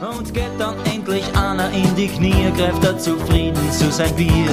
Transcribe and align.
Und 0.00 0.34
geht 0.34 0.50
dann 0.58 0.76
endlich 0.84 1.24
einer 1.34 1.70
in 1.72 1.94
die 1.96 2.08
Knie, 2.08 2.52
greift 2.54 2.84
er 2.84 2.98
zufrieden 2.98 3.72
zu 3.72 3.90
sein 3.90 4.14
Bier. 4.14 4.52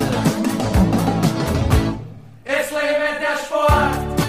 Es 2.45 2.71
lebe 2.71 3.19
der 3.19 3.37
Sport, 3.43 4.19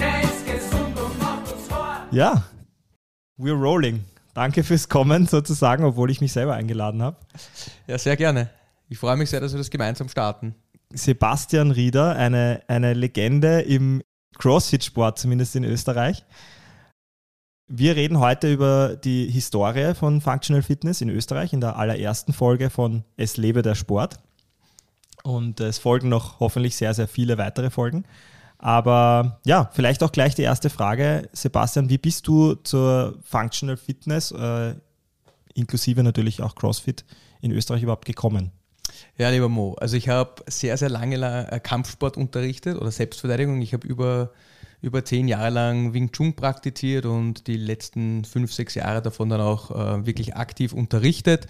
der 0.00 0.22
ist 0.22 0.46
gesund 0.46 0.98
und 0.98 1.18
macht 1.18 1.52
uns 1.52 1.68
fort. 1.68 2.12
Ja, 2.12 2.44
we're 3.38 3.52
rolling. 3.60 4.04
Danke 4.32 4.64
fürs 4.64 4.88
Kommen 4.88 5.26
sozusagen, 5.26 5.84
obwohl 5.84 6.10
ich 6.10 6.22
mich 6.22 6.32
selber 6.32 6.54
eingeladen 6.54 7.02
habe. 7.02 7.18
Ja, 7.86 7.98
sehr 7.98 8.16
gerne. 8.16 8.48
Ich 8.88 8.98
freue 8.98 9.16
mich 9.18 9.28
sehr, 9.28 9.40
dass 9.40 9.52
wir 9.52 9.58
das 9.58 9.68
gemeinsam 9.68 10.08
starten. 10.08 10.54
Sebastian 10.94 11.70
Rieder, 11.70 12.16
eine, 12.16 12.62
eine 12.68 12.94
Legende 12.94 13.60
im 13.60 14.02
CrossFit-Sport, 14.38 15.18
zumindest 15.18 15.56
in 15.56 15.64
Österreich. 15.64 16.24
Wir 17.74 17.96
reden 17.96 18.20
heute 18.20 18.52
über 18.52 18.96
die 18.96 19.30
Historie 19.30 19.94
von 19.94 20.20
Functional 20.20 20.60
Fitness 20.60 21.00
in 21.00 21.08
Österreich 21.08 21.54
in 21.54 21.62
der 21.62 21.76
allerersten 21.76 22.34
Folge 22.34 22.68
von 22.68 23.02
Es 23.16 23.38
lebe 23.38 23.62
der 23.62 23.74
Sport. 23.74 24.18
Und 25.22 25.58
es 25.58 25.78
folgen 25.78 26.10
noch 26.10 26.38
hoffentlich 26.38 26.76
sehr, 26.76 26.92
sehr 26.92 27.08
viele 27.08 27.38
weitere 27.38 27.70
Folgen. 27.70 28.04
Aber 28.58 29.40
ja, 29.46 29.70
vielleicht 29.72 30.02
auch 30.02 30.12
gleich 30.12 30.34
die 30.34 30.42
erste 30.42 30.68
Frage. 30.68 31.30
Sebastian, 31.32 31.88
wie 31.88 31.96
bist 31.96 32.28
du 32.28 32.56
zur 32.56 33.18
Functional 33.22 33.78
Fitness, 33.78 34.32
äh, 34.32 34.74
inklusive 35.54 36.02
natürlich 36.02 36.42
auch 36.42 36.54
CrossFit, 36.54 37.06
in 37.40 37.52
Österreich 37.52 37.84
überhaupt 37.84 38.04
gekommen? 38.04 38.52
Ja, 39.16 39.30
lieber 39.30 39.48
Mo, 39.48 39.76
also 39.80 39.96
ich 39.96 40.10
habe 40.10 40.44
sehr, 40.46 40.76
sehr 40.76 40.90
lange 40.90 41.50
äh, 41.50 41.58
Kampfsport 41.58 42.18
unterrichtet 42.18 42.76
oder 42.78 42.90
Selbstverteidigung. 42.90 43.62
Ich 43.62 43.72
habe 43.72 43.86
über, 43.86 44.30
über 44.82 45.04
zehn 45.04 45.28
Jahre 45.28 45.50
lang 45.50 45.94
Wing 45.94 46.10
Chun 46.12 46.34
praktiziert 46.34 47.06
und 47.06 47.46
die 47.46 47.56
letzten 47.56 48.24
fünf, 48.24 48.52
sechs 48.52 48.74
Jahre 48.74 49.00
davon 49.00 49.28
dann 49.28 49.40
auch 49.40 49.70
äh, 49.70 50.04
wirklich 50.06 50.36
aktiv 50.36 50.72
unterrichtet. 50.72 51.46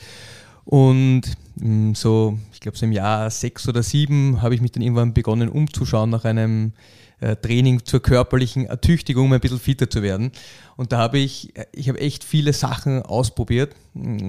Und 0.65 1.23
mh, 1.57 1.91
mm, 1.91 1.95
so, 1.95 2.39
ich 2.53 2.61
glaube, 2.61 2.79
so 2.79 2.87
im 2.87 2.93
Jahr 2.93 3.31
sechs 3.31 3.67
oder 3.69 3.83
sieben 3.83 4.43
habe 4.43 4.55
ich 4.55 4.61
mich 4.61 4.73
dann 4.73 4.83
irgendwann 4.83 5.15
begonnen 5.15 5.49
umzuschauen 5.49 6.11
nach 6.11 6.25
einem 6.25 6.73
äh, 7.21 7.37
Training 7.37 7.85
zur 7.85 8.01
körperlichen 8.03 8.67
Ertüchtigung, 8.67 9.27
um 9.27 9.33
ein 9.33 9.41
bisschen 9.41 9.59
fitter 9.59 9.89
zu 9.89 10.03
werden. 10.03 10.31
Und 10.77 10.93
da 10.93 10.99
habe 10.99 11.19
ich, 11.19 11.55
ich 11.73 11.89
habe 11.89 12.01
echt 12.01 12.25
viele 12.25 12.53
Sachen 12.53 13.03
ausprobiert. 13.03 13.75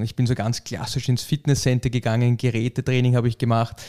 Ich 0.01 0.15
bin 0.15 0.27
so 0.27 0.35
ganz 0.35 0.63
klassisch 0.63 1.09
ins 1.09 1.23
Fitnesscenter 1.23 1.89
gegangen, 1.89 2.37
Gerätetraining 2.37 3.15
habe 3.15 3.27
ich 3.27 3.37
gemacht. 3.37 3.81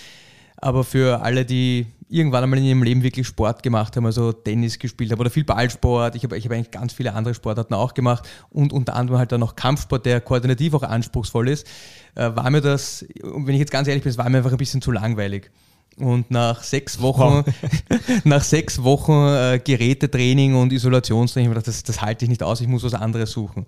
Aber 0.56 0.84
für 0.84 1.22
alle, 1.22 1.44
die 1.44 1.86
irgendwann 2.08 2.44
einmal 2.44 2.58
in 2.58 2.64
ihrem 2.64 2.82
Leben 2.82 3.02
wirklich 3.02 3.26
Sport 3.26 3.62
gemacht 3.62 3.96
haben, 3.96 4.06
also 4.06 4.32
Tennis 4.32 4.78
gespielt 4.78 5.10
haben 5.10 5.20
oder 5.20 5.30
viel 5.30 5.44
Ballsport, 5.44 6.14
ich 6.14 6.22
habe 6.22 6.36
ich 6.36 6.44
hab 6.44 6.52
eigentlich 6.52 6.70
ganz 6.70 6.92
viele 6.92 7.14
andere 7.14 7.34
Sportarten 7.34 7.74
auch 7.74 7.94
gemacht 7.94 8.28
und 8.50 8.72
unter 8.72 8.94
anderem 8.94 9.18
halt 9.18 9.32
dann 9.32 9.40
noch 9.40 9.56
Kampfsport, 9.56 10.06
der 10.06 10.20
koordinativ 10.20 10.74
auch 10.74 10.82
anspruchsvoll 10.82 11.48
ist, 11.48 11.66
äh, 12.14 12.30
war 12.34 12.50
mir 12.50 12.60
das, 12.60 13.04
wenn 13.22 13.54
ich 13.54 13.60
jetzt 13.60 13.72
ganz 13.72 13.88
ehrlich 13.88 14.04
bin, 14.04 14.10
es 14.10 14.18
war 14.18 14.28
mir 14.28 14.38
einfach 14.38 14.52
ein 14.52 14.58
bisschen 14.58 14.82
zu 14.82 14.92
langweilig. 14.92 15.50
Und 15.96 16.30
nach 16.30 16.62
sechs 16.64 17.00
Wochen, 17.00 17.44
nach 18.24 18.42
sechs 18.42 18.82
Wochen 18.82 19.12
äh, 19.12 19.60
Gerätetraining 19.62 20.56
und 20.56 20.72
Isolationstraining, 20.72 21.50
ich 21.50 21.54
gedacht, 21.54 21.68
das, 21.68 21.84
das 21.84 22.02
halte 22.02 22.24
ich 22.24 22.28
nicht 22.28 22.42
aus, 22.42 22.60
ich 22.60 22.66
muss 22.66 22.82
was 22.82 22.94
anderes 22.94 23.30
suchen. 23.30 23.66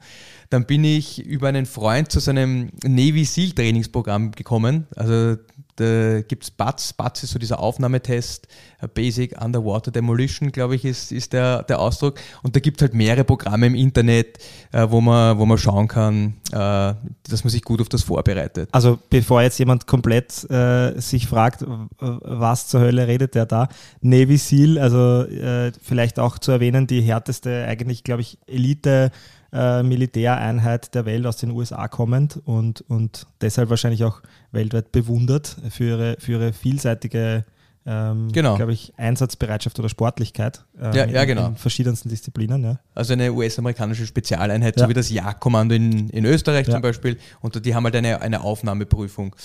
Dann 0.51 0.67
bin 0.67 0.83
ich 0.83 1.25
über 1.25 1.49
einen 1.49 1.67
Freund 1.67 2.11
zu 2.11 2.19
seinem 2.19 2.71
Navy 2.85 3.25
SEAL 3.25 3.53
Trainingsprogramm 3.53 4.33
gekommen. 4.33 4.89
Also 4.97 5.37
da 5.77 6.23
gibt 6.23 6.45
es 6.45 6.51
BATS. 6.51 6.93
BATS 6.93 7.23
ist 7.23 7.31
so 7.31 7.39
dieser 7.39 7.61
Aufnahmetest, 7.61 8.49
äh, 8.76 8.76
Basic 8.95 9.41
Underwater 9.43 9.91
Demolition, 9.91 10.53
glaube 10.53 10.77
ich, 10.77 10.85
ist, 10.85 11.13
ist 11.13 11.33
der, 11.33 11.63
der 11.63 11.79
Ausdruck. 11.79 12.17
Und 12.43 12.57
da 12.57 12.61
gibt 12.61 12.81
es 12.81 12.83
halt 12.83 12.95
mehrere 12.95 13.25
Programme 13.25 13.67
im 13.67 13.75
Internet, 13.75 14.39
äh, 14.73 14.87
wo, 14.89 15.01
man, 15.01 15.39
wo 15.39 15.47
man 15.47 15.59
schauen 15.59 15.89
kann, 15.89 16.35
äh, 16.53 16.53
dass 16.53 17.45
man 17.45 17.51
sich 17.51 17.63
gut 17.63 17.81
auf 17.81 17.89
das 17.89 18.03
vorbereitet. 18.03 18.69
Also 18.73 18.99
bevor 19.11 19.43
jetzt 19.43 19.59
jemand 19.59 19.87
komplett 19.87 20.49
äh, 20.51 21.01
sich 21.01 21.27
fragt, 21.27 21.65
was 21.99 22.69
zur 22.69 22.81
Hölle 22.81 23.07
redet 23.07 23.35
der 23.35 23.47
da, 23.47 23.69
Navy 24.01 24.37
SEAL, 24.37 24.79
also 24.79 25.23
äh, 25.23 25.73
vielleicht 25.83 26.19
auch 26.19 26.39
zu 26.39 26.53
erwähnen, 26.53 26.87
die 26.87 27.01
härteste, 27.01 27.65
eigentlich, 27.67 28.05
glaube 28.05 28.23
ich, 28.23 28.39
Elite- 28.47 29.11
äh, 29.53 29.83
Militäreinheit 29.83 30.95
der 30.95 31.07
Welt 31.07 31.25
aus 31.25 31.37
den 31.37 31.51
USA 31.51 31.89
kommend 31.89 32.41
und, 32.45 32.83
und 32.89 33.27
deshalb 33.41 33.71
wahrscheinlich 33.71 34.05
auch 34.05 34.21
weltweit 34.53 34.93
bewundert 34.93 35.57
für 35.71 35.85
ihre, 35.85 36.17
für 36.19 36.33
ihre 36.33 36.53
vielseitige 36.53 37.45
ähm, 37.87 38.33
genau. 38.33 38.57
glaube 38.57 38.73
ich, 38.73 38.93
Einsatzbereitschaft 38.97 39.79
oder 39.79 39.89
Sportlichkeit 39.89 40.65
ähm, 40.81 40.93
ja, 40.93 41.07
ja, 41.07 41.25
genau. 41.25 41.49
in 41.49 41.57
verschiedensten 41.57 42.09
Disziplinen. 42.09 42.63
Ja. 42.63 42.81
Also 42.95 43.13
eine 43.13 43.33
US-amerikanische 43.33 44.07
Spezialeinheit, 44.07 44.79
so 44.79 44.89
wie 44.89 44.95
das 44.95 45.09
Jagdkommando 45.09 45.75
in, 45.75 46.11
in 46.11 46.25
Österreich 46.25 46.67
zum 46.67 46.83
Beispiel. 46.83 47.19
Und 47.41 47.65
die 47.65 47.75
haben 47.75 47.85
halt 47.85 47.95
eine, 47.95 48.21
eine 48.21 48.41
Aufnahmeprüfung. 48.41 49.37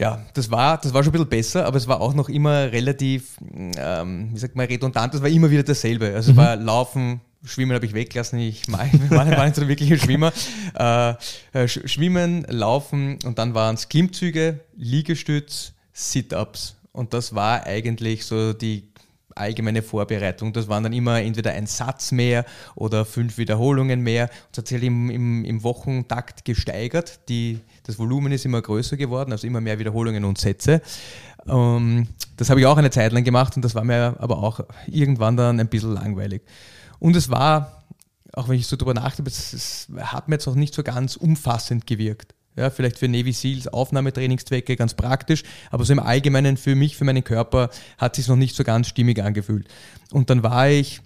Ja, 0.00 0.24
das 0.34 0.50
war, 0.52 0.78
das 0.78 0.94
war 0.94 1.02
schon 1.02 1.10
ein 1.10 1.12
bisschen 1.12 1.28
besser, 1.28 1.66
aber 1.66 1.76
es 1.76 1.88
war 1.88 2.00
auch 2.00 2.14
noch 2.14 2.28
immer 2.28 2.70
relativ, 2.70 3.36
ähm, 3.76 4.30
wie 4.32 4.38
sagt 4.38 4.54
man, 4.54 4.66
redundant. 4.66 5.12
Es 5.14 5.22
war 5.22 5.28
immer 5.28 5.50
wieder 5.50 5.64
dasselbe. 5.64 6.14
Also 6.14 6.32
mhm. 6.32 6.38
es 6.38 6.44
war 6.44 6.56
Laufen, 6.56 7.20
Schwimmen 7.44 7.74
habe 7.74 7.86
ich 7.86 7.94
weggelassen, 7.94 8.38
ich 8.38 8.62
war 8.70 9.44
nicht 9.44 9.56
so 9.56 9.66
wirklich 9.66 9.90
ein 9.92 9.98
Schwimmer. 9.98 10.32
Äh, 10.78 11.14
äh 11.54 11.66
Schwimmen, 11.66 12.44
Laufen 12.48 13.18
und 13.24 13.38
dann 13.38 13.54
waren 13.54 13.74
es 13.74 13.88
Klimmzüge, 13.88 14.60
Liegestütz, 14.76 15.72
Sit-Ups. 15.92 16.77
Und 16.98 17.14
das 17.14 17.32
war 17.32 17.64
eigentlich 17.64 18.26
so 18.26 18.52
die 18.52 18.88
allgemeine 19.36 19.82
Vorbereitung. 19.82 20.52
Das 20.52 20.66
waren 20.66 20.82
dann 20.82 20.92
immer 20.92 21.22
entweder 21.22 21.52
ein 21.52 21.66
Satz 21.66 22.10
mehr 22.10 22.44
oder 22.74 23.04
fünf 23.04 23.38
Wiederholungen 23.38 24.00
mehr. 24.00 24.24
Und 24.24 24.48
das 24.50 24.58
hat 24.58 24.68
sich 24.68 24.82
im, 24.82 25.08
im, 25.08 25.44
im 25.44 25.62
Wochentakt 25.62 26.44
gesteigert. 26.44 27.20
Die, 27.28 27.60
das 27.84 28.00
Volumen 28.00 28.32
ist 28.32 28.44
immer 28.44 28.60
größer 28.60 28.96
geworden, 28.96 29.30
also 29.30 29.46
immer 29.46 29.60
mehr 29.60 29.78
Wiederholungen 29.78 30.24
und 30.24 30.38
Sätze. 30.38 30.82
Ähm, 31.46 32.08
das 32.36 32.50
habe 32.50 32.58
ich 32.58 32.66
auch 32.66 32.76
eine 32.76 32.90
Zeit 32.90 33.12
lang 33.12 33.22
gemacht 33.22 33.54
und 33.54 33.64
das 33.64 33.76
war 33.76 33.84
mir 33.84 34.16
aber 34.18 34.38
auch 34.38 34.58
irgendwann 34.88 35.36
dann 35.36 35.60
ein 35.60 35.68
bisschen 35.68 35.94
langweilig. 35.94 36.42
Und 36.98 37.14
es 37.14 37.30
war, 37.30 37.84
auch 38.32 38.48
wenn 38.48 38.56
ich 38.56 38.66
so 38.66 38.74
drüber 38.76 38.94
nachdenke, 38.94 39.30
es, 39.30 39.52
es 39.52 39.88
hat 39.98 40.28
mir 40.28 40.34
jetzt 40.34 40.48
auch 40.48 40.56
nicht 40.56 40.74
so 40.74 40.82
ganz 40.82 41.14
umfassend 41.14 41.86
gewirkt. 41.86 42.34
Ja, 42.58 42.70
vielleicht 42.70 42.98
für 42.98 43.08
Navy 43.08 43.32
Seals 43.32 43.68
Aufnahmetrainingszwecke 43.68 44.74
ganz 44.76 44.94
praktisch, 44.94 45.44
aber 45.70 45.84
so 45.84 45.92
im 45.92 46.00
Allgemeinen 46.00 46.56
für 46.56 46.74
mich, 46.74 46.96
für 46.96 47.04
meinen 47.04 47.22
Körper 47.22 47.70
hat 47.98 48.16
sich 48.16 48.26
noch 48.26 48.36
nicht 48.36 48.56
so 48.56 48.64
ganz 48.64 48.88
stimmig 48.88 49.22
angefühlt. 49.22 49.68
Und 50.10 50.28
dann 50.28 50.42
war 50.42 50.68
ich, 50.68 51.00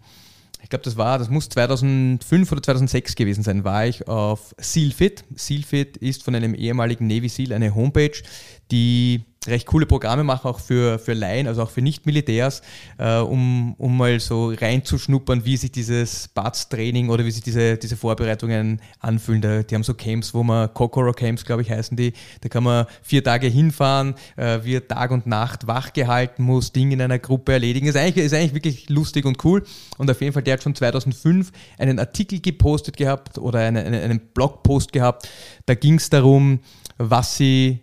ich 0.63 0.71
glaube, 0.71 0.85
das 0.85 0.97
war, 0.97 1.19
das 1.19 1.29
muss 1.29 1.51
2005 1.51 2.51
oder 2.51 2.63
2006 2.63 3.17
gewesen 3.17 3.43
sein, 3.43 3.65
war 3.65 3.87
ich 3.87 4.09
auf 4.09 4.55
Sealfit. 4.59 5.25
Sealfit 5.35 5.99
ist 5.99 6.23
von 6.23 6.35
einem 6.35 6.55
ehemaligen 6.55 7.07
Navy 7.07 7.29
Seal 7.29 7.53
eine 7.53 7.75
Homepage, 7.75 8.23
die 8.71 9.23
recht 9.47 9.67
coole 9.67 9.87
Programme 9.87 10.25
machen, 10.25 10.49
auch 10.49 10.61
für, 10.61 10.99
für 10.99 11.15
Laien, 11.15 11.47
also 11.47 11.63
auch 11.63 11.71
für 11.71 11.83
Nicht-Militärs, 11.83 12.63
äh, 12.99 13.19
um, 13.19 13.75
um 13.75 13.97
mal 13.97 14.21
so 14.21 14.51
reinzuschnuppern, 14.51 15.45
wie 15.45 15.57
sich 15.57 15.73
dieses 15.73 16.29
BATS-Training 16.29 17.09
oder 17.09 17.25
wie 17.25 17.31
sich 17.31 17.43
diese, 17.43 17.77
diese 17.77 17.97
Vorbereitungen 17.97 18.81
anfühlen. 19.01 19.41
Da, 19.41 19.63
die 19.63 19.75
haben 19.75 19.83
so 19.83 19.95
Camps, 19.95 20.33
wo 20.35 20.43
man, 20.43 20.73
Kokoro 20.73 21.13
Camps, 21.13 21.45
glaube 21.45 21.63
ich, 21.63 21.71
heißen 21.71 21.97
die, 21.97 22.13
da 22.41 22.49
kann 22.49 22.63
man 22.63 22.87
vier 23.03 23.25
Tage 23.25 23.49
hinfahren, 23.49 24.15
äh, 24.37 24.61
wird 24.63 24.91
Tag 24.91 25.11
und 25.11 25.27
Nacht 25.27 25.67
wach 25.67 25.93
gehalten, 25.93 26.45
muss 26.45 26.73
Dinge 26.73 26.95
in 26.95 27.01
einer 27.01 27.19
Gruppe 27.19 27.53
erledigen. 27.53 27.87
Ist 27.87 27.97
eigentlich, 27.97 28.25
ist 28.25 28.35
eigentlich 28.35 28.55
wirklich 28.55 28.89
lustig 28.89 29.25
und 29.25 29.45
cool. 29.45 29.65
Und 29.99 30.11
auf 30.11 30.21
jeden 30.21 30.33
Fall, 30.33 30.43
der 30.43 30.55
hat 30.55 30.63
schon 30.63 30.75
2005 30.75 31.51
einen 31.79 31.99
Artikel 31.99 32.41
gepostet 32.41 32.97
gehabt 32.97 33.39
oder 33.39 33.61
einen, 33.61 33.95
einen 33.95 34.21
Blogpost 34.35 34.93
gehabt. 34.93 35.29
Da 35.67 35.75
ging 35.75 35.95
es 35.95 36.11
darum, 36.11 36.61
was 36.99 37.37
sie 37.37 37.81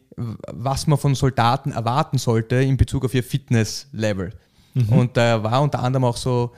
was 0.47 0.87
man 0.87 0.97
von 0.97 1.15
Soldaten 1.15 1.71
erwarten 1.71 2.17
sollte 2.17 2.55
in 2.55 2.77
Bezug 2.77 3.05
auf 3.05 3.13
ihr 3.13 3.23
Fitness-Level. 3.23 4.31
Mhm. 4.73 4.89
Und 4.89 5.17
da 5.17 5.43
war 5.43 5.61
unter 5.61 5.79
anderem 5.79 6.03
auch 6.03 6.17
so, 6.17 6.51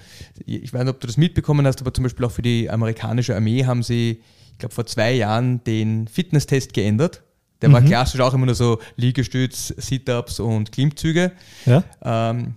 ich 0.46 0.74
weiß 0.74 0.84
nicht, 0.84 0.94
ob 0.94 1.00
du 1.00 1.08
das 1.08 1.18
mitbekommen 1.18 1.66
hast, 1.66 1.82
aber 1.82 1.94
zum 1.94 2.04
Beispiel 2.04 2.26
auch 2.26 2.32
für 2.32 2.42
die 2.42 2.70
amerikanische 2.70 3.36
Armee 3.36 3.66
haben 3.66 3.84
sie, 3.84 4.22
ich 4.52 4.58
glaube, 4.58 4.74
vor 4.74 4.86
zwei 4.86 5.14
Jahren 5.14 5.64
den 5.64 6.08
Fitnesstest 6.08 6.74
geändert. 6.74 7.22
Der 7.62 7.69
mhm. 7.69 7.74
war 7.74 7.81
klassisch 7.81 8.19
auch 8.19 8.34
immer 8.34 8.48
nur 8.48 8.56
so 8.56 8.80
Liegestütz, 8.96 9.74
Sit-Ups 9.78 10.40
und 10.40 10.72
Klimmzüge. 10.72 11.31
Ja. 11.66 11.84
Ähm, 12.04 12.56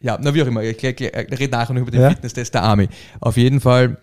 ja, 0.00 0.18
na 0.20 0.32
wie 0.34 0.42
auch 0.42 0.46
immer, 0.46 0.62
ich, 0.62 0.82
ich, 0.82 1.00
ich 1.00 1.14
rede 1.14 1.48
nachher 1.48 1.74
noch 1.74 1.82
über 1.82 1.90
den 1.90 2.02
ja. 2.02 2.10
Fitnesstest 2.10 2.54
der 2.54 2.62
Armee. 2.62 2.88
Auf 3.20 3.36
jeden 3.36 3.60
Fall 3.60 3.98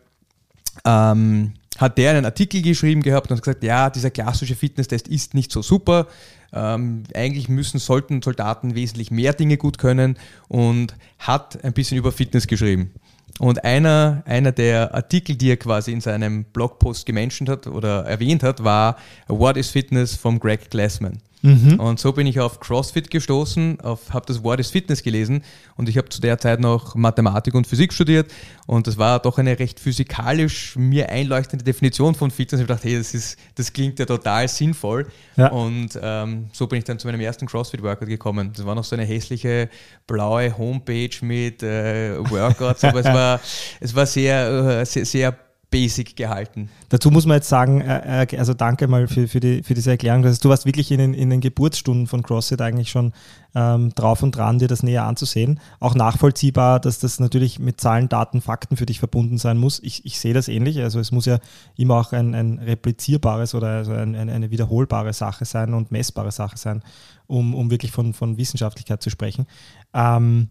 ähm, 0.86 1.54
hat 1.84 1.98
der 1.98 2.12
einen 2.12 2.26
Artikel 2.26 2.62
geschrieben 2.62 3.02
gehabt 3.04 3.32
und 3.32 3.42
gesagt, 3.42 3.64
ja, 3.64 3.90
dieser 3.90 4.10
klassische 4.10 4.56
Fitnesstest 4.56 5.08
ist 5.08 5.34
nicht 5.34 5.52
so 5.52 5.62
super. 5.62 6.08
Ähm, 6.52 7.04
eigentlich 7.14 7.50
müssen, 7.50 7.80
sollten 7.80 8.22
Soldaten 8.22 8.76
wesentlich 8.76 9.12
mehr 9.12 9.34
Dinge 9.34 9.58
gut 9.58 9.78
können 9.78 10.18
und 10.48 10.96
hat 11.20 11.64
ein 11.64 11.74
bisschen 11.74 11.98
über 11.98 12.12
Fitness 12.12 12.48
geschrieben. 12.48 12.92
Und 13.40 13.64
einer, 13.64 14.22
einer 14.26 14.52
der 14.52 14.94
Artikel, 14.94 15.36
die 15.36 15.50
er 15.50 15.58
quasi 15.58 15.92
in 15.92 16.02
seinem 16.02 16.44
Blogpost 16.44 17.06
gemenschent 17.06 17.50
hat 17.50 17.66
oder 17.66 18.06
erwähnt 18.06 18.44
hat, 18.44 18.64
war 18.64 18.98
What 19.28 19.58
is 19.58 19.70
Fitness 19.70 20.16
von 20.16 20.40
Greg 20.40 20.70
Glassman. 20.70 21.18
Mhm. 21.44 21.78
Und 21.78 22.00
so 22.00 22.14
bin 22.14 22.26
ich 22.26 22.40
auf 22.40 22.62
CrossFit 22.62 23.12
gestoßen, 23.12 23.78
habe 23.84 24.26
das 24.26 24.44
Wort 24.44 24.60
des 24.60 24.72
Fitness 24.72 25.04
gelesen 25.04 25.44
und 25.76 25.90
ich 25.90 25.98
habe 25.98 26.08
zu 26.08 26.22
der 26.22 26.38
Zeit 26.40 26.62
noch 26.62 26.96
Mathematik 26.96 27.54
und 27.54 27.68
Physik 27.68 27.92
studiert 27.92 28.32
und 28.66 28.88
das 28.88 28.98
war 28.98 29.20
doch 29.20 29.38
eine 29.38 29.60
recht 29.60 29.78
physikalisch 29.82 30.78
mir 30.78 31.10
einleuchtende 31.10 31.66
Definition 31.66 32.16
von 32.16 32.32
Fitness. 32.32 32.62
Ich 32.62 32.68
dachte, 32.68 32.88
hey, 32.88 32.98
das, 32.98 33.14
ist, 33.14 33.38
das 33.56 33.74
klingt 33.74 34.00
ja 34.00 34.06
total 34.06 34.48
sinnvoll. 34.48 35.08
Ja. 35.36 35.50
Und 35.50 36.00
ähm, 36.02 36.48
so 36.54 36.68
bin 36.68 36.80
ich 36.80 36.86
dann 36.86 36.98
zu 36.98 37.08
meinem 37.08 37.20
ersten 37.20 37.46
CrossFit-Workout 37.46 38.08
gekommen. 38.08 38.52
Das 38.56 38.66
war 38.66 38.74
noch 38.74 38.86
so 38.86 38.96
eine 38.96 39.04
hässliche 39.04 39.70
blaue 40.08 40.58
Homepage 40.58 41.10
mit 41.22 41.62
äh, 41.62 42.18
Workouts, 42.20 42.86
aber 42.86 43.02
es 43.02 43.06
war, 43.14 43.42
es 43.82 43.94
war 43.94 44.06
sehr, 44.06 44.80
äh, 44.80 44.86
sehr, 44.86 45.06
sehr 45.06 45.38
basic 45.74 46.16
gehalten. 46.16 46.70
Dazu 46.90 47.10
muss 47.10 47.26
man 47.26 47.38
jetzt 47.38 47.50
sagen, 47.50 47.82
äh, 47.82 48.24
äh, 48.24 48.38
also 48.38 48.54
danke 48.54 48.88
mal 48.88 49.08
für, 49.08 49.28
für, 49.28 49.40
die, 49.40 49.64
für 49.64 49.74
diese 49.74 49.90
Erklärung. 49.90 50.22
Das 50.22 50.40
du 50.40 50.50
warst 50.50 50.68
wirklich 50.68 50.92
in 50.92 51.00
den, 51.00 51.16
in 51.16 51.32
den 51.32 51.42
Geburtsstunden 51.42 52.06
von 52.06 52.22
CrossFit 52.22 52.62
eigentlich 52.62 52.92
schon 52.92 53.12
ähm, 53.56 53.90
drauf 53.96 54.22
und 54.22 54.38
dran, 54.38 54.60
dir 54.60 54.68
das 54.68 54.84
näher 54.84 55.06
anzusehen. 55.06 55.60
Auch 55.80 55.96
nachvollziehbar, 55.96 56.80
dass 56.80 57.00
das 57.00 57.20
natürlich 57.20 57.58
mit 57.58 57.82
Zahlen, 57.82 58.08
Daten, 58.08 58.40
Fakten 58.40 58.78
für 58.78 58.86
dich 58.86 59.00
verbunden 59.00 59.40
sein 59.40 59.58
muss. 59.58 59.80
Ich, 59.82 60.06
ich 60.06 60.20
sehe 60.20 60.36
das 60.36 60.48
ähnlich. 60.48 60.80
Also 60.80 61.00
es 61.00 61.12
muss 61.12 61.26
ja 61.26 61.40
immer 61.76 61.96
auch 61.96 62.14
ein, 62.14 62.36
ein 62.36 62.60
replizierbares 62.60 63.56
oder 63.56 63.70
also 63.70 63.94
ein, 63.94 64.16
ein, 64.16 64.30
eine 64.30 64.52
wiederholbare 64.52 65.14
Sache 65.14 65.46
sein 65.46 65.74
und 65.74 65.92
messbare 65.92 66.32
Sache 66.32 66.58
sein, 66.58 66.84
um, 67.26 67.56
um 67.56 67.72
wirklich 67.72 67.92
von, 67.92 68.14
von 68.14 68.38
Wissenschaftlichkeit 68.38 69.02
zu 69.02 69.10
sprechen. 69.10 69.48
Ähm, 69.96 70.50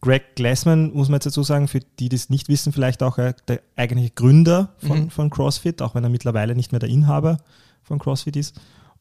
Greg 0.00 0.36
Glassman, 0.36 0.92
muss 0.92 1.08
man 1.08 1.16
jetzt 1.16 1.26
dazu 1.26 1.42
sagen, 1.42 1.66
für 1.68 1.80
die, 1.80 1.86
die 1.98 2.08
das 2.08 2.30
nicht 2.30 2.48
wissen, 2.48 2.72
vielleicht 2.72 3.02
auch 3.02 3.18
äh, 3.18 3.34
der 3.48 3.60
eigentliche 3.76 4.10
Gründer 4.10 4.74
von, 4.78 5.04
Mhm. 5.04 5.10
von 5.10 5.30
CrossFit, 5.30 5.82
auch 5.82 5.94
wenn 5.94 6.04
er 6.04 6.10
mittlerweile 6.10 6.54
nicht 6.54 6.72
mehr 6.72 6.78
der 6.78 6.88
Inhaber 6.88 7.38
von 7.82 7.98
CrossFit 7.98 8.36
ist. 8.36 8.54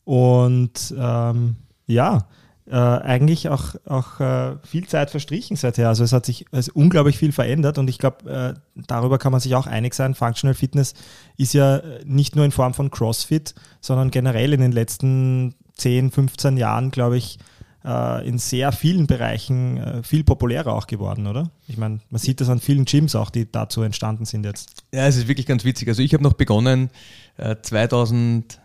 Und 0.05 0.95
ähm, 0.97 1.55
ja, 1.85 2.27
äh, 2.69 2.75
eigentlich 2.75 3.47
auch, 3.49 3.75
auch 3.85 4.19
äh, 4.19 4.55
viel 4.63 4.88
Zeit 4.88 5.09
verstrichen 5.11 5.55
seither. 5.55 5.88
Also 5.88 6.03
es 6.03 6.11
hat 6.13 6.25
sich 6.25 6.45
also 6.51 6.71
unglaublich 6.73 7.17
viel 7.17 7.31
verändert 7.31 7.77
und 7.77 7.89
ich 7.89 7.97
glaube, 7.97 8.29
äh, 8.29 8.59
darüber 8.88 9.17
kann 9.19 9.31
man 9.31 9.39
sich 9.39 9.55
auch 9.55 9.67
einig 9.67 9.94
sein. 9.94 10.15
Functional 10.15 10.53
Fitness 10.53 10.94
ist 11.38 11.53
ja 11.53 11.77
äh, 11.77 12.03
nicht 12.05 12.35
nur 12.35 12.44
in 12.44 12.51
Form 12.51 12.73
von 12.73 12.91
CrossFit, 12.91 13.55
sondern 13.81 14.11
generell 14.11 14.51
in 14.51 14.61
den 14.61 14.71
letzten 14.71 15.55
10, 15.75 16.11
15 16.11 16.57
Jahren, 16.57 16.91
glaube 16.91 17.17
ich, 17.17 17.38
in 17.83 18.38
sehr 18.38 18.71
vielen 18.71 19.07
Bereichen 19.07 19.77
äh, 19.77 20.03
viel 20.03 20.24
populärer 20.24 20.74
auch 20.74 20.88
geworden, 20.88 21.27
oder? 21.27 21.51
Ich 21.68 21.77
meine, 21.77 22.00
man 22.09 22.19
sieht 22.19 22.41
das 22.41 22.50
an 22.50 22.59
vielen 22.59 22.85
Gyms 22.85 23.15
auch, 23.15 23.29
die 23.29 23.50
dazu 23.50 23.81
entstanden 23.81 24.25
sind 24.25 24.45
jetzt. 24.45 24.83
Ja, 24.94 25.07
es 25.07 25.15
ist 25.15 25.27
wirklich 25.27 25.45
ganz 25.45 25.63
witzig. 25.63 25.88
Also 25.88 26.01
ich 26.01 26.13
habe 26.13 26.24
noch 26.24 26.33
begonnen 26.33 26.89
äh, 27.38 27.56
2000, 27.62 28.59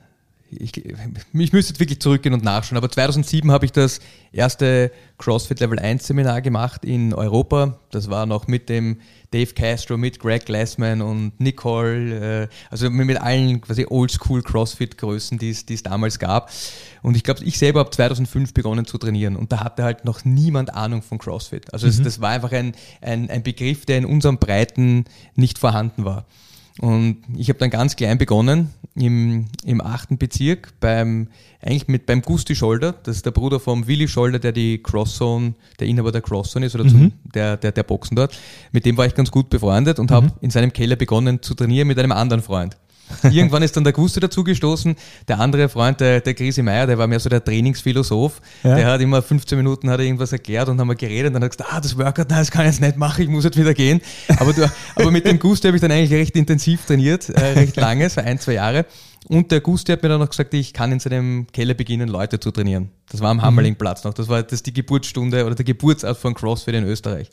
ich, 0.59 0.77
ich 0.77 1.53
müsste 1.53 1.73
jetzt 1.73 1.81
wirklich 1.81 2.01
zurückgehen 2.01 2.35
und 2.35 2.45
nachschauen, 2.45 2.77
aber 2.77 2.91
2007 2.91 3.51
habe 3.51 3.65
ich 3.65 3.73
das 3.73 4.01
erste 4.33 4.91
CrossFit 5.19 5.61
Level 5.61 5.79
1 5.79 6.07
Seminar 6.07 6.43
gemacht 6.43 6.85
in 6.85 7.15
Europa. 7.15 7.79
Das 7.91 8.11
war 8.11 8.27
noch 8.27 8.47
mit 8.47 8.69
dem 8.69 8.99
Dave 9.31 9.53
Castro, 9.55 9.97
mit 9.97 10.19
Greg 10.19 10.45
Glassman 10.45 11.01
und 11.01 11.41
Nicole, 11.41 12.45
äh, 12.45 12.49
also 12.71 12.91
mit, 12.91 13.21
allen 13.21 13.61
quasi 13.61 13.87
Oldschool 13.89 14.43
CrossFit 14.43 14.99
Größen, 14.99 15.39
die 15.39 15.51
es 15.51 15.83
damals 15.83 16.19
gab. 16.19 16.51
Und 17.03 17.17
ich 17.17 17.25
glaube, 17.25 17.43
ich 17.45 17.59
selber 17.59 17.81
habe 17.81 17.91
2005 17.91 18.53
begonnen 18.55 18.85
zu 18.85 18.99
trainieren 18.99 19.37
und 19.37 19.53
da 19.53 19.65
hatte 19.65 19.85
halt 19.85 20.05
noch 20.05 20.25
niemand 20.25 20.75
Ahnung 20.75 21.03
von 21.03 21.19
CrossFit. 21.19 21.73
Also 21.73 21.87
es, 21.87 22.01
das 22.03 22.21
war 22.21 22.31
einfach 22.31 22.53
ein, 22.53 22.75
ein, 23.01 23.31
ein 23.31 23.43
Begriff, 23.43 23.87
der 23.87 23.99
in 23.99 24.05
unserem 24.05 24.39
Breiten 24.39 25.05
nicht 25.35 25.59
vorhanden 25.59 26.05
war. 26.05 26.27
Und 26.81 27.19
ich 27.37 27.49
habe 27.49 27.59
dann 27.59 27.71
ganz 27.71 27.97
klein 27.97 28.19
begonnen 28.19 28.71
im, 28.95 29.47
im 29.65 29.81
achten 29.81 30.19
Bezirk 30.19 30.73
beim 30.81 31.29
eigentlich 31.61 31.87
mit 31.87 32.07
beim 32.07 32.23
Gusti 32.23 32.57
Scholder, 32.57 32.93
das 32.93 33.17
ist 33.17 33.27
der 33.27 33.31
Bruder 33.31 33.61
vom 33.61 33.87
Willi 33.87 34.09
Scholder, 34.09 34.39
der 34.39 34.53
die 34.53 34.83
Crosszone, 34.83 35.55
der 35.79 35.87
Inhaber 35.87 36.13
der 36.13 36.23
Crosszone 36.23 36.67
ist 36.67 36.75
oder 36.75 36.89
zum, 36.89 37.13
der, 37.35 37.57
der, 37.57 37.73
der 37.73 37.83
Boxen 37.85 38.17
dort. 38.17 38.37
Mit 38.73 38.85
dem 38.85 38.97
war 38.97 39.07
ich 39.07 39.15
ganz 39.15 39.31
gut 39.31 39.49
befreundet 39.49 39.99
und 39.99 40.11
habe 40.11 40.33
in 40.41 40.51
seinem 40.51 40.73
Keller 40.73 40.97
begonnen 40.97 41.41
zu 41.43 41.55
trainieren 41.55 41.89
mit 41.89 41.99
einem 41.99 42.13
anderen 42.13 42.43
Freund. 42.43 42.77
Irgendwann 43.31 43.63
ist 43.63 43.77
dann 43.77 43.85
der 43.85 43.93
Gusti 43.93 44.21
dazu 44.21 44.45
gestoßen. 44.45 44.97
Der 45.29 45.41
andere 45.41 45.69
Freund, 45.69 46.01
der, 46.01 46.21
der 46.21 46.35
Grisi 46.35 46.63
Meier, 46.63 46.87
der 46.87 46.99
war 46.99 47.07
mehr 47.07 47.21
so 47.21 47.29
der 47.29 47.43
Trainingsphilosoph. 47.43 48.41
Ja. 48.63 48.77
Der 48.77 48.87
hat 48.87 49.01
immer 49.01 49.23
15 49.23 49.59
Minuten 49.59 49.91
hat 49.91 50.01
er 50.01 50.07
irgendwas 50.07 50.33
erklärt 50.33 50.69
und 50.69 50.81
haben 50.81 50.89
wir 50.89 50.95
geredet 50.95 51.29
und 51.29 51.35
dann 51.35 51.45
hat 51.45 51.53
er 51.53 51.57
gesagt, 51.57 51.73
ah, 51.73 51.81
das 51.81 51.97
Workout, 51.99 52.31
nein, 52.31 52.39
das 52.41 52.51
kann 52.51 52.63
ich 52.63 52.73
jetzt 52.73 52.81
nicht 52.81 52.97
machen, 52.97 53.23
ich 53.23 53.29
muss 53.29 53.45
jetzt 53.45 53.59
wieder 53.59 53.75
gehen. 53.75 54.01
Aber, 54.39 54.53
du, 54.53 54.71
aber 54.97 55.11
mit 55.11 55.27
dem 55.27 55.39
Gusti 55.39 55.67
habe 55.67 55.77
ich 55.77 55.81
dann 55.81 55.93
eigentlich 55.93 56.13
recht 56.13 56.37
intensiv 56.37 56.85
trainiert, 56.85 57.29
äh, 57.29 57.41
recht 57.53 57.77
lange, 57.77 58.09
so 58.09 58.21
ein, 58.21 58.39
zwei 58.39 58.55
Jahre. 58.55 58.87
Und 59.33 59.51
der 59.51 59.63
Gusti 59.63 59.91
hat 59.91 60.03
mir 60.03 60.11
dann 60.11 60.21
noch 60.21 60.29
gesagt, 60.29 60.53
ich 60.53 60.75
kann 60.75 60.93
in 60.93 61.01
seinem 61.01 61.47
Keller 61.53 61.73
beginnen, 61.73 62.07
Leute 62.07 62.39
zu 62.39 62.51
trainieren. 62.51 62.91
Das 63.11 63.23
war 63.23 63.31
am 63.31 63.41
Hammerlingplatz 63.41 64.05
noch. 64.05 64.13
Das 64.13 64.29
war 64.29 64.43
das 64.43 64.63
die 64.63 64.75
Geburtsstunde 64.75 65.47
oder 65.47 65.55
der 65.55 65.65
Geburtsort 65.65 66.19
von 66.19 66.35
CrossFit 66.35 66.75
in 66.75 66.85
Österreich. 66.85 67.31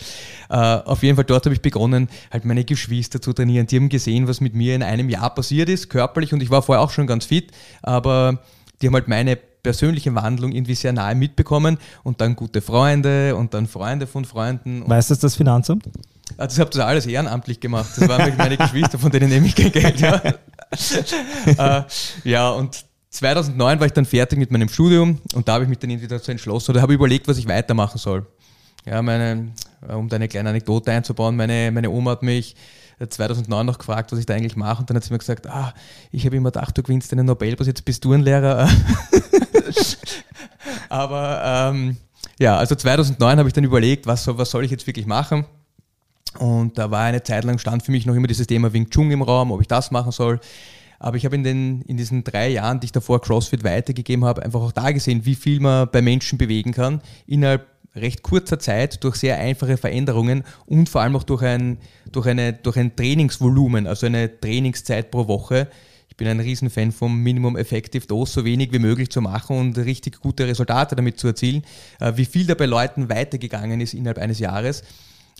Äh, 0.49 0.55
auf 0.55 1.03
jeden 1.03 1.17
Fall 1.17 1.25
dort 1.25 1.45
habe 1.45 1.53
ich 1.53 1.61
begonnen, 1.61 2.07
halt 2.31 2.45
meine 2.45 2.63
Geschwister 2.63 3.21
zu 3.21 3.33
trainieren. 3.33 3.67
Die 3.67 3.75
haben 3.75 3.89
gesehen, 3.89 4.29
was 4.29 4.39
mit 4.39 4.55
mir 4.55 4.75
in 4.75 4.83
einem 4.83 5.09
Jahr 5.09 5.35
passiert 5.35 5.67
ist, 5.67 5.89
körperlich. 5.89 6.31
Und 6.31 6.41
ich 6.41 6.49
war 6.49 6.61
vorher 6.61 6.81
auch 6.81 6.91
schon 6.91 7.05
ganz 7.05 7.25
fit, 7.25 7.51
aber 7.81 8.39
die 8.81 8.87
haben 8.87 8.93
halt 8.93 9.09
meine 9.09 9.35
persönliche 9.35 10.15
Wandlung 10.15 10.53
irgendwie 10.53 10.75
sehr 10.75 10.93
nahe 10.93 11.15
mitbekommen 11.15 11.79
und 12.03 12.21
dann 12.21 12.37
gute 12.37 12.61
Freunde 12.61 13.35
und 13.35 13.53
dann 13.53 13.67
Freunde 13.67 14.07
von 14.07 14.23
Freunden. 14.23 14.83
Und 14.83 14.89
Weiß 14.89 15.09
das 15.09 15.19
das 15.19 15.35
Finanzamt? 15.35 15.89
also 16.37 16.55
ich 16.55 16.59
habe 16.59 16.69
das 16.69 16.79
alles 16.79 17.05
ehrenamtlich 17.05 17.59
gemacht. 17.59 17.89
Das 17.97 18.07
waren 18.07 18.37
meine 18.37 18.55
Geschwister, 18.57 18.97
von 18.97 19.11
denen 19.11 19.29
nehme 19.29 19.47
ich 19.47 19.55
kein 19.55 19.71
Geld. 19.71 19.99
Ja, 19.99 20.21
äh, 21.57 21.81
ja 22.23 22.49
und 22.51 22.85
2009 23.09 23.79
war 23.79 23.87
ich 23.87 23.93
dann 23.93 24.05
fertig 24.05 24.37
mit 24.37 24.51
meinem 24.51 24.69
Studium 24.69 25.19
und 25.33 25.47
da 25.47 25.53
habe 25.53 25.63
ich 25.63 25.69
mich 25.69 25.79
dann 25.79 25.89
irgendwie 25.89 26.07
dazu 26.07 26.31
entschlossen 26.31 26.71
oder 26.71 26.81
habe 26.81 26.93
überlegt, 26.93 27.27
was 27.27 27.37
ich 27.37 27.47
weitermachen 27.47 27.97
soll. 27.97 28.25
Ja, 28.85 29.01
meine, 29.01 29.51
um 29.87 30.07
da 30.07 30.15
eine 30.15 30.27
kleine 30.27 30.49
Anekdote 30.49 30.91
einzubauen, 30.91 31.35
meine, 31.35 31.71
meine 31.71 31.89
Oma 31.89 32.11
hat 32.11 32.23
mich 32.23 32.55
2009 33.07 33.65
noch 33.65 33.77
gefragt, 33.77 34.11
was 34.11 34.19
ich 34.19 34.25
da 34.25 34.35
eigentlich 34.35 34.55
mache 34.55 34.81
und 34.81 34.89
dann 34.89 34.97
hat 34.97 35.03
sie 35.03 35.11
mir 35.11 35.19
gesagt, 35.19 35.47
ah, 35.47 35.73
ich 36.11 36.25
habe 36.25 36.35
immer 36.35 36.51
gedacht, 36.51 36.77
du 36.77 36.83
gewinnst 36.83 37.11
einen 37.13 37.25
Nobelpreis, 37.25 37.67
jetzt 37.67 37.85
bist 37.85 38.03
du 38.05 38.13
ein 38.13 38.21
Lehrer. 38.21 38.69
Aber 40.89 41.71
ähm, 41.73 41.97
ja, 42.39 42.57
also 42.57 42.75
2009 42.75 43.39
habe 43.39 43.49
ich 43.49 43.53
dann 43.53 43.63
überlegt, 43.63 44.07
was 44.07 44.27
was 44.27 44.51
soll 44.51 44.65
ich 44.65 44.71
jetzt 44.71 44.87
wirklich 44.87 45.05
machen? 45.05 45.45
Und 46.37 46.77
da 46.77 46.91
war 46.91 47.05
eine 47.05 47.23
Zeit 47.23 47.43
lang 47.43 47.57
stand 47.57 47.83
für 47.83 47.91
mich 47.91 48.05
noch 48.05 48.15
immer 48.15 48.27
dieses 48.27 48.47
Thema 48.47 48.71
Wing 48.71 48.89
Chun 48.89 49.09
im 49.11 49.21
Raum, 49.21 49.51
ob 49.51 49.61
ich 49.61 49.67
das 49.67 49.91
machen 49.91 50.11
soll. 50.11 50.39
Aber 50.99 51.17
ich 51.17 51.25
habe 51.25 51.35
in, 51.35 51.43
den, 51.43 51.81
in 51.83 51.97
diesen 51.97 52.23
drei 52.23 52.49
Jahren, 52.49 52.79
die 52.79 52.85
ich 52.85 52.91
davor 52.91 53.21
CrossFit 53.21 53.63
weitergegeben 53.63 54.25
habe, 54.25 54.43
einfach 54.43 54.61
auch 54.61 54.73
da 54.73 54.91
gesehen, 54.91 55.25
wie 55.25 55.35
viel 55.35 55.59
man 55.59 55.89
bei 55.91 56.01
Menschen 56.01 56.37
bewegen 56.37 56.73
kann, 56.73 57.01
innerhalb 57.25 57.67
recht 57.95 58.21
kurzer 58.21 58.59
Zeit 58.59 59.03
durch 59.03 59.15
sehr 59.15 59.39
einfache 59.39 59.77
Veränderungen 59.77 60.43
und 60.65 60.89
vor 60.89 61.01
allem 61.01 61.15
auch 61.15 61.23
durch 61.23 61.41
ein, 61.41 61.77
durch 62.11 62.27
eine, 62.27 62.53
durch 62.53 62.77
ein 62.77 62.95
Trainingsvolumen, 62.95 63.87
also 63.87 64.05
eine 64.05 64.39
Trainingszeit 64.39 65.09
pro 65.09 65.27
Woche. 65.27 65.69
Ich 66.09 66.17
bin 66.17 66.27
ein 66.27 66.39
Riesenfan 66.39 66.91
vom 66.91 67.23
Minimum 67.23 67.55
Effective 67.55 68.05
Dose, 68.05 68.33
so 68.33 68.45
wenig 68.45 68.73
wie 68.73 68.79
möglich 68.79 69.09
zu 69.09 69.21
machen 69.21 69.57
und 69.57 69.77
richtig 69.77 70.19
gute 70.19 70.47
Resultate 70.47 70.95
damit 70.95 71.17
zu 71.17 71.27
erzielen. 71.27 71.63
Äh, 71.99 72.13
Wie 72.15 72.25
viel 72.25 72.45
da 72.45 72.55
bei 72.55 72.65
Leuten 72.65 73.09
weitergegangen 73.09 73.79
ist 73.79 73.93
innerhalb 73.93 74.17
eines 74.17 74.39
Jahres. 74.39 74.83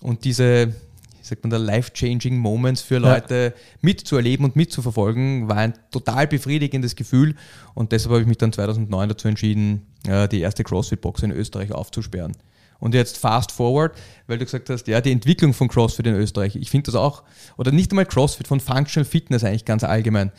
Und 0.01 0.23
diese, 0.23 0.73
sagt 1.21 1.43
man 1.43 1.51
da, 1.51 1.57
life-changing 1.57 2.37
Moments 2.37 2.81
für 2.81 2.97
Leute 2.97 3.53
mitzuerleben 3.81 4.45
und 4.45 4.55
mitzuverfolgen, 4.55 5.47
war 5.47 5.57
ein 5.57 5.73
total 5.91 6.27
befriedigendes 6.27 6.95
Gefühl. 6.95 7.35
Und 7.73 7.91
deshalb 7.91 8.11
habe 8.11 8.21
ich 8.21 8.27
mich 8.27 8.37
dann 8.37 8.53
2009 8.53 9.09
dazu 9.09 9.27
entschieden, 9.27 9.85
äh, 10.07 10.27
die 10.27 10.41
erste 10.41 10.63
CrossFit-Box 10.63 11.23
in 11.23 11.31
Österreich 11.31 11.71
aufzusperren. 11.71 12.33
Und 12.79 12.95
jetzt 12.95 13.17
fast 13.17 13.51
forward, 13.51 13.97
weil 14.27 14.37
du 14.37 14.45
gesagt 14.45 14.69
hast, 14.69 14.87
ja, 14.87 15.01
die 15.01 15.11
Entwicklung 15.11 15.53
von 15.53 15.67
CrossFit 15.67 16.07
in 16.07 16.15
Österreich, 16.15 16.55
ich 16.55 16.69
finde 16.69 16.85
das 16.85 16.95
auch, 16.95 17.23
oder 17.57 17.71
nicht 17.71 17.91
einmal 17.91 18.05
CrossFit, 18.05 18.47
von 18.47 18.59
Functional 18.59 19.05
Fitness 19.05 19.43
eigentlich 19.43 19.65
ganz 19.65 19.83
allgemein. 19.83 20.31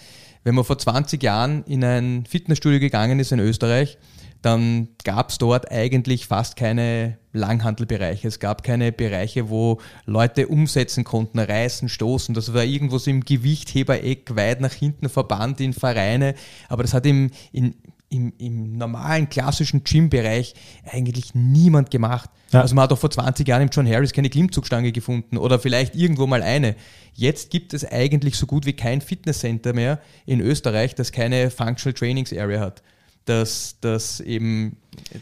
Wenn 0.43 0.55
man 0.55 0.65
vor 0.65 0.79
20 0.79 1.23
Jahren 1.23 1.65
in 1.65 1.85
ein 1.85 2.25
Fitnessstudio 2.27 2.81
gegangen 2.81 3.19
ist 3.19 3.31
in 3.33 3.41
Österreich, 3.41 3.99
dann 4.43 4.89
gab 5.05 5.31
es 5.31 5.39
dort 5.39 5.71
eigentlich 5.71 6.27
fast 6.27 6.57
keine 6.57 7.19
Langhantelbereiche. 7.33 8.27
Es 8.27 8.41
gab 8.41 8.63
keine 8.63 8.91
Bereiche, 8.91 9.51
wo 9.51 9.79
Leute 10.07 10.49
umsetzen 10.49 11.05
konnten, 11.05 11.39
reißen, 11.39 11.89
stoßen. 11.89 12.35
Das 12.35 12.55
war 12.55 12.65
irgendwo 12.65 12.99
so 12.99 13.11
im 13.11 13.25
Gewichthebereck 13.25 14.35
weit 14.35 14.61
nach 14.61 14.73
hinten 14.73 15.09
verbannt 15.09 15.61
in 15.61 15.75
Vereine. 15.75 16.35
Aber 16.69 16.83
das 16.83 16.95
hat 16.95 17.05
im, 17.05 17.31
in, 17.53 17.75
im, 18.09 18.33
im 18.39 18.79
normalen, 18.79 19.29
klassischen 19.29 19.85
Gym-Bereich 19.85 20.55
eigentlich 20.91 21.35
niemand 21.35 21.91
gemacht. 21.91 22.31
Ja. 22.51 22.63
Also 22.63 22.75
man 22.75 22.85
hat 22.85 22.93
auch 22.93 22.99
vor 22.99 23.11
20 23.11 23.47
Jahren 23.47 23.63
im 23.63 23.69
John 23.71 23.87
Harris 23.87 24.13
keine 24.13 24.31
Klimmzugstange 24.31 24.91
gefunden 24.91 25.37
oder 25.37 25.59
vielleicht 25.59 25.95
irgendwo 25.95 26.27
mal 26.27 26.43
eine. 26.43 26.77
Jetzt 27.13 27.51
gibt 27.51 27.75
es 27.75 27.85
eigentlich 27.85 28.37
so 28.37 28.47
gut 28.47 28.65
wie 28.65 28.73
kein 28.73 29.03
Fitnesscenter 29.03 29.75
mehr 29.75 30.01
in 30.25 30.41
Österreich, 30.41 30.95
das 30.95 31.13
keine 31.13 31.51
Functional 31.51 31.95
Trainings 31.95 32.33
Area 32.33 32.61
hat 32.61 32.83
dass, 33.25 33.77
dass 33.81 34.21
eben, 34.21 34.77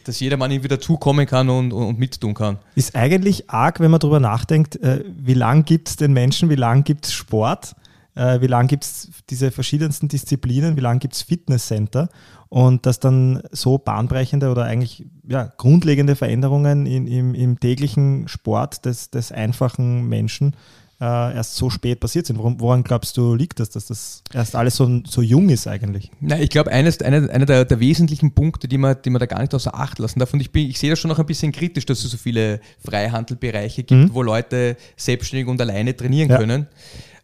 dass 0.04 0.20
jedermann 0.20 0.50
irgendwie 0.50 0.68
dazukommen 0.68 1.26
kann 1.26 1.48
und, 1.48 1.72
und, 1.72 1.86
und 1.86 1.98
mittun 1.98 2.34
kann. 2.34 2.58
Ist 2.74 2.94
eigentlich 2.94 3.50
arg, 3.50 3.80
wenn 3.80 3.90
man 3.90 4.00
darüber 4.00 4.20
nachdenkt, 4.20 4.76
äh, 4.76 5.04
wie 5.06 5.34
lang 5.34 5.64
gibt 5.64 5.88
es 5.88 5.96
den 5.96 6.12
Menschen, 6.12 6.50
wie 6.50 6.56
lang 6.56 6.84
gibt 6.84 7.06
es 7.06 7.12
Sport? 7.12 7.74
äh, 8.18 8.40
wie 8.40 8.48
lange 8.48 8.68
gibt 8.68 8.84
es 8.84 9.10
diese 9.30 9.50
verschiedensten 9.50 10.08
Disziplinen, 10.08 10.76
wie 10.76 10.80
lange 10.80 10.98
gibt 10.98 11.14
es 11.14 11.22
Fitnesscenter 11.22 12.08
und 12.48 12.84
dass 12.84 12.98
dann 12.98 13.42
so 13.52 13.78
bahnbrechende 13.78 14.50
oder 14.50 14.64
eigentlich 14.64 15.06
ja, 15.26 15.52
grundlegende 15.56 16.16
Veränderungen 16.16 16.86
in, 16.86 17.06
im, 17.06 17.34
im 17.34 17.60
täglichen 17.60 18.26
Sport 18.26 18.84
des, 18.84 19.10
des 19.10 19.30
einfachen 19.30 20.08
Menschen 20.08 20.56
äh, 21.00 21.04
erst 21.04 21.54
so 21.54 21.70
spät 21.70 22.00
passiert 22.00 22.26
sind. 22.26 22.38
Woran, 22.38 22.58
woran, 22.60 22.82
glaubst 22.82 23.16
du, 23.16 23.34
liegt 23.34 23.60
das, 23.60 23.70
dass 23.70 23.86
das 23.86 24.22
erst 24.32 24.56
alles 24.56 24.76
so, 24.76 25.00
so 25.04 25.22
jung 25.22 25.48
ist 25.48 25.68
eigentlich? 25.68 26.10
Na, 26.20 26.38
ich 26.38 26.50
glaube, 26.50 26.72
eines, 26.72 27.00
einer, 27.02 27.30
einer 27.30 27.46
der, 27.46 27.64
der, 27.64 27.80
wesentlichen 27.80 28.32
Punkte, 28.32 28.66
die 28.66 28.78
man, 28.78 28.96
die 29.04 29.10
man 29.10 29.20
da 29.20 29.26
gar 29.26 29.40
nicht 29.40 29.54
außer 29.54 29.74
Acht 29.74 29.98
lassen 29.98 30.18
darf, 30.18 30.32
und 30.34 30.40
ich, 30.40 30.50
bin, 30.50 30.68
ich 30.68 30.78
sehe 30.78 30.90
das 30.90 30.98
schon 30.98 31.08
noch 31.08 31.18
ein 31.18 31.26
bisschen 31.26 31.52
kritisch, 31.52 31.86
dass 31.86 32.04
es 32.04 32.10
so 32.10 32.16
viele 32.16 32.60
Freihandelbereiche 32.84 33.84
gibt, 33.84 34.10
mhm. 34.10 34.14
wo 34.14 34.22
Leute 34.22 34.76
selbstständig 34.96 35.46
und 35.46 35.60
alleine 35.60 35.96
trainieren 35.96 36.30
ja. 36.30 36.38
können. 36.38 36.66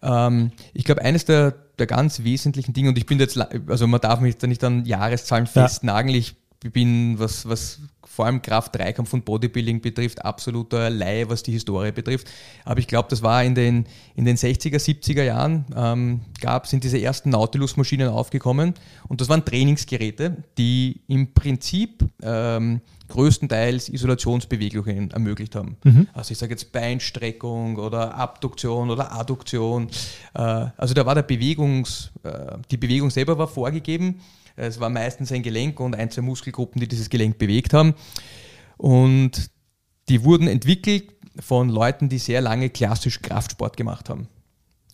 Ähm, 0.03 0.53
ich 0.73 0.85
glaube, 0.85 1.03
eines 1.03 1.25
der, 1.25 1.55
der 1.79 1.87
ganz 1.87 2.23
wesentlichen 2.23 2.73
Dinge, 2.75 2.91
und 2.91 2.99
ich 2.99 3.07
bin 3.07 3.19
jetzt, 3.19 3.39
also 3.67 3.87
man 3.89 4.01
darf 4.01 4.21
mich 4.21 4.37
da 4.37 4.47
nicht 4.47 4.63
an 4.63 4.85
Jahreszahlen 4.85 5.47
festnageln, 5.47 6.15
ich 6.15 6.37
bin, 6.73 7.19
was, 7.19 7.49
was 7.49 7.81
vor 8.07 8.27
allem 8.27 8.43
Kraft-Dreikampf 8.43 9.13
und 9.13 9.25
Bodybuilding 9.25 9.81
betrifft, 9.81 10.25
absoluter 10.25 10.91
Laie, 10.91 11.29
was 11.29 11.43
die 11.43 11.53
Historie 11.53 11.93
betrifft. 11.93 12.29
Aber 12.65 12.81
ich 12.81 12.87
glaube, 12.87 13.09
das 13.11 13.23
war 13.23 13.43
in 13.45 13.55
den, 13.55 13.87
in 14.15 14.25
den 14.25 14.37
60er, 14.37 14.77
70er 14.77 15.23
Jahren, 15.23 15.65
ähm, 15.75 16.21
gab, 16.41 16.67
sind 16.67 16.85
diese 16.85 17.01
ersten 17.01 17.31
Nautilus-Maschinen 17.31 18.09
aufgekommen 18.09 18.75
und 19.09 19.21
das 19.21 19.29
waren 19.29 19.45
Trainingsgeräte, 19.45 20.45
die 20.59 21.01
im 21.09 21.33
Prinzip 21.35 22.05
ähm, 22.23 22.81
größtenteils 23.09 23.89
Isolationsbewegungen 23.89 25.11
ermöglicht 25.11 25.55
haben. 25.55 25.77
Mhm. 25.85 26.09
Also 26.13 26.33
ich 26.33 26.39
sage 26.39 26.53
jetzt 26.53 26.73
Beinstreckung 26.73 27.77
oder 27.77 28.15
Abduktion 28.15 28.91
oder 28.91 29.13
Adduktion. 29.13 29.89
Äh, 30.35 30.67
also 30.77 30.95
da 30.95 31.05
war 31.05 31.15
der 31.15 31.23
Bewegungs, 31.23 32.11
äh, 32.23 32.57
die 32.71 32.77
Bewegung 32.77 33.11
selber 33.11 33.37
war 33.39 33.49
vorgegeben 33.49 34.21
es 34.57 34.81
war 34.81 34.91
meistens 34.91 35.33
ein 35.33 35.43
Gelenk 35.43 35.81
und 35.81 35.97
ein, 35.97 36.11
zwei 36.11 36.23
Muskelgruppen, 36.23 36.81
die 36.81 36.89
dieses 36.89 37.11
Gelenk 37.11 37.39
bewegt 37.39 37.75
haben. 37.75 37.95
Und 38.77 39.51
die 40.09 40.25
wurden 40.25 40.49
entwickelt 40.49 41.05
von 41.41 41.69
Leuten, 41.69 42.09
die 42.09 42.19
sehr 42.19 42.41
lange 42.41 42.71
klassisch 42.71 43.21
Kraftsport 43.21 43.77
gemacht 43.77 44.09
haben. 44.09 44.29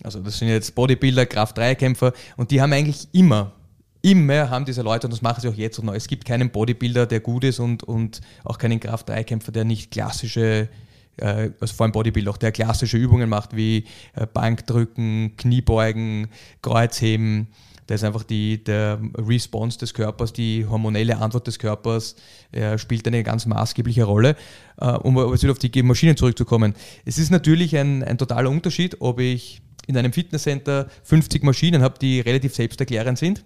Also 0.03 0.21
das 0.21 0.39
sind 0.39 0.49
jetzt 0.49 0.75
Bodybuilder, 0.75 1.27
Kraft-3-Kämpfer 1.27 2.13
und 2.37 2.51
die 2.51 2.63
haben 2.63 2.73
eigentlich 2.73 3.09
immer, 3.13 3.53
immer 4.01 4.49
haben 4.49 4.65
diese 4.65 4.81
Leute, 4.81 5.07
und 5.07 5.13
das 5.13 5.21
machen 5.21 5.43
sie 5.43 5.49
auch 5.49 5.55
jetzt 5.55 5.83
noch, 5.83 5.93
es 5.93 6.09
gibt 6.09 6.25
keinen 6.25 6.51
Bodybuilder, 6.51 7.07
der 7.07 7.21
gut 7.21 7.45
ist 7.45 7.59
und, 7.59 7.83
und 7.83 8.23
auch 8.45 8.57
keinen 8.57 8.81
Kraft-3-Kämpfer, 8.81 9.53
der 9.53 9.65
nicht 9.65 9.91
klassische 9.91 10.71
äh, 11.19 11.51
also 11.61 11.75
vor 11.75 11.85
allem 11.85 11.93
Bodybuilder, 11.93 12.31
auch 12.31 12.37
der 12.37 12.53
klassische 12.53 12.97
Übungen 12.97 13.29
macht, 13.29 13.55
wie 13.55 13.85
äh, 14.15 14.27
Bankdrücken, 14.27 15.35
Kniebeugen, 15.37 16.29
Kreuzheben, 16.63 17.49
da 17.91 17.97
ist 17.97 18.05
einfach 18.05 18.23
die, 18.23 18.63
der 18.63 19.01
Response 19.19 19.77
des 19.77 19.93
Körpers, 19.95 20.33
die 20.33 20.65
hormonelle 20.65 21.19
Antwort 21.19 21.49
des 21.49 21.59
Körpers 21.59 22.15
äh, 22.53 22.79
spielt 22.79 23.05
eine 23.09 23.25
ganz 23.25 23.47
maßgebliche 23.47 24.05
Rolle. 24.05 24.37
Äh, 24.81 24.93
um 24.93 25.17
wieder 25.17 25.51
auf 25.51 25.59
die 25.59 25.83
Maschinen 25.83 26.17
zurückzukommen. 26.17 26.75
Es 27.05 27.19
ist 27.19 27.33
natürlich 27.33 27.77
ein, 27.77 28.05
ein 28.05 28.17
totaler 28.17 28.49
Unterschied, 28.49 29.01
ob 29.01 29.19
ich 29.19 29.61
in 29.89 29.97
einem 29.97 30.13
Fitnesscenter 30.13 30.87
50 31.03 31.43
Maschinen 31.43 31.83
habe, 31.83 31.99
die 31.99 32.21
relativ 32.21 32.55
selbsterklärend 32.55 33.19
sind, 33.19 33.45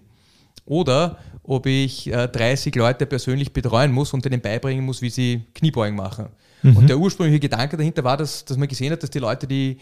oder 0.65 1.17
ob 1.43 1.65
ich 1.67 2.11
äh, 2.11 2.27
30 2.27 2.75
Leute 2.75 3.05
persönlich 3.05 3.53
betreuen 3.53 3.91
muss 3.91 4.13
und 4.13 4.25
denen 4.25 4.41
beibringen 4.41 4.83
muss, 4.83 5.01
wie 5.01 5.09
sie 5.09 5.43
Kniebeugen 5.53 5.95
machen. 5.95 6.29
Mhm. 6.63 6.77
Und 6.77 6.89
der 6.89 6.97
ursprüngliche 6.97 7.39
Gedanke 7.39 7.77
dahinter 7.77 8.03
war, 8.03 8.17
dass, 8.17 8.43
dass 8.45 8.57
man 8.57 8.67
gesehen 8.67 8.91
hat, 8.91 9.03
dass 9.03 9.11
die 9.11 9.19
Leute, 9.19 9.45
die 9.45 9.77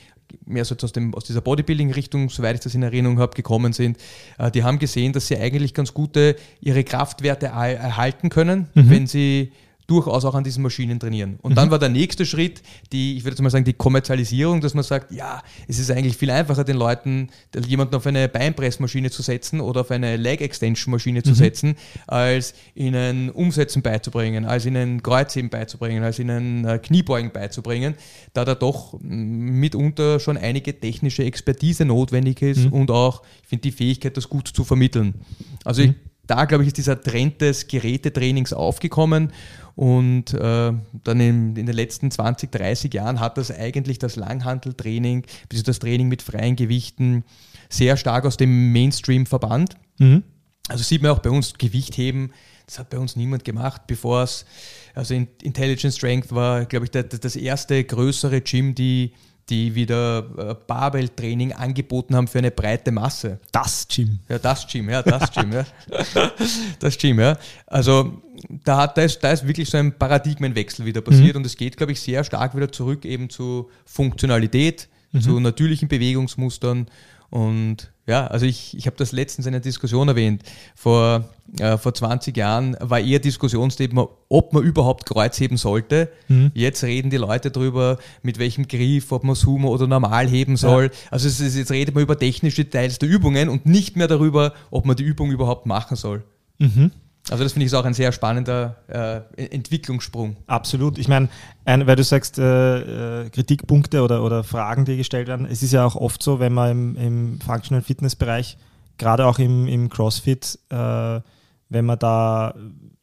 mehr 0.45 0.65
so 0.65 0.75
aus, 0.81 0.91
dem, 0.91 1.13
aus 1.13 1.23
dieser 1.23 1.41
Bodybuilding-Richtung, 1.41 2.29
soweit 2.29 2.55
ich 2.55 2.61
das 2.61 2.75
in 2.75 2.83
Erinnerung 2.83 3.19
habe, 3.19 3.33
gekommen 3.33 3.71
sind, 3.71 3.97
äh, 4.37 4.51
die 4.51 4.63
haben 4.63 4.79
gesehen, 4.79 5.13
dass 5.13 5.27
sie 5.27 5.37
eigentlich 5.37 5.73
ganz 5.73 5.93
gute 5.93 6.35
ihre 6.59 6.83
Kraftwerte 6.83 7.45
erhalten 7.47 8.29
können, 8.29 8.67
mhm. 8.73 8.89
wenn 8.89 9.07
sie 9.07 9.51
durchaus 9.87 10.25
auch 10.25 10.35
an 10.35 10.43
diesen 10.43 10.63
Maschinen 10.63 10.99
trainieren. 10.99 11.39
Und 11.41 11.51
mhm. 11.51 11.55
dann 11.55 11.71
war 11.71 11.79
der 11.79 11.89
nächste 11.89 12.25
Schritt, 12.25 12.61
die, 12.91 13.17
ich 13.17 13.23
würde 13.23 13.33
jetzt 13.35 13.41
mal 13.41 13.49
sagen, 13.49 13.65
die 13.65 13.73
Kommerzialisierung, 13.73 14.61
dass 14.61 14.73
man 14.73 14.83
sagt, 14.83 15.11
ja, 15.11 15.41
es 15.67 15.79
ist 15.79 15.91
eigentlich 15.91 16.17
viel 16.17 16.31
einfacher, 16.31 16.63
den 16.63 16.77
Leuten, 16.77 17.29
jemanden 17.67 17.95
auf 17.95 18.05
eine 18.05 18.29
Beinpressmaschine 18.29 19.11
zu 19.11 19.21
setzen 19.21 19.59
oder 19.59 19.81
auf 19.81 19.91
eine 19.91 20.17
Leg-Extension-Maschine 20.17 21.19
mhm. 21.19 21.23
zu 21.23 21.33
setzen, 21.33 21.75
als 22.07 22.53
ihnen 22.75 23.29
Umsetzen 23.29 23.81
beizubringen, 23.81 24.45
als 24.45 24.65
ihnen 24.65 25.03
Kreuzheben 25.03 25.49
beizubringen, 25.49 26.03
als 26.03 26.19
ihnen 26.19 26.65
äh, 26.65 26.79
Kniebeugen 26.79 27.31
beizubringen, 27.31 27.95
da 28.33 28.45
da 28.45 28.55
doch 28.55 28.97
mitunter 29.01 30.19
schon 30.19 30.37
einige 30.37 30.79
technische 30.79 31.23
Expertise 31.23 31.85
notwendig 31.85 32.41
ist 32.41 32.65
mhm. 32.65 32.73
und 32.73 32.91
auch, 32.91 33.23
ich 33.41 33.49
finde, 33.49 33.63
die 33.63 33.71
Fähigkeit, 33.71 34.15
das 34.17 34.29
gut 34.29 34.47
zu 34.47 34.63
vermitteln. 34.63 35.15
Also 35.63 35.81
ich, 35.81 35.89
mhm. 35.89 35.95
Da, 36.25 36.45
glaube 36.45 36.63
ich, 36.63 36.67
ist 36.67 36.77
dieser 36.77 37.01
Trend 37.01 37.41
des 37.41 37.67
Gerätetrainings 37.67 38.53
aufgekommen 38.53 39.33
und 39.75 40.33
äh, 40.33 40.71
dann 41.03 41.19
in, 41.19 41.55
in, 41.55 41.65
den 41.65 41.75
letzten 41.75 42.11
20, 42.11 42.51
30 42.51 42.93
Jahren 42.93 43.19
hat 43.19 43.37
das 43.37 43.51
eigentlich 43.51 43.99
das 43.99 44.15
Langhanteltraining, 44.15 45.25
bis 45.49 45.63
das 45.63 45.79
Training 45.79 46.07
mit 46.07 46.21
freien 46.21 46.55
Gewichten 46.55 47.23
sehr 47.69 47.97
stark 47.97 48.25
aus 48.25 48.37
dem 48.37 48.71
Mainstream 48.71 49.25
verbannt. 49.25 49.75
Mhm. 49.97 50.23
Also 50.69 50.83
sieht 50.83 51.01
man 51.01 51.11
auch 51.11 51.19
bei 51.19 51.29
uns 51.29 51.55
Gewichtheben, 51.55 52.31
das 52.65 52.79
hat 52.79 52.89
bei 52.89 52.97
uns 52.97 53.15
niemand 53.15 53.43
gemacht, 53.43 53.81
bevor 53.87 54.23
es, 54.23 54.45
also 54.93 55.13
Intelligence 55.13 55.97
Strength 55.97 56.33
war, 56.33 56.65
glaube 56.65 56.85
ich, 56.85 56.91
der, 56.91 57.03
das 57.03 57.35
erste 57.35 57.83
größere 57.83 58.39
Gym, 58.41 58.73
die 58.73 59.13
die 59.49 59.75
wieder 59.75 60.25
äh, 60.37 60.55
Barbell-Training 60.67 61.53
angeboten 61.53 62.15
haben 62.15 62.27
für 62.27 62.39
eine 62.39 62.51
breite 62.51 62.91
Masse. 62.91 63.39
Das 63.51 63.87
Gym. 63.87 64.19
Ja, 64.29 64.39
das 64.39 64.67
Gym, 64.67 64.89
ja, 64.89 65.01
das 65.01 65.31
Gym, 65.31 65.51
ja. 65.51 65.65
Das 66.79 66.97
Gym, 66.97 67.19
ja. 67.19 67.37
Also 67.67 68.21
da, 68.63 68.77
hat, 68.77 68.97
da, 68.97 69.03
ist, 69.03 69.19
da 69.19 69.31
ist 69.31 69.47
wirklich 69.47 69.69
so 69.69 69.77
ein 69.77 69.97
Paradigmenwechsel 69.97 70.85
wieder 70.85 71.01
passiert 71.01 71.35
mhm. 71.35 71.41
und 71.41 71.45
es 71.45 71.57
geht, 71.57 71.77
glaube 71.77 71.91
ich, 71.91 71.99
sehr 71.99 72.23
stark 72.23 72.55
wieder 72.55 72.71
zurück 72.71 73.05
eben 73.05 73.29
zu 73.29 73.69
Funktionalität, 73.85 74.87
mhm. 75.11 75.21
zu 75.21 75.39
natürlichen 75.39 75.87
Bewegungsmustern 75.87 76.87
und 77.33 77.91
ja, 78.05 78.27
also 78.27 78.45
ich, 78.45 78.77
ich 78.77 78.85
habe 78.85 78.95
das 78.95 79.11
letztens 79.11 79.47
in 79.47 79.55
einer 79.55 79.59
Diskussion 79.59 80.07
erwähnt. 80.07 80.43
Vor, 80.75 81.27
äh, 81.57 81.79
vor 81.79 81.91
20 81.91 82.37
Jahren 82.37 82.77
war 82.79 82.99
eher 82.99 83.17
Diskussionsthema, 83.17 84.07
ob 84.29 84.53
man 84.53 84.61
überhaupt 84.61 85.07
Kreuz 85.07 85.39
heben 85.39 85.57
sollte. 85.57 86.09
Mhm. 86.27 86.51
Jetzt 86.53 86.83
reden 86.83 87.09
die 87.09 87.17
Leute 87.17 87.49
darüber, 87.49 87.97
mit 88.21 88.37
welchem 88.37 88.67
Griff, 88.67 89.11
ob 89.11 89.23
man 89.23 89.33
Sumo 89.33 89.69
oder 89.69 89.87
normal 89.87 90.27
heben 90.27 90.57
soll. 90.57 90.83
Ja. 90.83 90.89
Also 91.09 91.27
ist, 91.27 91.55
jetzt 91.55 91.71
redet 91.71 91.95
man 91.95 92.03
über 92.03 92.19
technische 92.19 92.65
Details 92.65 92.99
der 92.99 93.09
Übungen 93.09 93.49
und 93.49 93.65
nicht 93.65 93.95
mehr 93.95 94.07
darüber, 94.07 94.53
ob 94.69 94.85
man 94.85 94.95
die 94.95 95.03
Übung 95.03 95.31
überhaupt 95.31 95.65
machen 95.65 95.97
soll. 95.97 96.23
Mhm. 96.59 96.91
Also 97.29 97.43
das 97.43 97.53
finde 97.53 97.65
ich 97.65 97.73
auch 97.73 97.85
ein 97.85 97.93
sehr 97.93 98.11
spannender 98.11 98.75
äh, 98.87 99.45
Entwicklungssprung. 99.45 100.35
Absolut. 100.47 100.97
Ich 100.97 101.07
meine, 101.07 101.29
weil 101.65 101.95
du 101.95 102.03
sagst, 102.03 102.37
äh, 102.37 103.23
äh, 103.23 103.29
Kritikpunkte 103.29 104.01
oder, 104.01 104.23
oder 104.23 104.43
Fragen, 104.43 104.83
die 104.83 104.97
gestellt 104.97 105.29
werden, 105.29 105.45
es 105.49 105.63
ist 105.63 105.71
ja 105.71 105.85
auch 105.85 105.95
oft 105.95 106.21
so, 106.21 106.39
wenn 106.39 106.53
man 106.53 106.71
im, 106.71 106.95
im 106.97 107.39
Functional 107.39 107.81
Fitness 107.81 108.17
Bereich, 108.17 108.57
gerade 108.97 109.25
auch 109.25 109.39
im, 109.39 109.67
im 109.67 109.89
CrossFit, 109.89 110.59
äh, 110.69 111.21
wenn 111.69 111.85
man 111.85 111.97
da 111.97 112.55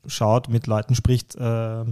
schaut, 0.06 0.50
mit 0.50 0.66
Leuten 0.66 0.94
spricht, 0.94 1.36
äh, 1.36 1.84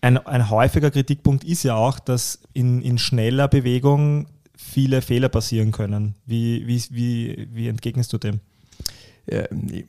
ein, 0.00 0.18
ein 0.18 0.50
häufiger 0.50 0.90
Kritikpunkt 0.90 1.44
ist 1.44 1.62
ja 1.62 1.76
auch, 1.76 2.00
dass 2.00 2.40
in, 2.54 2.80
in 2.82 2.98
schneller 2.98 3.46
Bewegung 3.46 4.26
viele 4.56 5.02
Fehler 5.02 5.28
passieren 5.28 5.70
können. 5.70 6.16
Wie, 6.26 6.66
wie, 6.66 6.82
wie, 6.90 7.48
wie 7.52 7.68
entgegnest 7.68 8.12
du 8.12 8.18
dem? 8.18 8.40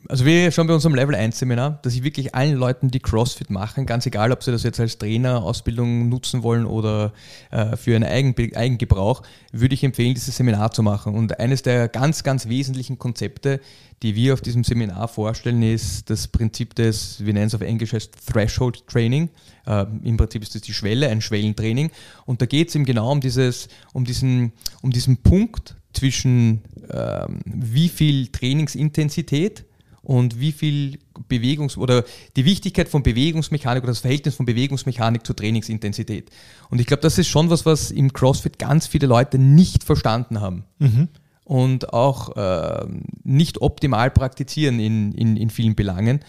Also 0.08 0.24
wir 0.24 0.52
schon 0.52 0.68
bei 0.68 0.74
unserem 0.74 0.94
Level 0.94 1.14
1 1.14 1.38
Seminar, 1.38 1.80
dass 1.82 1.94
ich 1.94 2.04
wirklich 2.04 2.36
allen 2.36 2.54
Leuten, 2.54 2.90
die 2.90 3.00
CrossFit 3.00 3.50
machen, 3.50 3.84
ganz 3.84 4.06
egal, 4.06 4.30
ob 4.30 4.44
sie 4.44 4.52
das 4.52 4.62
jetzt 4.62 4.78
als 4.78 4.96
Trainerausbildung 4.98 6.08
nutzen 6.08 6.44
wollen 6.44 6.66
oder 6.66 7.12
äh, 7.50 7.76
für 7.76 7.96
einen 7.96 8.04
Eigen, 8.04 8.34
Eigengebrauch, 8.54 9.22
würde 9.50 9.74
ich 9.74 9.82
empfehlen, 9.82 10.14
dieses 10.14 10.36
Seminar 10.36 10.70
zu 10.70 10.84
machen. 10.84 11.14
Und 11.14 11.40
eines 11.40 11.62
der 11.62 11.88
ganz, 11.88 12.22
ganz 12.22 12.48
wesentlichen 12.48 12.96
Konzepte, 12.98 13.60
die 14.04 14.14
wir 14.14 14.34
auf 14.34 14.40
diesem 14.40 14.62
Seminar 14.62 15.08
vorstellen, 15.08 15.62
ist 15.62 16.10
das 16.10 16.28
Prinzip 16.28 16.76
des, 16.76 17.24
wir 17.24 17.32
nennen 17.32 17.48
es 17.48 17.54
auf 17.56 17.60
Englisch 17.60 17.92
als 17.92 18.10
Threshold 18.12 18.86
Training. 18.86 19.30
Äh, 19.66 19.86
Im 20.04 20.16
Prinzip 20.16 20.42
ist 20.42 20.54
das 20.54 20.62
die 20.62 20.74
Schwelle, 20.74 21.08
ein 21.08 21.20
Schwellentraining. 21.20 21.90
Und 22.24 22.40
da 22.40 22.46
geht 22.46 22.68
es 22.68 22.76
eben 22.76 22.84
genau 22.84 23.10
um, 23.10 23.20
dieses, 23.20 23.68
um, 23.92 24.04
diesen, 24.04 24.52
um 24.80 24.92
diesen 24.92 25.16
Punkt, 25.16 25.74
zwischen 25.94 26.62
ähm, 26.90 27.40
wie 27.44 27.88
viel 27.88 28.28
Trainingsintensität 28.28 29.64
und 30.04 30.38
wie 30.38 30.52
viel 30.52 30.98
Bewegungs- 31.28 31.78
oder 31.78 32.04
die 32.36 32.44
Wichtigkeit 32.44 32.88
von 32.88 33.02
Bewegungsmechanik 33.02 33.82
oder 33.82 33.92
das 33.92 34.00
Verhältnis 34.00 34.34
von 34.34 34.44
Bewegungsmechanik 34.44 35.26
zur 35.26 35.34
Trainingsintensität. 35.34 36.30
Und 36.68 36.80
ich 36.80 36.86
glaube, 36.86 37.00
das 37.00 37.18
ist 37.18 37.28
schon 37.28 37.48
was, 37.48 37.64
was 37.64 37.90
im 37.90 38.12
CrossFit 38.12 38.58
ganz 38.58 38.86
viele 38.86 39.06
Leute 39.06 39.38
nicht 39.38 39.82
verstanden 39.82 40.40
haben. 40.40 40.64
Mhm. 40.78 41.08
Und 41.44 41.92
auch 41.92 42.36
äh, 42.36 42.86
nicht 43.22 43.60
optimal 43.60 44.10
praktizieren 44.10 44.78
in, 44.80 45.12
in, 45.12 45.36
in 45.36 45.50
vielen 45.50 45.74
Belangen. 45.74 46.20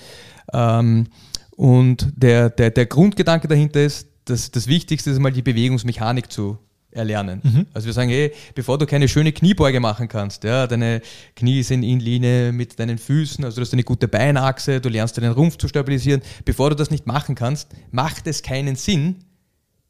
Ähm, 0.53 1.07
und 1.51 2.12
der, 2.15 2.50
der, 2.50 2.69
der 2.69 2.86
Grundgedanke 2.86 3.48
dahinter 3.48 3.81
ist, 3.81 4.10
dass 4.25 4.51
das 4.51 4.67
Wichtigste 4.67 5.12
ist 5.12 5.19
mal 5.19 5.31
die 5.31 5.41
Bewegungsmechanik 5.41 6.31
zu 6.31 6.57
erlernen. 6.96 7.42
Mhm. 7.44 7.66
Also 7.74 7.88
wir 7.88 7.94
sagen, 7.94 8.10
hey, 8.10 8.32
bevor 8.54 8.78
du 8.78 8.86
keine 8.86 9.08
schöne 9.08 9.32
Kniebeuge 9.32 9.80
machen 9.80 10.08
kannst, 10.08 10.44
ja, 10.44 10.66
deine 10.66 11.02
Knie 11.36 11.62
sind 11.64 11.84
in 11.84 12.00
Linie 12.00 12.52
mit 12.52 12.80
deinen 12.80 12.98
Füßen, 12.98 13.44
also 13.44 13.58
du 13.58 13.62
hast 13.62 13.74
eine 13.74 13.84
gute 13.84 14.08
Beinachse, 14.08 14.82
du 14.82 14.90
lernst 14.90 15.18
deinen 15.18 15.34
Rumpf 15.34 15.58
zu 15.58 15.68
stabilisieren, 15.68 16.22
bevor 16.46 16.70
du 16.70 16.75
das 16.75 16.92
nicht 16.92 17.06
machen 17.06 17.36
kannst, 17.36 17.70
macht 17.92 18.28
es 18.28 18.42
keinen 18.42 18.75
Sinn, 18.75 19.18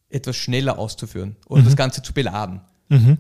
etwas 0.09 0.35
schneller 0.35 0.77
auszuführen 0.77 1.35
oder 1.47 1.61
das 1.63 1.75
Ganze 1.75 2.01
zu 2.01 2.13
beladen. 2.13 2.61
Mhm. 2.89 3.17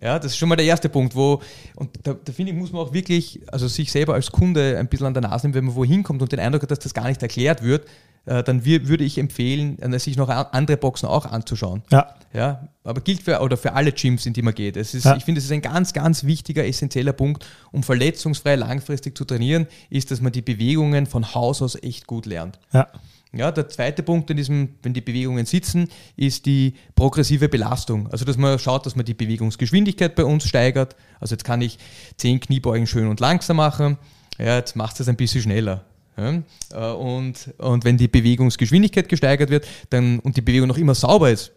Ja, 0.00 0.18
das 0.18 0.32
ist 0.32 0.38
schon 0.38 0.48
mal 0.48 0.56
der 0.56 0.66
erste 0.66 0.88
Punkt, 0.88 1.16
wo, 1.16 1.42
und 1.74 1.90
da, 2.04 2.14
da 2.14 2.32
finde 2.32 2.52
ich, 2.52 2.58
muss 2.58 2.70
man 2.70 2.82
auch 2.82 2.92
wirklich, 2.92 3.40
also 3.48 3.66
sich 3.66 3.90
selber 3.90 4.14
als 4.14 4.30
Kunde 4.30 4.78
ein 4.78 4.86
bisschen 4.86 5.06
an 5.06 5.14
der 5.14 5.22
Nase 5.22 5.46
nehmen, 5.46 5.54
wenn 5.54 5.64
man 5.64 5.74
wohin 5.74 6.02
kommt 6.04 6.22
und 6.22 6.30
den 6.30 6.38
Eindruck 6.38 6.62
hat, 6.62 6.70
dass 6.70 6.78
das 6.78 6.94
gar 6.94 7.08
nicht 7.08 7.20
erklärt 7.20 7.62
wird, 7.62 7.86
dann 8.24 8.64
wir, 8.64 8.88
würde 8.88 9.04
ich 9.04 9.18
empfehlen, 9.18 9.78
äh, 9.80 9.98
sich 9.98 10.16
noch 10.16 10.28
andere 10.28 10.76
Boxen 10.76 11.08
auch 11.08 11.26
anzuschauen. 11.26 11.82
Ja. 11.90 12.14
Ja, 12.34 12.68
aber 12.84 13.00
gilt 13.00 13.22
für, 13.22 13.40
oder 13.40 13.56
für 13.56 13.72
alle 13.72 13.90
Gyms, 13.90 14.26
in 14.26 14.34
die 14.34 14.42
man 14.42 14.54
geht. 14.54 14.76
Es 14.76 14.92
ist, 14.92 15.04
Ja. 15.04 15.16
Ich 15.16 15.24
finde, 15.24 15.38
es 15.38 15.46
ist 15.46 15.52
ein 15.52 15.62
ganz, 15.62 15.94
ganz 15.94 16.24
wichtiger, 16.24 16.66
essentieller 16.66 17.14
Punkt, 17.14 17.46
um 17.72 17.82
verletzungsfrei 17.82 18.56
langfristig 18.56 19.16
zu 19.16 19.24
trainieren, 19.24 19.66
ist, 19.88 20.10
dass 20.10 20.20
man 20.20 20.30
die 20.30 20.42
Bewegungen 20.42 21.06
von 21.06 21.34
Haus 21.34 21.62
aus 21.62 21.74
echt 21.82 22.06
gut 22.06 22.26
lernt. 22.26 22.58
Ja. 22.72 22.88
Ja, 23.32 23.52
der 23.52 23.68
zweite 23.68 24.02
Punkt 24.02 24.30
in 24.30 24.38
diesem, 24.38 24.76
wenn 24.82 24.94
die 24.94 25.02
Bewegungen 25.02 25.44
sitzen, 25.44 25.88
ist 26.16 26.46
die 26.46 26.74
progressive 26.94 27.48
Belastung. 27.48 28.10
Also, 28.10 28.24
dass 28.24 28.38
man 28.38 28.58
schaut, 28.58 28.86
dass 28.86 28.96
man 28.96 29.04
die 29.04 29.14
Bewegungsgeschwindigkeit 29.14 30.14
bei 30.14 30.24
uns 30.24 30.46
steigert. 30.46 30.96
Also, 31.20 31.34
jetzt 31.34 31.44
kann 31.44 31.60
ich 31.60 31.78
zehn 32.16 32.40
Kniebeugen 32.40 32.86
schön 32.86 33.06
und 33.06 33.20
langsam 33.20 33.58
machen. 33.58 33.98
Ja, 34.38 34.56
jetzt 34.56 34.76
machst 34.76 34.98
du 34.98 35.02
es 35.02 35.08
ein 35.08 35.16
bisschen 35.16 35.42
schneller. 35.42 35.84
Ja, 36.18 36.42
äh, 36.72 36.94
und, 36.94 37.54
und 37.58 37.84
wenn 37.84 37.96
die 37.96 38.08
Bewegungsgeschwindigkeit 38.08 39.08
gesteigert 39.08 39.50
wird 39.50 39.66
dann, 39.90 40.18
und 40.20 40.36
die 40.36 40.40
Bewegung 40.40 40.68
noch 40.68 40.78
immer 40.78 40.94
sauber 40.94 41.30
ist, 41.30 41.52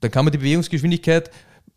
dann 0.00 0.10
kann 0.10 0.24
man 0.24 0.32
die 0.32 0.38
Bewegungsgeschwindigkeit 0.38 1.30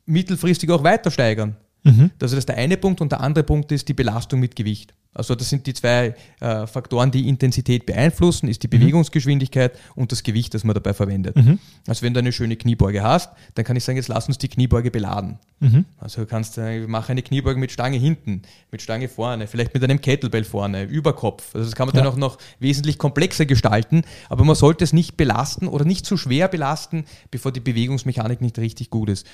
mittelfristig 0.06 0.70
auch 0.72 0.84
weiter 0.84 1.12
steigern. 1.12 1.56
Mhm. 1.84 2.12
Also 2.20 2.36
das 2.36 2.40
ist 2.40 2.50
der 2.50 2.58
eine 2.58 2.78
Punkt 2.78 3.02
und 3.02 3.12
der 3.12 3.22
andere 3.22 3.44
Punkt 3.44 3.72
ist 3.72 3.88
die 3.88 3.94
Belastung 3.94 4.40
mit 4.40 4.56
Gewicht. 4.56 4.94
Also 5.14 5.36
das 5.36 5.50
sind 5.50 5.68
die 5.68 5.74
zwei 5.74 6.16
äh, 6.40 6.66
Faktoren, 6.68 7.12
die 7.12 7.28
Intensität 7.28 7.86
beeinflussen, 7.86 8.48
ist 8.48 8.64
die 8.64 8.68
Bewegungsgeschwindigkeit 8.68 9.78
und 9.96 10.12
das 10.12 10.24
Gewicht, 10.24 10.54
das 10.54 10.64
man 10.64 10.74
dabei 10.74 10.94
verwendet. 10.94 11.36
Mhm. 11.36 11.60
Also 11.88 12.02
wenn 12.02 12.14
du 12.14 12.20
eine 12.20 12.32
schöne 12.32 12.56
Kniebeuge 12.56 13.04
hast, 13.04 13.30
dann 13.56 13.64
kann 13.66 13.76
ich 13.76 13.84
sagen, 13.84 13.98
jetzt 13.98 14.08
lass 14.08 14.28
uns 14.28 14.38
die 14.38 14.48
Kniebeuge 14.48 14.90
beladen. 14.92 15.40
Mhm. 15.60 15.86
Also 15.98 16.22
du 16.22 16.28
kannst, 16.28 16.58
äh, 16.58 16.86
mach 16.88 17.10
eine 17.10 17.22
Kniebeuge 17.22 17.60
mit 17.60 17.72
Stange 17.72 17.98
hinten, 17.98 18.42
mit 18.72 18.82
Stange 18.82 19.08
vorne, 19.08 19.48
vielleicht 19.48 19.74
mit 19.74 19.84
einem 19.84 20.02
Kettlebell 20.02 20.44
vorne, 20.44 20.84
Überkopf. 20.84 21.54
Also 21.54 21.66
das 21.70 21.76
kann 21.76 21.88
man 21.88 21.96
dann 21.96 22.06
Ja. 22.06 22.12
auch 22.12 22.18
noch 22.18 22.38
wesentlich 22.60 22.98
komplexer 22.98 23.46
gestalten, 23.46 24.04
aber 24.30 24.44
man 24.44 24.56
sollte 24.56 24.84
es 24.84 24.94
nicht 24.94 25.16
belasten 25.16 25.68
oder 25.68 25.86
nicht 25.86 26.06
zu 26.06 26.18
schwer 26.18 26.48
belasten, 26.48 27.06
bevor 27.32 27.52
die 27.52 27.60
Bewegungsmechanik 27.60 28.42
nicht 28.42 28.58
richtig 28.58 28.90
gut 28.90 29.10
ist. 29.10 29.28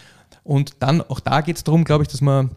Und 0.44 0.76
dann, 0.80 1.02
auch 1.02 1.20
da 1.20 1.42
geht 1.42 1.56
es 1.58 1.64
darum, 1.64 1.84
glaube 1.84 2.04
ich, 2.04 2.10
dass 2.10 2.22
man, 2.22 2.52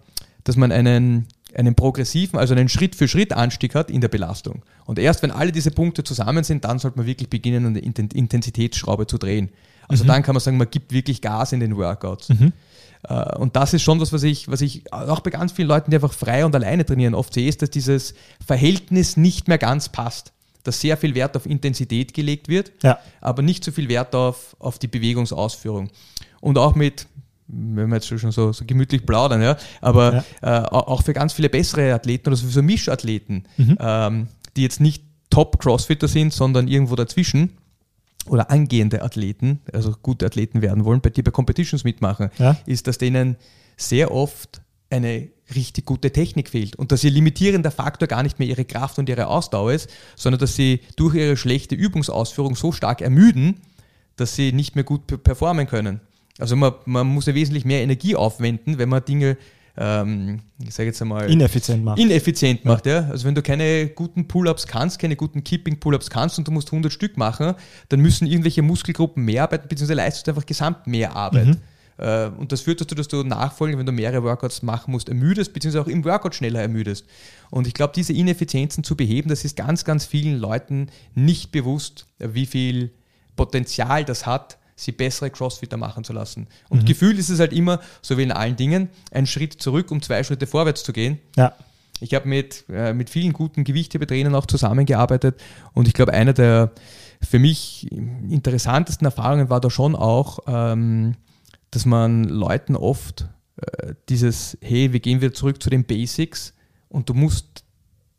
dass 0.45 0.57
man 0.57 0.73
einen, 0.73 1.27
einen 1.55 1.75
progressiven, 1.75 2.39
also 2.39 2.55
einen 2.55 2.69
Schritt-für-Schritt-Anstieg 2.69 3.75
hat 3.75 3.91
in 3.91 4.01
der 4.01 4.09
Belastung. 4.09 4.63
Und 4.87 4.99
erst 4.99 5.23
wenn 5.23 5.31
alle 5.31 5.53
diese 5.53 5.71
Punkte 5.71 6.05
zusammen 6.05 6.45
sind, 6.45 6.65
dann 6.65 6.79
sollte 6.79 6.99
man 6.99 7.07
wirklich 7.07 7.29
beginnen, 7.29 7.67
eine 7.67 7.81
Inten- 7.81 8.15
Intensitätsschraube 8.15 9.07
zu 9.07 9.19
drehen. 9.19 9.51
Also 9.89 10.05
dann 10.05 10.23
kann 10.23 10.35
man 10.35 10.41
sagen, 10.41 10.57
man 10.57 10.71
gibt 10.71 10.93
wirklich 10.93 11.21
Gas 11.21 11.53
in 11.53 11.61
den 11.61 11.77
Workouts. 11.77 12.31
Äh, 12.31 13.37
Und 13.37 13.57
das 13.57 13.75
ist 13.75 13.83
schon 13.83 14.01
was, 14.01 14.13
was 14.13 14.23
ich, 14.23 14.49
was 14.49 14.61
ich 14.61 14.91
auch 14.93 15.21
bei 15.21 15.31
ganz 15.31 15.53
vielen 15.53 15.69
Leuten, 15.69 15.91
die 15.91 15.97
einfach 15.97 16.13
frei 16.13 16.45
und 16.47 16.55
alleine 16.55 16.87
trainieren, 16.87 17.15
oft 17.15 17.35
sehe, 17.35 17.49
ist, 17.49 17.61
dass 17.61 17.71
dieses 17.71 18.15
Verhältnis 18.47 19.17
nicht 19.17 19.49
mehr 19.49 19.59
ganz 19.59 19.89
passt. 19.89 20.33
Dass 20.65 20.81
sehr 20.81 20.97
viel 20.97 21.17
Wert 21.17 21.37
auf 21.37 21.45
Intensität 21.45 22.15
gelegt 22.15 22.47
wird, 22.49 22.71
Ja. 22.85 22.99
aber 23.21 23.43
nicht 23.43 23.65
so 23.65 23.73
viel 23.73 23.89
Wert 23.89 24.15
auf, 24.15 24.55
auf 24.61 24.79
die 24.79 24.87
Bewegungsausführung. 24.87 25.91
Und 26.41 26.57
auch 26.57 26.77
mit, 26.77 27.07
wenn 27.55 27.89
wir 27.89 27.97
jetzt 27.97 28.07
schon 28.09 28.33
so, 28.33 28.53
so 28.53 28.65
gemütlich 28.67 29.05
plaudern, 29.07 29.43
ja, 29.43 29.57
aber 29.81 30.25
äh, 30.41 30.47
au- 30.47 30.87
auch 30.89 31.03
für 31.03 31.13
ganz 31.13 31.33
viele 31.35 31.49
bessere 31.51 31.93
Athleten 31.93 32.29
oder 32.29 32.37
so 32.37 32.47
für 32.47 32.53
so 32.53 32.63
Mischathleten, 32.63 33.45
ähm, 33.79 34.29
die 34.57 34.63
jetzt 34.63 34.81
nicht 34.81 35.05
Top-Crossfitter 35.31 36.09
sind, 36.09 36.33
sondern 36.33 36.67
irgendwo 36.69 36.97
dazwischen 36.97 37.53
oder 38.27 38.51
angehende 38.51 39.03
Athleten, 39.03 39.61
also 39.73 39.95
gute 40.03 40.27
Athleten 40.27 40.63
werden 40.63 40.85
wollen, 40.85 41.01
bei 41.01 41.11
dir 41.11 41.25
bei 41.25 41.31
Competitions 41.31 41.85
mitmachen, 41.85 42.31
Ja. 42.39 42.57
ist, 42.67 42.87
dass 42.87 42.99
denen 42.99 43.37
sehr 43.77 44.13
oft 44.13 44.61
eine 44.91 45.29
richtig 45.55 45.87
gute 45.87 46.11
Technik 46.13 46.49
fehlt 46.49 46.77
und 46.77 46.93
dass 46.93 47.03
ihr 47.05 47.11
limitierender 47.11 47.71
Faktor 47.71 48.09
gar 48.09 48.23
nicht 48.23 48.39
mehr 48.39 48.49
ihre 48.49 48.65
Kraft 48.65 48.99
und 48.99 49.09
ihre 49.09 49.27
Ausdauer 49.27 49.73
ist, 49.73 49.91
sondern 50.17 50.39
dass 50.39 50.55
sie 50.57 50.81
durch 50.97 51.15
ihre 51.15 51.37
schlechte 51.37 51.75
Übungsausführung 51.75 52.55
so 52.57 52.73
stark 52.73 53.01
ermüden, 53.01 53.57
dass 54.17 54.37
sie 54.37 54.53
nicht 54.53 54.75
mehr 54.77 54.85
gut 54.85 55.07
pe- 55.07 55.19
performen 55.19 55.67
können. 55.67 56.01
Also 56.43 56.57
man, 56.57 56.73
man 56.85 57.07
muss 57.07 57.27
ja 57.27 57.35
wesentlich 57.35 57.65
mehr 57.65 57.81
Energie 57.83 58.17
aufwenden, 58.17 58.77
wenn 58.79 58.89
man 58.89 59.05
Dinge, 59.05 59.37
ähm, 59.77 60.41
ich 60.63 60.75
sage 60.75 60.89
jetzt 60.89 61.01
einmal, 61.01 61.31
Ineffizient 61.31 61.85
macht. 61.85 61.99
ineffizient 61.99 62.65
macht. 62.65 62.85
Ja? 62.87 63.09
Also 63.11 63.27
wenn 63.27 63.35
du 63.35 63.43
keine 63.43 63.87
guten 63.89 64.27
Pull-ups 64.29 64.67
kannst, 64.67 64.99
keine 64.99 65.17
guten 65.17 65.45
Keeping-Pull-ups 65.45 66.11
kannst 66.11 66.39
und 66.39 66.49
du 66.49 66.53
musst 66.53 66.69
100 66.73 66.93
Stück 66.93 67.17
machen, 67.17 67.55
dann 67.89 68.01
müssen 68.01 68.27
irgendwelche 68.27 68.61
Muskelgruppen 68.63 69.25
mehr 69.25 69.45
arbeiten, 69.45 69.69
beziehungsweise 69.69 69.95
leistest 69.95 70.27
du 70.27 70.33
einfach 70.33 70.45
gesamt 70.45 70.87
mehr 70.87 71.15
Arbeit. 71.17 71.59
Äh, 71.99 72.27
Und 72.37 72.51
das 72.51 72.63
führt 72.63 72.81
dazu, 72.81 72.95
dass 72.95 73.07
du 73.07 73.23
nachfolgend, 73.23 73.79
wenn 73.79 73.87
du 73.87 73.93
mehrere 73.93 74.25
Workouts 74.25 74.63
machen 74.63 74.91
musst, 74.91 75.09
ermüdest, 75.09 75.53
beziehungsweise 75.53 75.83
auch 75.85 75.89
im 75.89 76.05
Workout 76.05 76.35
schneller 76.35 76.61
ermüdest. 76.61 77.07
Und 77.51 77.67
ich 77.69 77.75
glaube, 77.75 77.93
diese 77.95 78.13
Ineffizienzen 78.13 78.83
zu 78.83 78.97
beheben, 78.97 79.29
das 79.29 79.45
ist 79.45 79.57
ganz, 79.57 79.85
ganz 79.85 80.05
vielen 80.07 80.39
Leuten 80.39 80.89
nicht 81.15 81.53
bewusst, 81.53 82.09
wie 82.19 82.47
viel 82.47 82.91
Potenzial 83.37 84.05
das 84.05 84.27
hat, 84.27 84.59
sie 84.83 84.93
bessere 84.93 85.31
Crossfitter 85.31 85.77
machen 85.77 86.05
zu 86.05 86.13
lassen. 86.13 86.47
Und 86.69 86.87
Gefühl 86.87 87.19
ist 87.19 87.31
es 87.31 87.41
halt 87.41 87.53
immer, 87.53 87.81
so 88.01 88.19
wie 88.19 88.23
in 88.23 88.33
allen 88.33 88.57
Dingen, 88.57 88.89
ein 89.11 89.27
Schritt 89.27 89.55
zurück, 89.55 89.91
um 89.91 90.03
zwei 90.03 90.23
Schritte 90.25 90.47
vorwärts 90.47 90.83
zu 90.83 90.93
gehen. 90.93 91.19
Ja. 91.37 91.55
Ich 92.01 92.15
habe 92.15 92.29
mit, 92.29 92.65
äh, 92.69 92.93
mit 92.93 93.11
vielen 93.11 93.33
guten 93.33 93.63
Gewichthebetrainern 93.63 94.35
auch 94.35 94.47
zusammengearbeitet 94.47 95.41
und 95.73 95.87
ich 95.87 95.95
glaube, 95.95 96.13
eine 96.13 96.35
der 96.35 96.73
für 97.21 97.39
mich 97.39 97.91
interessantesten 97.93 99.05
Erfahrungen 99.05 99.49
war 99.49 99.61
da 99.61 99.71
schon 99.71 99.95
auch, 99.95 100.41
ähm, 100.47 101.15
dass 101.71 101.87
man 101.87 102.25
Leuten 102.25 102.75
oft 102.75 103.29
äh, 103.57 103.95
dieses, 104.09 104.59
hey, 104.61 104.93
wir 104.93 105.01
gehen 105.01 105.21
wieder 105.21 105.33
zurück 105.33 105.63
zu 105.63 105.71
den 105.71 105.85
Basics 105.85 106.55
und 106.89 107.09
du 107.09 107.15
musst 107.15 107.65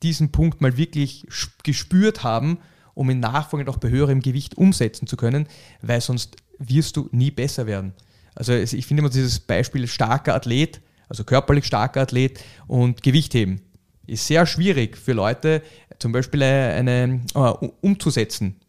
diesen 0.01 0.31
Punkt 0.31 0.61
mal 0.61 0.77
wirklich 0.77 1.25
gespürt 1.63 2.23
haben, 2.23 2.59
um 2.93 3.09
ihn 3.09 3.19
nachfolgend 3.19 3.69
auch 3.69 3.77
bei 3.77 3.89
höherem 3.89 4.21
Gewicht 4.21 4.57
umsetzen 4.57 5.07
zu 5.07 5.17
können, 5.17 5.47
weil 5.81 6.01
sonst 6.01 6.37
wirst 6.59 6.97
du 6.97 7.09
nie 7.11 7.31
besser 7.31 7.65
werden. 7.65 7.93
Also 8.35 8.53
ich 8.53 8.85
finde 8.85 9.01
immer 9.01 9.09
dieses 9.09 9.39
Beispiel 9.39 9.87
starker 9.87 10.35
Athlet, 10.35 10.81
also 11.09 11.23
körperlich 11.23 11.65
starker 11.65 12.01
Athlet 12.01 12.39
und 12.67 13.03
Gewichtheben 13.03 13.61
ist 14.07 14.27
sehr 14.27 14.45
schwierig 14.45 14.97
für 14.97 15.13
Leute, 15.13 15.61
zum 15.99 16.11
Beispiel 16.11 16.41
äh, 16.41 16.73
eine, 16.73 17.21
äh, 17.33 17.67
umzusetzen, 17.81 18.59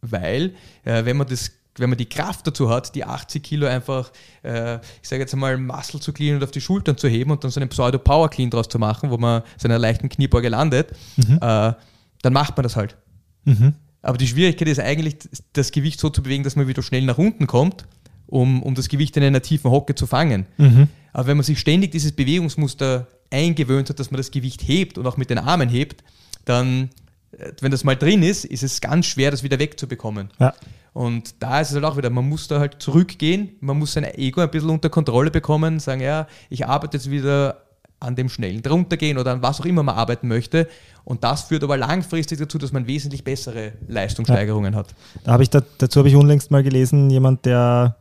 weil 0.00 0.54
äh, 0.84 1.04
wenn 1.04 1.16
man 1.16 1.26
das 1.26 1.52
wenn 1.78 1.90
man 1.90 1.98
die 1.98 2.08
Kraft 2.08 2.46
dazu 2.46 2.70
hat, 2.70 2.94
die 2.94 3.04
80 3.04 3.42
Kilo 3.42 3.66
einfach, 3.66 4.10
äh, 4.42 4.76
ich 4.76 5.08
sage 5.08 5.20
jetzt 5.20 5.34
einmal, 5.34 5.58
Muscle 5.58 6.00
zu 6.00 6.10
clean 6.14 6.36
und 6.36 6.42
auf 6.42 6.50
die 6.50 6.62
Schultern 6.62 6.96
zu 6.96 7.06
heben 7.06 7.30
und 7.30 7.44
dann 7.44 7.50
so 7.50 7.60
einen 7.60 7.68
Pseudo-Power-Clean 7.68 8.48
draus 8.48 8.70
zu 8.70 8.78
machen, 8.78 9.10
wo 9.10 9.18
man 9.18 9.42
so 9.58 9.68
einer 9.68 9.78
leichten 9.78 10.08
Kniebeuge 10.08 10.48
landet, 10.48 10.92
äh, 11.18 11.34
dann 11.38 12.32
macht 12.32 12.56
man 12.56 12.62
das 12.62 12.76
halt. 12.76 12.96
Mhm. 13.44 13.74
Aber 14.06 14.18
die 14.18 14.28
Schwierigkeit 14.28 14.68
ist 14.68 14.78
eigentlich, 14.78 15.16
das 15.52 15.72
Gewicht 15.72 15.98
so 15.98 16.10
zu 16.10 16.22
bewegen, 16.22 16.44
dass 16.44 16.54
man 16.54 16.68
wieder 16.68 16.80
schnell 16.80 17.02
nach 17.02 17.18
unten 17.18 17.48
kommt, 17.48 17.86
um, 18.28 18.62
um 18.62 18.76
das 18.76 18.88
Gewicht 18.88 19.16
in 19.16 19.24
einer 19.24 19.42
tiefen 19.42 19.68
Hocke 19.68 19.96
zu 19.96 20.06
fangen. 20.06 20.46
Mhm. 20.58 20.86
Aber 21.12 21.26
wenn 21.26 21.36
man 21.36 21.42
sich 21.42 21.58
ständig 21.58 21.90
dieses 21.90 22.12
Bewegungsmuster 22.12 23.08
eingewöhnt 23.32 23.90
hat, 23.90 23.98
dass 23.98 24.12
man 24.12 24.18
das 24.18 24.30
Gewicht 24.30 24.62
hebt 24.68 24.96
und 24.96 25.08
auch 25.08 25.16
mit 25.16 25.28
den 25.28 25.38
Armen 25.38 25.68
hebt, 25.68 26.04
dann, 26.44 26.90
äh, 27.32 27.50
wenn 27.60 27.72
das 27.72 27.82
mal 27.82 27.96
drin 27.96 28.22
ist, 28.22 28.44
ist 28.44 28.62
es 28.62 28.80
ganz 28.80 29.06
schwer, 29.06 29.32
das 29.32 29.42
wieder 29.42 29.58
wegzubekommen. 29.58 30.30
Ja. 30.38 30.54
Und 30.92 31.34
da 31.40 31.60
ist 31.60 31.70
es 31.70 31.74
halt 31.74 31.84
auch 31.84 31.96
wieder, 31.96 32.08
man 32.08 32.28
muss 32.28 32.46
da 32.46 32.60
halt 32.60 32.80
zurückgehen, 32.80 33.56
man 33.58 33.76
muss 33.76 33.94
sein 33.94 34.04
Ego 34.04 34.40
ein 34.40 34.52
bisschen 34.52 34.70
unter 34.70 34.88
Kontrolle 34.88 35.32
bekommen, 35.32 35.80
sagen, 35.80 36.00
ja, 36.00 36.28
ich 36.48 36.64
arbeite 36.64 36.96
jetzt 36.96 37.10
wieder 37.10 37.65
an 38.00 38.14
dem 38.16 38.28
schnellen 38.28 38.62
druntergehen 38.62 39.18
oder 39.18 39.32
an 39.32 39.42
was 39.42 39.60
auch 39.60 39.64
immer 39.64 39.82
man 39.82 39.96
arbeiten 39.96 40.28
möchte. 40.28 40.68
Und 41.04 41.24
das 41.24 41.44
führt 41.44 41.64
aber 41.64 41.76
langfristig 41.76 42.38
dazu, 42.38 42.58
dass 42.58 42.72
man 42.72 42.86
wesentlich 42.86 43.24
bessere 43.24 43.72
Leistungssteigerungen 43.88 44.74
hat. 44.74 44.88
Da 45.24 45.32
habe 45.32 45.42
ich 45.42 45.50
da, 45.50 45.62
dazu 45.78 46.00
habe 46.00 46.08
ich 46.08 46.16
unlängst 46.16 46.50
mal 46.50 46.62
gelesen, 46.62 47.10
jemand, 47.10 47.46
der 47.46 47.96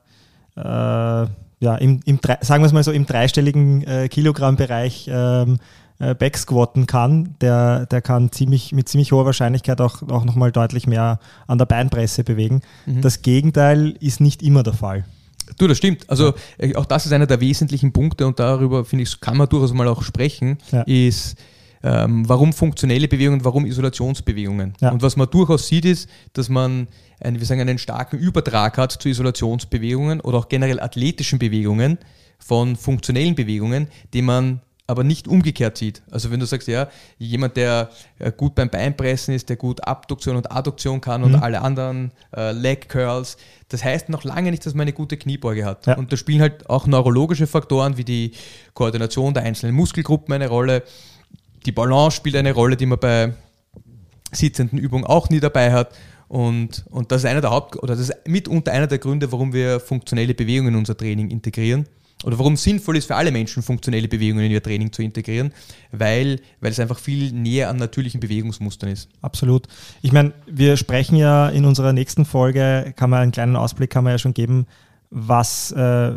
äh, 0.55 0.61
ja, 0.61 1.75
im, 1.79 2.01
im 2.05 2.19
sagen 2.41 2.63
wir 2.63 2.67
es 2.67 2.73
mal 2.73 2.83
so, 2.83 2.91
im 2.91 3.05
dreistelligen 3.05 3.83
äh, 3.83 4.09
Kilogramm-Bereich 4.09 5.09
ähm, 5.11 5.59
äh, 5.99 6.13
Backsquatten 6.13 6.87
kann, 6.87 7.35
der, 7.41 7.85
der 7.85 8.01
kann 8.01 8.31
ziemlich, 8.31 8.73
mit 8.73 8.89
ziemlich 8.89 9.11
hoher 9.11 9.25
Wahrscheinlichkeit 9.25 9.79
auch, 9.79 10.01
auch 10.09 10.25
nochmal 10.25 10.51
deutlich 10.51 10.87
mehr 10.87 11.19
an 11.47 11.57
der 11.57 11.65
Beinpresse 11.65 12.23
bewegen. 12.23 12.61
Das 12.85 13.21
Gegenteil 13.21 13.95
ist 13.99 14.19
nicht 14.19 14.43
immer 14.43 14.63
der 14.63 14.73
Fall. 14.73 15.05
Du, 15.57 15.67
das 15.67 15.77
stimmt. 15.77 16.09
Also 16.09 16.33
äh, 16.57 16.75
auch 16.75 16.85
das 16.85 17.05
ist 17.05 17.11
einer 17.13 17.27
der 17.27 17.39
wesentlichen 17.41 17.91
Punkte 17.91 18.25
und 18.27 18.39
darüber, 18.39 18.85
finde 18.85 19.03
ich, 19.03 19.19
kann 19.19 19.37
man 19.37 19.47
durchaus 19.49 19.73
mal 19.73 19.87
auch 19.87 20.03
sprechen, 20.03 20.57
Ja. 20.71 20.81
ist, 20.83 21.35
ähm, 21.83 22.27
warum 22.27 22.51
funktionelle 22.51 23.07
Bewegungen, 23.07 23.45
warum 23.45 23.65
Isolationsbewegungen. 23.65 24.73
Ja. 24.81 24.91
Und 24.91 25.01
was 25.03 25.17
man 25.17 25.29
durchaus 25.29 25.67
sieht, 25.67 25.85
ist, 25.85 26.09
dass 26.33 26.49
man 26.49 26.87
einen, 27.19 27.39
wir 27.39 27.45
sagen, 27.45 27.61
einen 27.61 27.77
starken 27.77 28.17
Übertrag 28.17 28.77
hat 28.77 28.91
zu 28.91 29.07
Isolationsbewegungen 29.09 30.19
oder 30.21 30.39
auch 30.39 30.49
generell 30.49 30.79
athletischen 30.79 31.37
Bewegungen 31.39 31.99
von 32.39 32.75
funktionellen 32.75 33.35
Bewegungen, 33.35 33.87
die 34.13 34.21
man 34.21 34.61
aber 34.87 35.03
nicht 35.03 35.27
umgekehrt 35.27 35.77
sieht. 35.77 36.03
Also 36.11 36.29
wenn 36.31 36.39
du 36.39 36.45
sagst, 36.45 36.67
ja, 36.67 36.87
jemand, 37.17 37.57
der 37.57 37.89
äh, 38.19 38.31
gut 38.31 38.53
beim 38.53 38.69
Beinpressen 38.69 39.33
ist, 39.33 39.49
der 39.49 39.55
gut 39.55 39.85
Abduktion 39.87 40.35
und 40.35 40.51
Adduktion 40.51 41.01
kann 41.01 41.23
und 41.23 41.31
Mhm. 41.31 41.43
alle 41.43 41.61
anderen 41.61 42.11
äh, 42.35 42.51
Leg 42.51 42.87
Curls, 42.87 43.37
das 43.69 43.83
heißt 43.83 44.09
noch 44.09 44.23
lange 44.23 44.51
nicht, 44.51 44.65
dass 44.65 44.75
man 44.75 44.83
eine 44.83 44.93
gute 44.93 45.17
Kniebeuge 45.17 45.65
hat. 45.65 45.87
Ja. 45.87 45.97
Und 45.97 46.13
da 46.13 46.17
spielen 46.17 46.41
halt 46.41 46.69
auch 46.69 46.85
neurologische 46.85 47.47
Faktoren 47.47 47.97
wie 47.97 48.03
die 48.03 48.33
Koordination 48.75 49.33
der 49.33 49.43
einzelnen 49.43 49.75
Muskelgruppen 49.75 50.33
eine 50.33 50.49
Rolle. 50.49 50.83
Die 51.65 51.71
Balance 51.71 52.17
spielt 52.17 52.35
eine 52.35 52.51
Rolle, 52.53 52.77
die 52.77 52.85
man 52.85 52.99
bei 52.99 53.33
sitzenden 54.31 54.77
Übungen 54.77 55.05
auch 55.05 55.29
nie 55.29 55.39
dabei 55.39 55.71
hat. 55.71 55.95
Und, 56.27 56.85
und 56.89 57.11
das 57.11 57.23
ist 57.23 57.29
einer 57.29 57.41
der 57.41 57.51
Haupt- 57.51 57.77
oder 57.81 57.95
das 57.95 58.09
ist 58.09 58.27
mitunter 58.27 58.71
einer 58.71 58.87
der 58.87 58.97
Gründe, 58.97 59.31
warum 59.31 59.53
wir 59.53 59.79
funktionelle 59.79 60.33
Bewegungen 60.33 60.73
in 60.73 60.79
unser 60.79 60.97
Training 60.97 61.29
integrieren. 61.29 61.87
Oder 62.25 62.39
warum 62.39 62.55
sinnvoll 62.57 62.97
ist 62.97 63.05
für 63.05 63.15
alle 63.15 63.31
Menschen, 63.31 63.61
funktionelle 63.63 64.07
Bewegungen 64.07 64.45
in 64.45 64.51
ihr 64.51 64.63
Training 64.63 64.91
zu 64.91 65.01
integrieren, 65.03 65.51
weil, 65.91 66.39
weil 66.59 66.71
es 66.71 66.79
einfach 66.79 66.97
viel 66.99 67.31
näher 67.31 67.69
an 67.69 67.77
natürlichen 67.77 68.19
Bewegungsmustern 68.19 68.89
ist. 68.89 69.09
Absolut. 69.21 69.67
Ich 70.01 70.11
meine, 70.11 70.33
wir 70.47 70.75
sprechen 70.75 71.15
ja 71.17 71.49
in 71.49 71.65
unserer 71.65 71.93
nächsten 71.93 72.25
Folge, 72.25 72.93
kann 72.95 73.09
man 73.11 73.21
einen 73.21 73.31
kleinen 73.31 73.55
Ausblick 73.55 73.91
kann 73.91 74.03
man 74.03 74.11
ja 74.11 74.17
schon 74.17 74.33
geben, 74.33 74.65
was, 75.11 75.71
äh, 75.71 76.15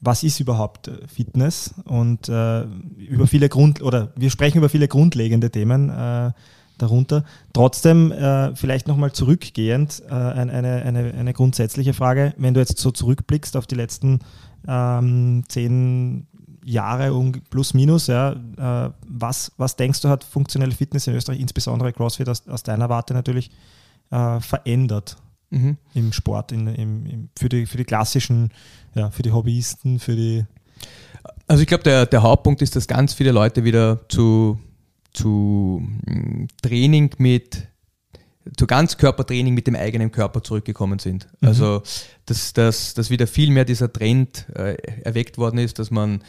was 0.00 0.22
ist 0.22 0.40
überhaupt 0.40 0.88
äh, 0.88 0.98
Fitness 1.08 1.74
und 1.84 2.28
äh, 2.28 2.64
über 3.08 3.26
viele 3.26 3.48
Grund 3.48 3.80
oder 3.82 4.12
wir 4.14 4.30
sprechen 4.30 4.58
über 4.58 4.68
viele 4.68 4.88
grundlegende 4.88 5.50
Themen 5.50 5.88
äh, 5.88 6.32
darunter. 6.78 7.24
Trotzdem 7.54 8.12
äh, 8.12 8.54
vielleicht 8.54 8.86
nochmal 8.88 9.12
zurückgehend 9.12 10.02
äh, 10.10 10.12
ein- 10.12 10.50
eine, 10.50 10.82
eine, 10.82 11.14
eine 11.14 11.32
grundsätzliche 11.32 11.94
Frage, 11.94 12.34
wenn 12.36 12.52
du 12.52 12.60
jetzt 12.60 12.76
so 12.78 12.90
zurückblickst 12.90 13.56
auf 13.56 13.66
die 13.66 13.74
letzten 13.76 14.20
ähm, 14.66 15.44
zehn 15.48 16.26
Jahre 16.64 17.14
um, 17.14 17.32
plus 17.32 17.74
minus, 17.74 18.08
ja, 18.08 18.32
äh, 18.32 18.90
was, 19.06 19.52
was 19.56 19.76
denkst 19.76 20.00
du, 20.00 20.08
hat 20.08 20.24
funktionelle 20.24 20.72
Fitness 20.72 21.06
in 21.06 21.14
Österreich, 21.14 21.40
insbesondere 21.40 21.92
CrossFit 21.92 22.28
aus, 22.28 22.46
aus 22.48 22.62
deiner 22.62 22.88
Warte 22.88 23.14
natürlich, 23.14 23.50
äh, 24.10 24.40
verändert 24.40 25.16
Mhm. 25.50 25.76
im 25.94 26.12
Sport, 26.12 26.50
in, 26.50 26.66
im, 26.66 27.06
im, 27.06 27.28
für, 27.38 27.48
die, 27.48 27.66
für 27.66 27.76
die 27.76 27.84
klassischen, 27.84 28.50
ja, 28.94 29.10
für 29.10 29.22
die 29.22 29.30
Hobbyisten, 29.30 30.00
für 30.00 30.16
die 30.16 30.44
Also 31.46 31.62
ich 31.62 31.68
glaube, 31.68 31.84
der, 31.84 32.06
der 32.06 32.22
Hauptpunkt 32.22 32.62
ist, 32.62 32.74
dass 32.74 32.88
ganz 32.88 33.14
viele 33.14 33.30
Leute 33.30 33.62
wieder 33.62 34.08
zu, 34.08 34.58
zu 35.12 35.86
mm, 36.06 36.46
Training 36.62 37.10
mit, 37.18 37.68
zu 38.56 38.66
Ganzkörpertraining 38.66 39.54
mit 39.54 39.66
dem 39.66 39.74
eigenen 39.74 40.12
Körper 40.12 40.42
zurückgekommen 40.42 40.98
sind. 40.98 41.26
Mhm. 41.40 41.48
Also 41.48 41.82
dass, 42.26 42.52
dass, 42.52 42.94
dass 42.94 43.10
wieder 43.10 43.26
viel 43.26 43.50
mehr 43.50 43.64
dieser 43.64 43.92
Trend 43.92 44.46
äh, 44.54 44.76
erweckt 45.02 45.38
worden 45.38 45.58
ist, 45.58 45.78
dass 45.78 45.90
man 45.90 46.22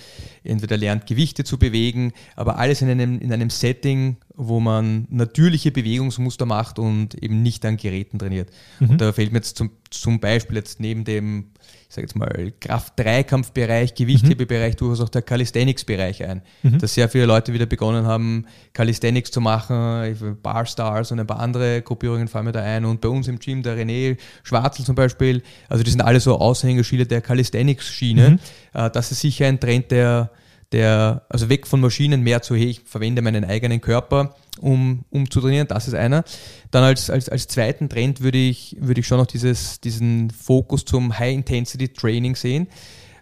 entweder 0.44 0.78
lernt, 0.78 1.08
Gewichte 1.08 1.44
zu 1.44 1.58
bewegen, 1.58 2.14
aber 2.36 2.58
alles 2.60 2.82
in 2.82 2.90
einem, 2.90 3.20
in 3.20 3.34
einem 3.34 3.50
Setting, 3.50 4.18
wo 4.40 4.60
man 4.60 5.08
natürliche 5.10 5.72
Bewegungsmuster 5.72 6.46
macht 6.46 6.78
und 6.78 7.16
eben 7.16 7.42
nicht 7.42 7.66
an 7.66 7.76
Geräten 7.76 8.20
trainiert. 8.20 8.52
Mhm. 8.80 8.92
Und 8.92 9.02
da 9.02 9.12
fällt 9.12 9.32
mir 9.32 9.40
jetzt 9.40 9.58
zum, 9.58 9.72
zum 9.90 10.20
Beispiel 10.20 10.58
jetzt 10.58 10.80
neben 10.80 11.06
dem, 11.06 11.48
ich 11.90 11.96
sage 11.96 12.06
jetzt 12.06 12.16
mal, 12.16 12.54
Kraft-Dreikampfbereich, 12.60 13.96
Gewichthebebereich 13.96 14.76
durchaus 14.76 15.02
auch 15.02 15.10
der 15.10 15.24
Calisthenics-Bereich 15.24 16.24
ein. 16.24 16.44
Mhm. 16.62 16.78
Dass 16.78 16.94
sehr 16.94 17.10
viele 17.10 17.26
Leute 17.26 17.52
wieder 17.52 17.66
begonnen 17.66 18.06
haben, 18.06 18.46
Calisthenics 18.74 19.32
zu 19.32 19.42
machen, 19.42 20.38
Bar 20.44 20.68
Stars 20.68 21.12
und 21.12 21.20
ein 21.20 21.26
paar 21.26 21.40
andere 21.40 21.82
Gruppierungen 21.82 22.28
fallen 22.28 22.46
mir 22.46 22.52
da 22.52 22.62
ein. 22.62 22.86
Und 22.86 23.02
bei 23.02 23.10
uns 23.10 23.28
im 23.28 23.40
Gym 23.40 23.64
der 23.64 23.76
René 23.76 24.18
Schwarzel 24.44 24.86
zum 24.86 24.94
Beispiel, 24.94 25.42
also 25.68 25.84
die 25.84 25.90
sind 25.90 26.02
alle 26.02 26.20
so 26.20 26.38
Aushängeschiele 26.38 27.08
der 27.08 27.22
Calisthenics-Schiene. 27.22 28.30
Mhm. 28.30 28.40
Äh, 28.80 28.92
Das 28.92 29.12
ist 29.12 29.22
sicher 29.22 29.48
ein 29.48 29.60
Trend, 29.60 29.90
der, 29.90 30.30
der, 30.72 31.26
also 31.30 31.50
weg 31.50 31.66
von 31.66 31.80
Maschinen 31.80 32.22
mehr 32.22 32.42
zu, 32.42 32.56
hey, 32.56 32.66
ich 32.66 32.82
verwende 32.82 33.22
meinen 33.22 33.46
eigenen 33.46 33.82
Körper, 33.82 34.36
um, 34.60 35.06
um 35.10 35.30
zu 35.30 35.40
trainieren, 35.40 35.68
das 35.68 35.88
ist 35.88 35.94
einer. 35.94 36.24
Dann 36.72 36.84
als, 36.84 37.10
als, 37.10 37.30
als 37.30 37.48
zweiten 37.48 37.90
Trend 37.90 38.22
würde 38.22 38.38
ich, 38.38 38.76
würde 38.80 39.00
ich 39.00 39.08
schon 39.08 39.20
noch 39.20 39.28
dieses, 39.28 39.80
diesen 39.80 40.30
Fokus 40.32 40.84
zum 40.84 41.18
High-Intensity-Training 41.18 42.36
sehen. 42.36 42.68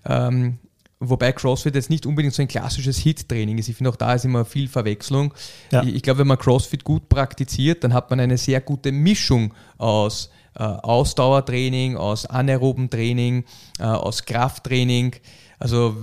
Ähm, 0.06 0.60
wobei 1.00 1.34
CrossFit 1.34 1.76
jetzt 1.76 1.90
nicht 1.90 2.06
unbedingt 2.06 2.34
so 2.34 2.42
ein 2.42 2.48
klassisches 2.48 2.98
Hit-Training 2.98 3.58
ist. 3.58 3.70
Ich 3.70 3.76
finde 3.76 3.92
auch 3.92 3.96
da 3.96 4.14
ist 4.14 4.26
immer 4.26 4.46
viel 4.46 4.68
Verwechslung. 4.68 5.34
Ja. 5.72 5.84
Ich, 5.84 5.96
ich 5.96 6.02
glaube, 6.02 6.20
wenn 6.20 6.28
man 6.28 6.40
CrossFit 6.40 6.84
gut 6.84 7.10
praktiziert, 7.10 7.84
dann 7.84 7.94
hat 7.94 8.10
man 8.10 8.20
eine 8.20 8.38
sehr 8.38 8.62
gute 8.62 8.92
Mischung 8.92 9.54
aus 9.78 10.30
äh, 10.56 10.64
Ausdauertraining, 10.64 11.98
aus 11.98 12.26
anaeroben 12.26 12.90
Training, 12.90 13.44
äh, 13.80 13.84
aus 13.84 14.26
Krafttraining. 14.26 15.16
Also 15.60 15.96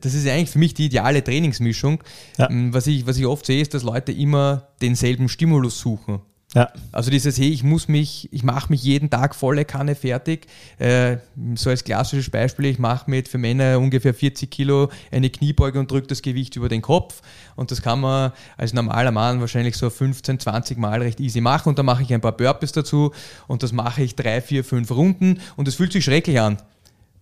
das 0.00 0.14
ist 0.14 0.26
eigentlich 0.26 0.50
für 0.50 0.58
mich 0.58 0.74
die 0.74 0.86
ideale 0.86 1.22
Trainingsmischung. 1.22 2.02
Ja. 2.38 2.50
Ähm, 2.50 2.74
Was, 2.74 2.86
ich, 2.86 3.06
was 3.06 3.16
ich 3.16 3.26
oft 3.26 3.46
sehe, 3.46 3.62
ist, 3.62 3.74
dass 3.74 3.82
Leute 3.82 4.12
immer 4.12 4.68
denselben 4.80 5.28
Stimulus 5.28 5.78
suchen. 5.78 6.20
ja, 6.54 6.68
Also 6.90 7.10
dieses, 7.10 7.38
hey, 7.38 7.48
ich 7.48 7.62
muss 7.62 7.88
mich, 7.88 8.28
ich 8.32 8.42
mache 8.42 8.70
mich 8.70 8.82
jeden 8.82 9.08
Tag 9.08 9.34
volle 9.34 9.64
Kanne 9.64 9.94
fertig. 9.94 10.46
Äh, 10.78 11.18
so 11.54 11.70
als 11.70 11.84
klassisches 11.84 12.28
Beispiel, 12.30 12.66
ich 12.66 12.78
mache 12.78 13.08
mit 13.10 13.28
für 13.28 13.38
Männer 13.38 13.78
ungefähr 13.78 14.12
40 14.12 14.50
Kilo 14.50 14.90
eine 15.10 15.30
Kniebeuge 15.30 15.78
und 15.78 15.90
drücke 15.90 16.08
das 16.08 16.20
Gewicht 16.20 16.56
über 16.56 16.68
den 16.68 16.82
Kopf. 16.82 17.22
Und 17.56 17.70
das 17.70 17.80
kann 17.82 18.00
man 18.00 18.32
als 18.56 18.72
normaler 18.74 19.12
Mann 19.12 19.40
wahrscheinlich 19.40 19.76
so 19.76 19.88
15, 19.88 20.40
20 20.40 20.76
Mal 20.76 21.00
recht 21.00 21.20
easy 21.20 21.40
machen. 21.40 21.68
Und 21.70 21.78
dann 21.78 21.86
mache 21.86 22.02
ich 22.02 22.12
ein 22.12 22.20
paar 22.20 22.36
Burpees 22.36 22.72
dazu 22.72 23.12
und 23.46 23.62
das 23.62 23.72
mache 23.72 24.02
ich 24.02 24.16
drei, 24.16 24.40
vier, 24.42 24.64
fünf 24.64 24.90
Runden 24.90 25.40
und 25.56 25.68
es 25.68 25.76
fühlt 25.76 25.92
sich 25.92 26.04
schrecklich 26.04 26.40
an. 26.40 26.58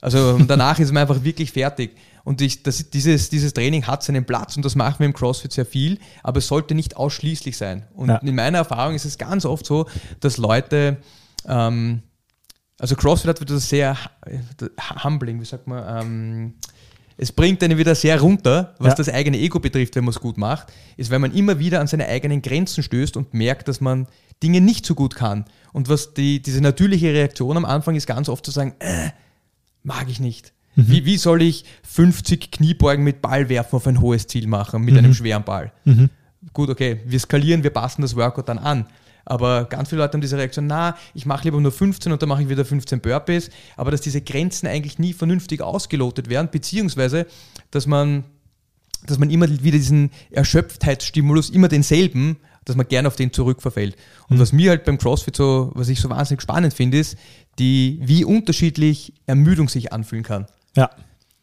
Also 0.01 0.39
danach 0.39 0.79
ist 0.79 0.93
man 0.93 1.03
einfach 1.03 1.23
wirklich 1.25 1.53
fertig. 1.53 1.97
Und 2.25 2.41
ich, 2.43 2.63
das, 2.63 2.91
dieses, 2.91 3.29
dieses 3.31 3.53
Training 3.55 3.87
hat 3.87 4.03
seinen 4.03 4.25
Platz 4.25 4.57
und 4.57 4.65
das 4.65 4.75
machen 4.75 4.97
wir 5.01 5.07
im 5.07 5.13
CrossFit 5.15 5.53
sehr 5.53 5.67
viel, 5.67 5.99
aber 6.23 6.39
es 6.39 6.47
sollte 6.47 6.75
nicht 6.75 6.97
ausschließlich 6.97 7.57
sein. 7.57 7.87
Und 7.95 8.09
Ja. 8.09 8.17
in 8.17 8.35
meiner 8.35 8.59
Erfahrung 8.59 8.95
ist 8.95 9.05
es 9.05 9.17
ganz 9.19 9.45
oft 9.45 9.65
so, 9.67 9.87
dass 10.21 10.37
Leute, 10.37 10.99
ähm, 11.49 12.03
also 12.79 12.95
CrossFit 12.97 13.29
hat 13.31 13.41
wieder 13.41 13.59
sehr 13.59 13.97
hu- 14.27 14.69
humbling, 15.05 15.41
wie 15.41 15.45
sagt 15.45 15.67
man, 15.67 16.03
ähm, 16.07 16.55
es 17.17 17.33
bringt 17.33 17.63
einen 17.63 17.77
wieder 17.77 17.95
sehr 17.95 18.19
runter, 18.21 18.75
was 18.79 18.91
Ja. 18.91 18.95
das 18.97 19.09
eigene 19.11 19.39
Ego 19.39 19.59
betrifft, 19.61 19.97
wenn 19.97 20.05
man 20.05 20.15
es 20.15 20.21
gut 20.21 20.39
macht, 20.39 20.69
ist, 20.97 21.11
wenn 21.11 21.21
man 21.21 21.35
immer 21.35 21.59
wieder 21.59 21.81
an 21.81 21.87
seine 21.87 22.07
eigenen 22.07 22.41
Grenzen 22.43 22.83
stößt 22.83 23.17
und 23.17 23.35
merkt, 23.35 23.69
dass 23.69 23.81
man 23.81 24.07
Dinge 24.43 24.61
nicht 24.63 24.87
so 24.87 24.95
gut 24.95 25.15
kann. 25.15 25.45
Und 25.73 25.89
was 25.91 26.15
die, 26.15 26.41
diese 26.41 26.63
natürliche 26.63 27.13
Reaktion 27.13 27.57
am 27.59 27.65
Anfang 27.67 27.95
ist, 27.95 28.07
ganz 28.07 28.29
oft 28.31 28.45
zu 28.45 28.51
sagen, 28.51 28.75
äh, 28.79 29.11
mag 29.83 30.09
ich 30.09 30.21
nicht. 30.21 30.53
Wie, 30.77 31.05
wie 31.05 31.16
soll 31.16 31.43
ich 31.43 31.64
50 31.83 32.53
Kniebeugen 32.53 33.05
mit 33.05 33.21
Ball 33.21 33.49
werfen 33.49 33.77
auf 33.77 33.87
ein 33.87 34.01
hohes 34.01 34.27
Ziel 34.27 34.47
machen, 34.47 34.83
mit 34.83 34.97
einem 34.97 35.14
schweren 35.14 35.45
Ball? 35.45 35.73
Gut, 36.53 36.71
okay, 36.71 37.01
wir 37.05 37.21
skalieren, 37.21 37.62
wir 37.62 37.71
passen 37.71 38.03
das 38.03 38.16
Workout 38.16 38.49
dann 38.49 38.59
an. 38.59 38.87
Aber 39.27 39.66
ganz 39.66 39.90
viele 39.90 40.01
Leute 40.01 40.14
haben 40.14 40.23
diese 40.23 40.38
Reaktion, 40.38 40.66
na, 40.66 40.97
ich 41.14 41.27
mache 41.27 41.45
lieber 41.45 41.61
nur 41.61 41.73
15 41.73 42.11
und 42.11 42.23
dann 42.23 42.29
mache 42.29 42.43
ich 42.43 42.49
wieder 42.49 42.64
15 42.64 43.01
Burpees, 43.01 43.51
aber 43.77 43.90
dass 43.90 44.01
diese 44.01 44.23
Grenzen 44.23 44.66
eigentlich 44.66 44.99
nie 44.99 45.12
vernünftig 45.12 45.61
ausgelotet 45.61 46.31
werden, 46.31 46.49
beziehungsweise, 46.51 47.27
dass 47.71 47.87
man, 47.87 48.25
dass 49.07 49.19
man 49.19 49.31
immer 49.31 49.49
wieder 49.49 49.79
diesen 49.79 50.11
Erschöpftheitsstimulus, 50.31 51.51
immer 51.51 51.69
denselben, 51.69 52.38
dass 52.64 52.77
man 52.77 52.87
gerne 52.87 53.09
auf 53.09 53.16
den 53.16 53.33
zurückverfällt. 53.33 53.96
Und 54.29 54.38
was 54.38 54.53
mir 54.53 54.70
halt 54.70 54.85
beim 54.85 54.99
CrossFit 54.99 55.37
so, 55.37 55.70
was 55.75 55.88
ich 55.88 56.01
so 56.01 56.11
wahnsinnig 56.11 56.42
spannend 56.42 56.75
finde, 56.75 56.99
ist, 56.99 57.16
die, 57.59 57.99
wie 58.03 58.25
unterschiedlich 58.25 59.12
Ermüdung 59.27 59.68
sich 59.68 59.92
anfühlen 59.92 60.25
kann. 60.25 60.46
ja, 60.77 60.90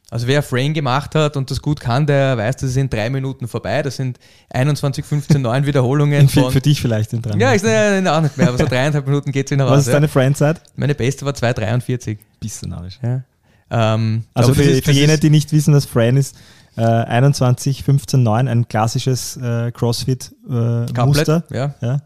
Also 0.10 0.27
wer 0.27 0.41
Frame 0.41 0.73
gemacht 0.73 1.15
hat 1.15 1.36
und 1.38 1.51
das 1.51 1.62
gut 1.62 1.80
kann, 1.80 2.06
der 2.08 2.38
weiß, 2.38 2.58
das 2.58 2.69
ist 2.71 2.77
in 2.77 2.89
drei 2.89 3.10
Minuten 3.10 3.47
vorbei. 3.47 3.82
Das 3.82 3.97
sind 3.97 4.19
21, 4.49 5.03
15, 5.06 5.41
9 5.41 5.65
Wiederholungen 5.65 6.30
für, 6.30 6.41
von... 6.41 6.51
für 6.51 6.62
dich 6.62 6.82
vielleicht 6.82 7.13
in 7.13 7.21
dran. 7.21 7.39
Ja, 7.39 7.53
ich 7.53 7.63
äh, 7.63 8.06
auch 8.08 8.21
nicht 8.21 8.38
mehr, 8.38 8.49
aber 8.49 8.58
so 8.58 8.65
dreieinhalb 8.65 9.06
Minuten 9.06 9.32
geht 9.32 9.47
es 9.47 9.51
wieder 9.51 9.65
raus. 9.65 9.80
Was 9.80 9.88
ist 9.88 9.93
deine 9.93 10.08
Friendzeit? 10.08 10.62
Meine 10.75 10.95
beste 10.95 11.25
war 11.25 11.34
2,43. 11.34 12.17
Bisschen 12.39 12.69
narrisch. 12.69 12.99
Ja. 13.03 13.23
Ähm, 13.69 14.23
Also 14.34 14.53
für, 14.53 14.63
für 14.63 14.82
das 14.82 14.95
jene, 14.95 15.17
die 15.17 15.30
nicht 15.30 15.51
wissen, 15.51 15.73
was 15.73 15.86
Fran 15.86 16.15
ist, 16.15 16.36
äh, 16.78 16.82
21, 16.82 17.84
15, 17.84 18.24
9, 18.24 18.48
ein 18.48 18.68
klassisches 18.68 19.38
äh, 19.38 19.72
CrossFit-Muster. 19.72 20.94
Couplet, 20.94 21.44
ja. 21.52 21.76
ja. 21.82 22.02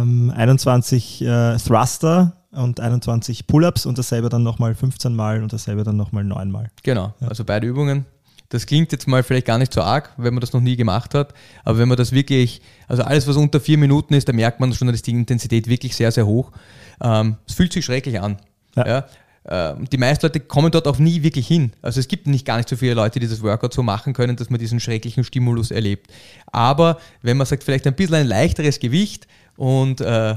ähm, 0.00 0.32
21 0.34 1.22
äh, 1.22 1.56
Thruster 1.56 2.32
und 2.50 2.80
21 2.80 3.46
Pull-Ups 3.46 3.86
und 3.86 3.98
dasselbe 3.98 4.28
dann 4.28 4.42
nochmal 4.42 4.74
15 4.74 5.14
Mal 5.14 5.42
und 5.42 5.52
dasselbe 5.52 5.84
dann 5.84 5.96
nochmal 5.96 6.24
9 6.24 6.50
Mal. 6.50 6.70
Genau, 6.82 7.14
also 7.20 7.44
beide 7.44 7.66
Übungen. 7.66 8.06
Das 8.48 8.66
klingt 8.66 8.92
jetzt 8.92 9.08
mal 9.08 9.22
vielleicht 9.22 9.46
gar 9.46 9.58
nicht 9.58 9.72
so 9.72 9.82
arg, 9.82 10.12
wenn 10.16 10.32
man 10.32 10.40
das 10.40 10.52
noch 10.52 10.60
nie 10.60 10.76
gemacht 10.76 11.14
hat, 11.14 11.34
aber 11.64 11.78
wenn 11.78 11.88
man 11.88 11.96
das 11.96 12.12
wirklich, 12.12 12.62
also 12.86 13.02
alles, 13.02 13.26
was 13.26 13.36
unter 13.36 13.60
vier 13.60 13.76
Minuten 13.76 14.14
ist, 14.14 14.28
da 14.28 14.32
merkt 14.32 14.60
man 14.60 14.72
schon, 14.72 14.86
dass 14.88 15.02
die 15.02 15.10
Intensität 15.10 15.66
wirklich 15.68 15.96
sehr, 15.96 16.12
sehr 16.12 16.26
hoch. 16.26 16.52
Ähm, 17.00 17.36
es 17.46 17.54
fühlt 17.54 17.72
sich 17.72 17.84
schrecklich 17.84 18.20
an. 18.20 18.36
Ja. 18.76 18.86
Ja. 18.86 19.04
Ähm, 19.48 19.88
die 19.90 19.98
meisten 19.98 20.26
Leute 20.26 20.40
kommen 20.40 20.70
dort 20.70 20.88
auch 20.88 20.98
nie 20.98 21.22
wirklich 21.22 21.46
hin. 21.46 21.72
Also 21.82 22.00
es 22.00 22.08
gibt 22.08 22.26
nicht 22.26 22.44
gar 22.44 22.56
nicht 22.56 22.68
so 22.68 22.76
viele 22.76 22.94
Leute, 22.94 23.20
die 23.20 23.28
das 23.28 23.42
Workout 23.42 23.72
so 23.74 23.82
machen 23.82 24.12
können, 24.12 24.36
dass 24.36 24.50
man 24.50 24.58
diesen 24.58 24.80
schrecklichen 24.80 25.24
Stimulus 25.24 25.70
erlebt. 25.70 26.10
Aber 26.52 26.98
wenn 27.22 27.36
man 27.36 27.46
sagt, 27.46 27.62
vielleicht 27.64 27.86
ein 27.86 27.94
bisschen 27.94 28.14
ein 28.16 28.26
leichteres 28.26 28.78
Gewicht 28.80 29.26
und 29.56 30.00
äh, 30.00 30.36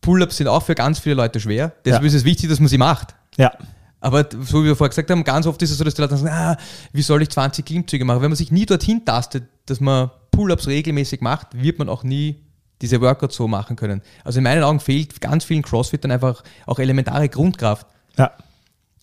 Pull-ups 0.00 0.36
sind 0.36 0.48
auch 0.48 0.62
für 0.62 0.74
ganz 0.74 0.98
viele 0.98 1.14
Leute 1.14 1.40
schwer, 1.40 1.72
deshalb 1.84 2.02
Ja. 2.02 2.08
ist 2.08 2.14
es 2.14 2.24
wichtig, 2.24 2.50
dass 2.50 2.60
man 2.60 2.68
sie 2.68 2.78
macht. 2.78 3.14
Ja, 3.36 3.52
Aber 4.00 4.26
so 4.42 4.62
wie 4.62 4.66
wir 4.66 4.76
vorher 4.76 4.90
gesagt 4.90 5.10
haben, 5.10 5.24
ganz 5.24 5.46
oft 5.46 5.62
ist 5.62 5.70
es 5.70 5.78
so, 5.78 5.84
dass 5.84 5.94
die 5.94 6.02
Leute 6.02 6.16
sagen, 6.16 6.28
ah, 6.34 6.56
wie 6.92 7.00
soll 7.02 7.22
ich 7.22 7.30
20 7.30 7.64
Klimmzüge 7.64 8.04
machen? 8.04 8.20
Wenn 8.20 8.30
man 8.30 8.36
sich 8.36 8.52
nie 8.52 8.66
dorthin 8.66 9.04
tastet, 9.04 9.44
dass 9.66 9.80
man 9.80 10.10
Pull-ups 10.30 10.66
regelmäßig 10.66 11.22
macht, 11.22 11.48
wird 11.60 11.78
man 11.78 11.88
auch 11.88 12.02
nie 12.02 12.36
diese 12.82 13.00
Workouts 13.00 13.36
so 13.36 13.48
machen 13.48 13.76
können. 13.76 14.02
Also 14.24 14.38
in 14.38 14.44
meinen 14.44 14.62
Augen 14.62 14.78
fehlt 14.80 15.20
ganz 15.22 15.44
vielen 15.44 15.62
Crossfittern 15.62 16.10
einfach 16.10 16.42
auch 16.66 16.78
elementare 16.80 17.28
Grundkraft. 17.30 17.86
Ja, 18.18 18.32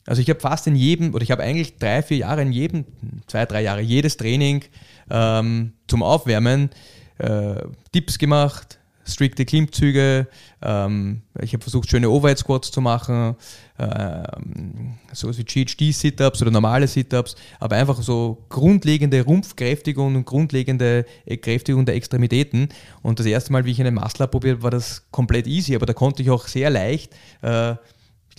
Also 0.06 0.22
ich 0.22 0.30
habe 0.30 0.40
fast 0.40 0.68
in 0.68 0.76
jedem, 0.76 1.14
oder 1.14 1.24
ich 1.24 1.32
habe 1.32 1.44
eigentlich 1.44 1.78
drei, 1.78 2.02
vier 2.02 2.18
Jahre 2.18 2.42
in 2.42 2.52
jedem, 2.52 2.86
zwei, 3.28 3.46
drei 3.46 3.62
Jahre, 3.62 3.82
jedes 3.82 4.18
Training 4.18 4.64
ähm, 5.10 5.74
zum 5.88 6.04
Aufwärmen 6.04 6.70
äh, 7.18 7.56
Dips 7.94 8.18
gemacht, 8.18 8.80
strikte 9.04 9.46
Klimmzüge, 9.46 10.28
ähm, 10.62 11.22
ich 11.42 11.54
habe 11.54 11.64
versucht, 11.64 11.90
schöne 11.90 12.10
Overhead 12.10 12.38
Squats 12.38 12.72
zu 12.72 12.82
machen, 12.82 13.36
ähm, 13.80 14.96
sowas 15.12 15.38
wie 15.38 15.44
GHD-Sit-Ups 15.44 16.42
oder 16.42 16.52
normale 16.52 16.88
Sit-Ups, 16.88 17.36
aber 17.60 17.76
einfach 17.76 18.02
so 18.02 18.46
grundlegende 18.50 19.24
Rumpfkräftigung 19.24 20.16
und 20.16 20.26
grundlegende 20.26 21.06
äh, 21.26 21.38
Kräftigung 21.38 21.86
der 21.86 21.96
Extremitäten. 21.96 22.70
Und 23.02 23.20
das 23.20 23.26
erste 23.26 23.52
Mal, 23.52 23.66
wie 23.66 23.72
ich 23.72 23.82
einen 23.82 23.96
Muscle 23.96 24.28
probiert 24.28 24.62
war 24.62 24.72
das 24.72 25.04
komplett 25.12 25.48
easy, 25.48 25.76
aber 25.76 25.86
da 25.86 25.94
konnte 25.94 26.22
ich 26.22 26.30
auch 26.30 26.48
sehr 26.48 26.70
leicht 26.70 27.14
äh, 27.42 27.76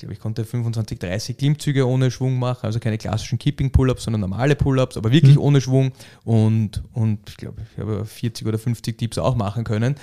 glaube, 0.02 0.12
ich 0.12 0.20
konnte 0.20 0.44
25, 0.44 0.98
30 0.98 1.36
Klimmzüge 1.36 1.86
ohne 1.86 2.10
Schwung 2.10 2.38
machen, 2.38 2.66
also 2.66 2.78
keine 2.78 2.98
klassischen 2.98 3.38
Keeping-Pull-Ups, 3.38 4.04
sondern 4.04 4.20
normale 4.20 4.56
Pull-Ups, 4.56 4.96
aber 4.96 5.10
wirklich 5.12 5.38
ohne 5.38 5.60
Schwung 5.60 5.92
und, 6.24 6.82
und 6.92 7.20
ich 7.28 7.36
glaube, 7.36 7.62
ich 7.72 7.78
habe 7.78 8.04
40 8.04 8.46
oder 8.46 8.58
50 8.58 8.98
Dips 8.98 9.18
auch 9.18 9.34
machen 9.34 9.64
können. 9.64 9.94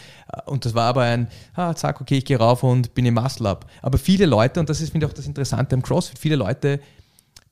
Und 0.45 0.65
das 0.65 0.73
war 0.73 0.85
aber 0.85 1.03
ein, 1.03 1.27
ah, 1.53 1.73
zack, 1.75 2.01
okay, 2.01 2.17
ich 2.17 2.25
gehe 2.25 2.37
rauf 2.37 2.63
und 2.63 2.93
bin 2.93 3.05
im 3.05 3.15
Muscle-Up. 3.15 3.69
Aber 3.81 3.97
viele 3.97 4.25
Leute, 4.25 4.59
und 4.59 4.69
das 4.69 4.81
ist, 4.81 4.91
finde 4.91 5.05
ich, 5.05 5.11
auch 5.11 5.15
das 5.15 5.27
Interessante 5.27 5.75
am 5.75 5.81
CrossFit, 5.81 6.17
viele 6.17 6.35
Leute 6.35 6.79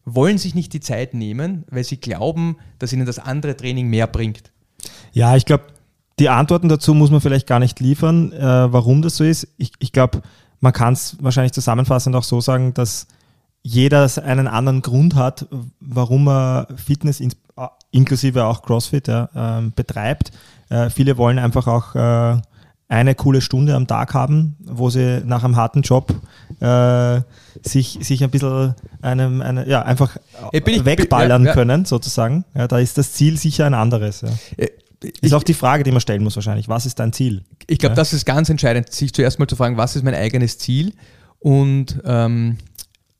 wollen 0.05 0.37
sich 0.37 0.55
nicht 0.55 0.71
die 0.73 0.79
Zeit 0.79 1.13
nehmen, 1.13 1.65
weil 1.69 1.83
sie 1.83 1.97
glauben, 1.97 2.57
dass 2.79 2.93
ihnen 2.93 3.05
das 3.05 3.19
andere 3.19 3.57
Training 3.57 3.89
mehr 3.89 4.07
bringt. 4.07 4.51
Ja, 5.11 5.35
ich 5.35 5.45
glaube, 5.45 5.65
die 6.19 6.29
Antworten 6.29 6.69
dazu 6.69 6.93
muss 6.93 7.11
man 7.11 7.21
vielleicht 7.21 7.45
gar 7.45 7.59
nicht 7.59 7.79
liefern, 7.79 8.31
äh, 8.31 8.41
warum 8.41 9.01
das 9.01 9.17
so 9.17 9.23
ist. 9.23 9.47
Ich, 9.57 9.73
ich 9.79 9.91
glaube, 9.91 10.21
man 10.59 10.73
kann 10.73 10.93
es 10.93 11.15
wahrscheinlich 11.21 11.53
zusammenfassend 11.53 12.15
auch 12.15 12.23
so 12.23 12.41
sagen, 12.41 12.73
dass 12.73 13.07
jeder 13.63 14.07
einen 14.23 14.47
anderen 14.47 14.81
Grund 14.81 15.15
hat, 15.15 15.47
warum 15.79 16.27
er 16.27 16.67
Fitness 16.77 17.19
äh, 17.19 17.29
inklusive 17.91 18.45
auch 18.45 18.61
CrossFit 18.61 19.07
ja, 19.07 19.29
ähm, 19.35 19.73
betreibt. 19.75 20.31
Äh, 20.69 20.89
viele 20.89 21.17
wollen 21.17 21.37
einfach 21.39 21.67
auch 21.67 21.95
äh, 21.95 22.39
eine 22.89 23.15
coole 23.15 23.41
Stunde 23.41 23.75
am 23.75 23.85
Tag 23.85 24.13
haben, 24.13 24.55
wo 24.63 24.89
sie 24.89 25.21
nach 25.25 25.43
einem 25.43 25.57
harten 25.57 25.81
Job 25.81 26.13
äh, 26.61 27.19
sich, 27.61 27.99
sich 28.01 28.23
ein 28.23 28.29
bisschen 28.29 28.75
einem, 29.01 29.41
eine, 29.41 29.67
ja, 29.67 29.81
einfach 29.81 30.15
Äh, 30.53 30.61
ich- 30.65 30.85
wegballern 30.85 31.43
ja, 31.43 31.47
ja. 31.49 31.53
können, 31.53 31.83
sozusagen. 31.83 32.45
Ja, 32.55 32.67
da 32.69 32.79
ist 32.79 32.97
das 32.97 33.11
Ziel 33.13 33.37
sicher 33.37 33.65
ein 33.65 33.73
anderes. 33.73 34.23
Ist 35.03 35.13
ich- 35.21 35.33
auch 35.33 35.43
die 35.43 35.53
Frage, 35.53 35.83
die 35.83 35.91
man 35.91 36.01
stellen 36.01 36.23
muss 36.23 36.35
wahrscheinlich. 36.35 36.67
Was 36.67 36.85
ist 36.85 36.97
dein 36.99 37.13
Ziel? 37.13 37.43
Ich 37.67 37.77
glaube, 37.79 37.93
Ja. 37.93 37.95
das 37.97 38.13
ist 38.13 38.25
ganz 38.25 38.49
entscheidend, 38.49 38.91
sich 38.91 39.13
zuerst 39.13 39.37
mal 39.39 39.47
zu 39.47 39.55
fragen, 39.55 39.77
was 39.77 39.95
ist 39.95 40.03
mein 40.03 40.15
eigenes 40.15 40.57
Ziel? 40.57 40.93
Und 41.39 42.01
ähm, 42.05 42.57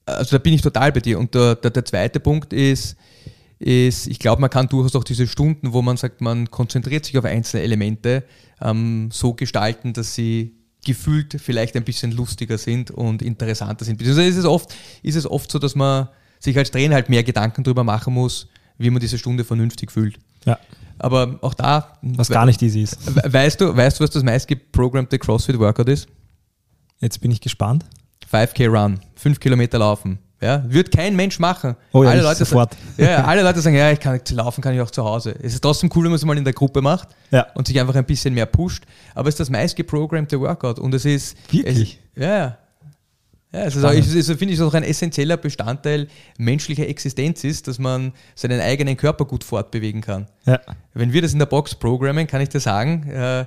also 0.05 0.31
da 0.31 0.37
bin 0.39 0.53
ich 0.53 0.61
total 0.61 0.91
bei 0.91 1.01
dir. 1.01 1.19
Und 1.19 1.35
der, 1.35 1.55
der, 1.55 1.71
der 1.71 1.85
zweite 1.85 2.19
Punkt 2.19 2.53
ist, 2.53 2.95
ist, 3.59 4.07
ich 4.07 4.19
glaube, 4.19 4.39
man 4.41 4.49
kann 4.49 4.67
durchaus 4.67 4.95
auch 4.95 5.03
diese 5.03 5.27
Stunden, 5.27 5.73
wo 5.73 5.81
man 5.81 5.97
sagt, 5.97 6.21
man 6.21 6.49
konzentriert 6.49 7.05
sich 7.05 7.17
auf 7.17 7.25
einzelne 7.25 7.63
Elemente, 7.63 8.23
ähm, 8.61 9.09
so 9.11 9.33
gestalten, 9.33 9.93
dass 9.93 10.13
sie 10.15 10.53
gefühlt 10.85 11.35
vielleicht 11.39 11.75
ein 11.75 11.83
bisschen 11.83 12.11
lustiger 12.11 12.57
sind 12.57 12.91
und 12.91 13.21
interessanter 13.21 13.83
sind. 13.83 13.97
Beziehungsweise 13.97 14.29
ist 14.29 14.37
es 14.37 14.45
oft, 14.45 14.73
ist 15.03 15.15
es 15.15 15.29
oft 15.29 15.51
so, 15.51 15.59
dass 15.59 15.75
man 15.75 16.07
sich 16.39 16.57
als 16.57 16.71
Trainer 16.71 16.95
halt 16.95 17.09
mehr 17.09 17.23
Gedanken 17.23 17.63
darüber 17.63 17.83
machen 17.83 18.13
muss, 18.13 18.47
wie 18.77 18.89
man 18.91 18.99
diese 19.01 19.17
Stunde 19.17 19.43
vernünftig 19.43 19.91
fühlt. 19.91 20.17
Ja. 20.45 20.57
Aber 20.99 21.37
auch 21.41 21.53
da, 21.53 21.97
Was 22.01 22.29
gar 22.29 22.45
nicht 22.45 22.61
easy 22.61 22.81
ist. 22.81 22.97
We- 23.15 23.33
Weißt 23.33 23.59
du, 23.61 23.75
weißt 23.75 23.99
du, 23.99 24.03
was 24.03 24.09
das 24.11 24.23
meistgeprogrammte 24.23 25.19
CrossFit 25.19 25.59
Workout 25.59 25.89
ist? 25.89 26.07
Jetzt 26.99 27.21
bin 27.21 27.31
ich 27.31 27.41
gespannt. 27.41 27.85
5K 28.31 28.67
Run, 28.67 28.99
5 29.15 29.39
Kilometer 29.39 29.79
laufen. 29.79 30.19
Ja, 30.41 30.63
wird 30.67 30.91
kein 30.91 31.15
Mensch 31.15 31.39
machen. 31.39 31.75
Oh 31.93 32.03
ja, 32.03 32.11
alle 32.11 32.21
Leute 32.21 32.45
sofort. 32.45 32.73
Sagen, 32.73 32.83
ja, 32.97 33.09
ja, 33.09 33.23
alle 33.25 33.41
Leute 33.41 33.59
sagen, 33.61 33.75
ja, 33.75 33.91
ich 33.91 33.99
kann 33.99 34.19
laufen, 34.31 34.61
kann 34.61 34.75
ich 34.75 34.81
auch 34.81 34.91
zu 34.91 35.03
Hause. 35.03 35.33
Es 35.41 35.53
ist 35.55 35.61
trotzdem 35.61 35.89
cool, 35.95 36.03
wenn 36.03 36.11
man 36.11 36.15
es 36.17 36.25
mal 36.25 36.37
in 36.37 36.43
der 36.43 36.53
Gruppe 36.53 36.81
macht 36.81 37.09
Ja. 37.31 37.47
und 37.55 37.65
sich 37.67 37.79
einfach 37.79 37.95
ein 37.95 38.05
bisschen 38.05 38.33
mehr 38.35 38.45
pusht. 38.45 38.83
Aber 39.15 39.29
es 39.29 39.33
ist 39.35 39.39
das 39.39 39.49
meistgeprogrammte 39.49 40.39
Workout 40.39 40.77
und 40.77 40.93
es 40.93 41.05
ist 41.05 41.35
Wirklich? 41.51 41.99
Es, 42.13 42.21
ja, 42.23 42.57
ja. 43.53 43.67
Auch, 43.67 43.91
es 43.91 44.13
ist, 44.13 44.27
finde 44.33 44.53
ich, 44.53 44.61
auch 44.61 44.73
ein 44.73 44.83
essentieller 44.83 45.37
Bestandteil 45.37 46.07
menschlicher 46.37 46.87
Existenz 46.87 47.43
ist, 47.43 47.67
dass 47.67 47.79
man 47.79 48.11
seinen 48.35 48.59
eigenen 48.59 48.97
Körper 48.97 49.25
gut 49.25 49.43
fortbewegen 49.43 50.01
kann. 50.01 50.27
Ja. 50.45 50.59
Wenn 50.93 51.13
wir 51.13 51.21
das 51.21 51.33
in 51.33 51.39
der 51.39 51.45
Box 51.45 51.75
programmen, 51.75 52.27
kann 52.27 52.41
ich 52.41 52.49
dir 52.49 52.59
sagen, 52.59 53.09
äh, 53.09 53.41
äh, 53.41 53.45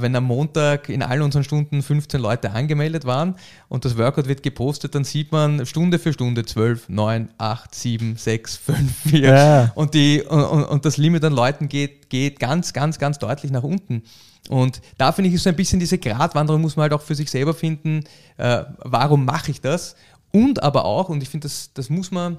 wenn 0.00 0.16
am 0.16 0.24
Montag 0.24 0.88
in 0.88 1.02
all 1.02 1.20
unseren 1.20 1.44
Stunden 1.44 1.82
15 1.82 2.20
Leute 2.20 2.52
angemeldet 2.52 3.04
waren 3.04 3.36
und 3.68 3.84
das 3.84 3.98
Workout 3.98 4.28
wird 4.28 4.42
gepostet, 4.42 4.94
dann 4.94 5.04
sieht 5.04 5.30
man 5.30 5.66
Stunde 5.66 5.98
für 5.98 6.12
Stunde 6.12 6.46
12, 6.46 6.88
9, 6.88 7.28
8, 7.36 7.74
7, 7.74 8.16
6, 8.16 8.56
5, 8.56 8.96
4. 9.10 9.20
Ja. 9.20 9.72
Und, 9.74 9.94
die, 9.94 10.22
und 10.22 10.78
und 10.78 10.84
das 10.84 10.96
Limit 10.96 11.24
an 11.24 11.32
Leuten 11.32 11.68
geht, 11.68 12.08
geht 12.08 12.40
ganz, 12.40 12.72
ganz, 12.72 12.98
ganz 12.98 13.18
deutlich 13.18 13.50
nach 13.50 13.62
unten. 13.62 14.02
Und 14.48 14.80
da 14.96 15.12
finde 15.12 15.28
ich, 15.28 15.34
ist 15.34 15.42
so 15.42 15.50
ein 15.50 15.56
bisschen 15.56 15.78
diese 15.78 15.98
Gratwanderung, 15.98 16.62
muss 16.62 16.76
man 16.76 16.84
halt 16.84 16.94
auch 16.94 17.02
für 17.02 17.14
sich 17.14 17.30
selber 17.30 17.54
finden, 17.54 18.04
äh, 18.38 18.64
warum 18.78 19.24
mache 19.24 19.50
ich 19.50 19.60
das? 19.60 19.94
Und 20.32 20.62
aber 20.62 20.84
auch, 20.84 21.08
und 21.08 21.22
ich 21.22 21.28
finde, 21.28 21.46
das, 21.46 21.70
das 21.74 21.90
muss 21.90 22.10
man, 22.10 22.38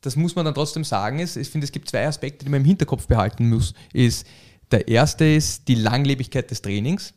das 0.00 0.16
muss 0.16 0.34
man 0.34 0.44
dann 0.44 0.54
trotzdem 0.54 0.84
sagen, 0.84 1.18
ist, 1.18 1.36
ich 1.36 1.48
finde, 1.48 1.66
es 1.66 1.72
gibt 1.72 1.90
zwei 1.90 2.06
Aspekte, 2.06 2.44
die 2.44 2.50
man 2.50 2.60
im 2.60 2.66
Hinterkopf 2.66 3.06
behalten 3.06 3.48
muss. 3.48 3.74
Ist, 3.92 4.26
der 4.70 4.88
erste 4.88 5.24
ist 5.24 5.68
die 5.68 5.74
Langlebigkeit 5.74 6.50
des 6.50 6.62
Trainings 6.62 7.14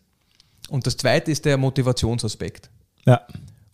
und 0.70 0.86
das 0.86 0.98
zweite 0.98 1.32
ist 1.32 1.46
der 1.46 1.58
Motivationsaspekt. 1.58 2.70
Ja. 3.06 3.22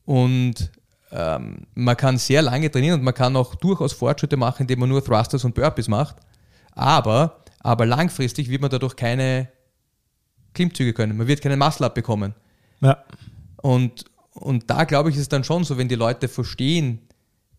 Und 0.05 0.71
ähm, 1.11 1.67
man 1.73 1.97
kann 1.97 2.17
sehr 2.17 2.41
lange 2.41 2.69
trainieren 2.69 2.99
und 2.99 3.05
man 3.05 3.13
kann 3.13 3.35
auch 3.35 3.55
durchaus 3.55 3.93
Fortschritte 3.93 4.37
machen, 4.37 4.61
indem 4.61 4.79
man 4.79 4.89
nur 4.89 5.03
Thrusters 5.03 5.43
und 5.43 5.55
Burpees 5.55 5.87
macht. 5.87 6.17
Aber, 6.73 7.43
aber 7.59 7.85
langfristig 7.85 8.49
wird 8.49 8.61
man 8.61 8.69
dadurch 8.71 8.95
keine 8.95 9.49
Klimmzüge 10.53 10.93
können. 10.93 11.17
Man 11.17 11.27
wird 11.27 11.41
keinen 11.41 11.59
Muscle-Up 11.59 11.95
bekommen. 11.95 12.33
Ja. 12.81 13.03
Und, 13.57 14.05
und 14.33 14.69
da 14.69 14.83
glaube 14.85 15.09
ich, 15.09 15.15
ist 15.15 15.23
es 15.23 15.29
dann 15.29 15.43
schon 15.43 15.63
so, 15.63 15.77
wenn 15.77 15.87
die 15.87 15.95
Leute 15.95 16.27
verstehen, 16.27 16.99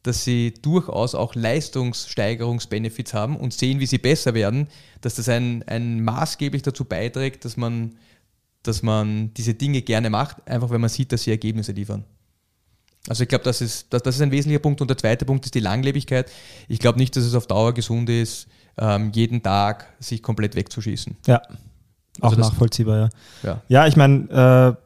dass 0.03 0.25
sie 0.25 0.53
durchaus 0.63 1.15
auch 1.15 1.35
Leistungssteigerungsbenefits 1.35 3.15
haben 3.15 3.37
und 3.37 3.55
sehen, 3.55 3.79
wie 3.79 3.87
sie 3.87 3.99
besser 3.99 4.35
werden, 4.35 4.69
dass 5.01 5.15
das 5.15 5.29
ein, 5.29 5.63
ein 5.69 6.03
maßgeblich 6.03 6.63
dazu 6.63 6.85
beiträgt, 6.85 7.45
dass 7.45 7.57
man, 7.57 7.97
dass 8.65 8.83
man 8.83 9.33
diese 9.35 9.55
Dinge 9.55 9.83
gerne 9.83 10.11
macht, 10.11 10.47
einfach 10.49 10.71
weil 10.71 10.81
man 10.81 10.91
sieht, 10.91 11.13
dass 11.13 11.23
sie 11.23 11.31
Ergebnisse 11.31 11.73
liefern. 11.73 12.05
Also 13.09 13.23
ich 13.23 13.29
glaube, 13.29 13.45
das 13.45 13.61
ist, 13.61 13.93
das, 13.93 14.03
das 14.03 14.17
ist 14.17 14.23
ein 14.23 14.31
wesentlicher 14.31 14.61
Punkt. 14.61 14.81
Und 14.81 14.89
der 14.89 14.99
zweite 14.99 15.25
Punkt 15.25 15.45
ist 15.45 15.55
die 15.55 15.61
Langlebigkeit. 15.61 16.31
Ich 16.69 16.79
glaube 16.79 16.99
nicht, 16.99 17.17
dass 17.17 17.25
es 17.25 17.35
auf 17.35 17.47
Dauer 17.47 17.75
gesund 17.75 18.09
ist, 18.09 18.49
ähm, 18.79 19.11
jeden 19.13 19.43
Tag 19.43 19.93
sich 19.99 20.23
komplett 20.23 20.55
wegzuschießen. 20.55 21.17
Ja. 21.27 21.43
Auch 22.21 22.25
Also 22.25 22.37
das- 22.37 22.51
nachvollziehbar, 22.51 22.99
ja. 22.99 23.09
Ja. 23.43 23.61
Ja, 23.69 23.87
ich 23.87 23.97
meine, 23.97 24.77
äh, 24.79 24.83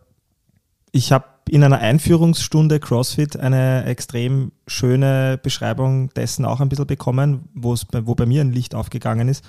ich 0.92 1.12
habe 1.12 1.24
in 1.48 1.62
einer 1.62 1.78
Einführungsstunde 1.78 2.80
CrossFit 2.80 3.36
eine 3.36 3.84
extrem 3.84 4.52
schöne 4.66 5.38
Beschreibung 5.42 6.10
dessen 6.14 6.44
auch 6.44 6.60
ein 6.60 6.68
bisschen 6.68 6.86
bekommen, 6.86 7.48
wo 7.54 7.76
bei, 7.90 8.06
wo 8.06 8.14
bei 8.14 8.26
mir 8.26 8.40
ein 8.40 8.52
Licht 8.52 8.74
aufgegangen 8.74 9.28
ist. 9.28 9.44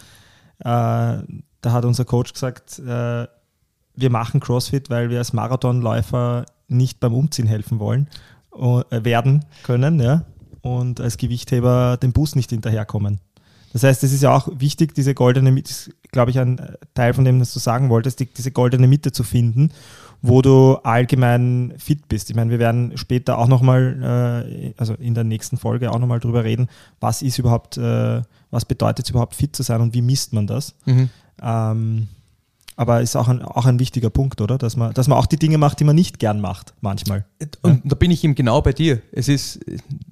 Äh, 0.60 0.64
da 0.64 1.72
hat 1.72 1.86
unser 1.86 2.06
Coach 2.06 2.34
gesagt, 2.34 2.80
äh, 2.80 3.28
wir 3.96 4.10
machen 4.12 4.40
CrossFit, 4.40 4.90
weil 4.92 5.10
wir 5.10 5.18
als 5.18 5.34
Marathonläufer 5.34 6.46
nicht 6.68 7.00
beim 7.00 7.14
Umziehen 7.14 7.48
helfen 7.48 7.80
wollen 7.80 8.10
äh, 8.54 9.04
werden 9.04 9.46
können, 9.64 10.00
ja, 10.00 10.26
und 10.62 11.00
als 11.00 11.18
Gewichtheber 11.18 11.98
dem 11.98 12.12
Bus 12.14 12.36
nicht 12.36 12.50
hinterherkommen. 12.52 13.20
Das 13.74 13.84
heißt, 13.84 14.04
es 14.04 14.14
ist 14.14 14.22
ja 14.24 14.36
auch 14.36 14.48
wichtig, 14.54 14.94
diese 14.96 15.14
goldene 15.14 15.52
glaube 16.12 16.32
ich, 16.32 16.40
ein 16.40 16.60
Teil 16.94 17.14
von 17.14 17.26
dem, 17.26 17.40
was 17.40 17.54
du 17.54 17.60
sagen 17.60 17.90
wolltest, 17.90 18.20
die, 18.20 18.26
diese 18.26 18.52
goldene 18.52 18.88
Mitte 18.88 19.12
zu 19.12 19.24
finden, 19.24 19.72
wo 20.22 20.42
du 20.42 20.76
allgemein 20.84 21.74
fit 21.78 22.08
bist. 22.08 22.30
Ich 22.30 22.36
meine, 22.36 22.52
wir 22.52 22.60
werden 22.60 22.98
später 22.98 23.38
auch 23.38 23.48
nochmal, 23.48 24.44
äh, 24.48 24.74
also 24.78 24.94
in 24.96 25.14
der 25.14 25.24
nächsten 25.24 25.58
Folge 25.58 25.92
auch 25.92 26.00
nochmal 26.00 26.20
drüber 26.20 26.44
reden, 26.44 26.68
was 27.00 27.22
ist 27.22 27.38
überhaupt, 27.38 27.78
äh, 27.78 28.22
was 28.50 28.66
bedeutet 28.66 29.06
es 29.06 29.10
überhaupt 29.10 29.36
fit 29.36 29.56
zu 29.56 29.64
sein 29.64 29.82
und 29.82 29.94
wie 29.94 30.02
misst 30.02 30.34
man 30.34 30.48
das. 30.48 30.76
Mhm. 30.86 31.10
Ähm, 31.42 32.08
aber 32.78 33.02
ist 33.02 33.16
auch 33.16 33.28
ein, 33.28 33.42
auch 33.42 33.66
ein 33.66 33.80
wichtiger 33.80 34.10
Punkt, 34.12 34.40
oder? 34.40 34.58
Dass 34.58 34.78
man, 34.78 34.94
dass 34.94 35.08
man 35.08 35.18
auch 35.18 35.26
die 35.26 35.38
Dinge 35.38 35.58
macht, 35.58 35.80
die 35.80 35.84
man 35.84 35.96
nicht 35.96 36.20
gern 36.20 36.40
macht, 36.40 36.76
manchmal. 36.80 37.26
Und 37.64 37.82
da 37.84 37.96
bin 37.96 38.12
ich 38.12 38.24
eben 38.24 38.36
genau 38.36 38.62
bei 38.62 38.72
dir. 38.72 39.02
Es 39.12 39.28
ist 39.28 39.60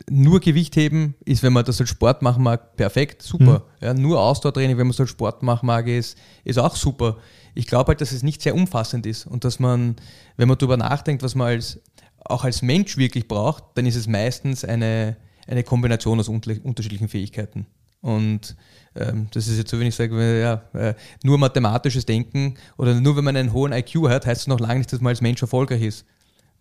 nur 0.10 0.40
Gewichtheben, 0.40 1.14
ist, 1.24 1.44
wenn 1.44 1.54
man 1.54 1.64
das 1.64 1.80
als 1.80 1.90
Sport 1.92 2.24
machen 2.24 2.44
mag, 2.44 2.76
perfekt, 2.76 3.22
super. 3.22 3.64
Ja, 3.82 3.94
nur 3.94 4.20
Ausdauertraining, 4.20 4.78
wenn 4.78 4.88
man 4.88 4.94
es 4.94 5.00
als 5.00 5.12
Sport 5.12 5.44
machen 5.44 5.68
mag, 5.68 5.88
ist, 5.88 6.18
ist 6.44 6.58
auch 6.58 6.76
super. 6.76 7.18
Ich 7.54 7.68
glaube 7.68 7.90
halt, 7.90 8.02
dass 8.02 8.12
es 8.12 8.24
nicht 8.24 8.42
sehr 8.42 8.56
umfassend 8.56 9.06
ist 9.06 9.28
und 9.28 9.44
dass 9.44 9.60
man, 9.60 9.96
wenn 10.36 10.48
man 10.48 10.58
darüber 10.58 10.76
nachdenkt, 10.76 11.22
was 11.22 11.36
man 11.36 11.48
als, 11.48 11.80
auch 12.26 12.44
als 12.44 12.64
Mensch 12.64 12.98
wirklich 12.98 13.28
braucht, 13.28 13.64
dann 13.76 13.86
ist 13.86 13.96
es 13.96 14.08
meistens 14.08 14.66
eine, 14.66 15.18
eine 15.48 15.64
Kombination 15.64 16.20
aus 16.20 16.28
unter- 16.30 16.56
unterschiedlichen 16.64 17.08
Fähigkeiten. 17.10 17.68
Und 18.06 18.56
ähm, 18.96 19.28
das 19.34 19.48
ist 19.48 19.58
jetzt 19.58 19.72
so, 19.72 19.80
wenn 19.80 19.88
ich 19.88 19.96
sage, 19.96 20.40
ja, 20.40 20.62
äh, 20.80 20.94
nur 21.24 21.40
mathematisches 21.40 22.06
Denken 22.06 22.54
oder 22.78 22.94
nur 22.94 23.18
wenn 23.18 23.24
man 23.24 23.36
einen 23.36 23.52
hohen 23.52 23.74
IQ 23.74 24.10
hat, 24.10 24.28
heißt 24.28 24.42
es 24.42 24.48
noch 24.48 24.60
lange 24.60 24.78
nicht, 24.78 24.94
dass 24.94 25.02
man 25.02 25.10
als 25.10 25.22
Mensch 25.22 25.42
erfolgreich 25.42 25.82
ist. 25.82 26.06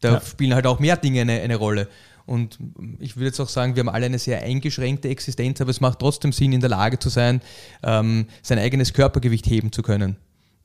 Da 0.01 0.15
Ja. 0.15 0.21
spielen 0.23 0.55
halt 0.55 0.67
auch 0.67 0.79
mehr 0.81 0.97
Dinge 0.97 1.21
eine, 1.21 1.41
eine 1.43 1.57
Rolle. 1.57 1.89
Und 2.25 2.59
ich 2.99 3.17
würde 3.17 3.27
jetzt 3.27 3.41
auch 3.41 3.51
sagen, 3.51 3.77
wir 3.77 3.81
haben 3.81 3.91
alle 3.91 4.07
eine 4.07 4.19
sehr 4.19 4.43
eingeschränkte 4.43 5.11
Existenz, 5.11 5.61
aber 5.61 5.71
es 5.71 5.83
macht 5.83 5.99
trotzdem 5.99 6.33
Sinn, 6.33 6.55
in 6.55 6.61
der 6.61 6.71
Lage 6.71 6.99
zu 6.99 7.11
sein, 7.11 7.43
ähm, 7.83 8.27
sein 8.43 8.59
eigenes 8.59 8.95
Körpergewicht 8.95 9.47
heben 9.47 9.71
zu 9.71 9.83
können. 9.83 10.17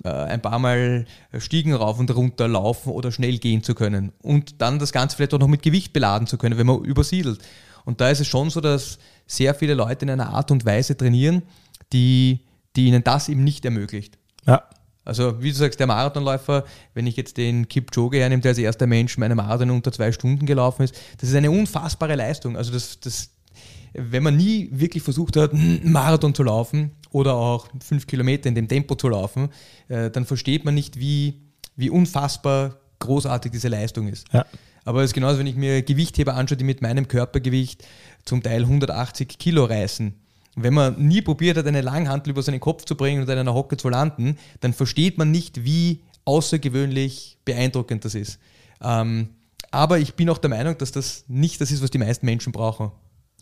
Äh, 0.05 0.09
ein 0.09 0.41
paar 0.41 0.59
Mal 0.59 1.05
Stiegen 1.39 1.73
rauf 1.73 1.99
und 1.99 2.09
runter 2.15 2.47
laufen 2.47 2.91
oder 2.93 3.11
schnell 3.11 3.37
gehen 3.37 3.63
zu 3.63 3.75
können. 3.75 4.13
Und 4.21 4.61
dann 4.61 4.79
das 4.79 4.93
Ganze 4.93 5.17
vielleicht 5.17 5.33
auch 5.33 5.39
noch 5.39 5.49
mit 5.49 5.61
Gewicht 5.61 5.91
beladen 5.91 6.25
zu 6.25 6.37
können, 6.37 6.57
wenn 6.57 6.67
man 6.67 6.81
übersiedelt. 6.85 7.41
Und 7.89 7.99
da 8.01 8.11
ist 8.11 8.19
es 8.19 8.27
schon 8.27 8.51
so, 8.51 8.61
dass 8.61 8.99
sehr 9.25 9.55
viele 9.55 9.73
Leute 9.73 10.05
in 10.05 10.11
einer 10.11 10.29
Art 10.29 10.51
und 10.51 10.63
Weise 10.63 10.95
trainieren, 10.95 11.41
die, 11.91 12.41
die 12.75 12.85
ihnen 12.85 13.03
das 13.03 13.29
eben 13.29 13.43
nicht 13.43 13.65
ermöglicht. 13.65 14.19
Ja. 14.45 14.63
Also 15.05 15.41
wie 15.41 15.49
du 15.49 15.55
sagst, 15.55 15.79
der 15.79 15.87
Marathonläufer, 15.87 16.65
wenn 16.93 17.07
ich 17.07 17.17
jetzt 17.17 17.37
den 17.37 17.67
Kipchoge 17.67 18.19
hernehme, 18.19 18.43
der 18.43 18.49
als 18.49 18.59
erster 18.59 18.85
Mensch 18.85 19.17
meine 19.17 19.33
Marathon 19.33 19.71
unter 19.71 19.91
zwei 19.91 20.11
Stunden 20.11 20.45
gelaufen 20.45 20.83
ist, 20.83 20.95
das 21.17 21.29
ist 21.29 21.35
eine 21.35 21.49
unfassbare 21.49 22.13
Leistung. 22.13 22.57
Also 22.57 22.71
das, 22.71 22.99
das, 22.99 23.31
wenn 23.93 24.21
man 24.21 24.37
nie 24.37 24.69
wirklich 24.71 25.01
versucht 25.01 25.35
hat, 25.35 25.51
einen 25.51 25.91
Marathon 25.91 26.35
zu 26.35 26.43
laufen 26.43 26.91
oder 27.09 27.33
auch 27.33 27.69
fünf 27.79 28.05
Kilometer 28.05 28.49
in 28.49 28.53
dem 28.53 28.67
Tempo 28.67 28.93
zu 28.93 29.09
laufen, 29.09 29.49
äh, 29.87 30.11
dann 30.11 30.27
versteht 30.27 30.63
man 30.63 30.75
nicht, 30.75 30.99
wie, 30.99 31.41
wie 31.75 31.89
unfassbar 31.89 32.75
großartig 32.99 33.51
diese 33.51 33.67
Leistung 33.67 34.07
ist. 34.09 34.27
Ja. 34.31 34.45
Aber 34.85 35.01
es 35.01 35.11
ist 35.11 35.13
genauso, 35.13 35.39
wenn 35.39 35.47
ich 35.47 35.55
mir 35.55 35.81
Gewichtheber 35.81 36.35
anschaue, 36.35 36.57
die 36.57 36.63
mit 36.63 36.81
meinem 36.81 37.07
Körpergewicht 37.07 37.85
zum 38.25 38.43
Teil 38.43 38.61
180 38.61 39.37
Kilo 39.37 39.65
reißen. 39.65 40.13
Wenn 40.55 40.73
man 40.73 40.99
nie 41.07 41.21
probiert 41.21 41.57
hat, 41.57 41.67
eine 41.67 41.81
Langhantel 41.81 42.31
über 42.31 42.41
seinen 42.41 42.59
Kopf 42.59 42.85
zu 42.85 42.95
bringen 42.95 43.21
und 43.21 43.29
in 43.29 43.37
einer 43.37 43.53
Hocke 43.53 43.77
zu 43.77 43.89
landen, 43.89 44.37
dann 44.59 44.73
versteht 44.73 45.17
man 45.17 45.31
nicht, 45.31 45.63
wie 45.63 46.03
außergewöhnlich 46.25 47.37
beeindruckend 47.45 48.05
das 48.05 48.15
ist. 48.15 48.39
Ähm, 48.81 49.29
aber 49.71 49.99
ich 49.99 50.15
bin 50.15 50.29
auch 50.29 50.37
der 50.37 50.49
Meinung, 50.49 50.77
dass 50.77 50.91
das 50.91 51.25
nicht 51.27 51.61
das 51.61 51.71
ist, 51.71 51.81
was 51.83 51.91
die 51.91 51.97
meisten 51.97 52.25
Menschen 52.25 52.51
brauchen. 52.51 52.91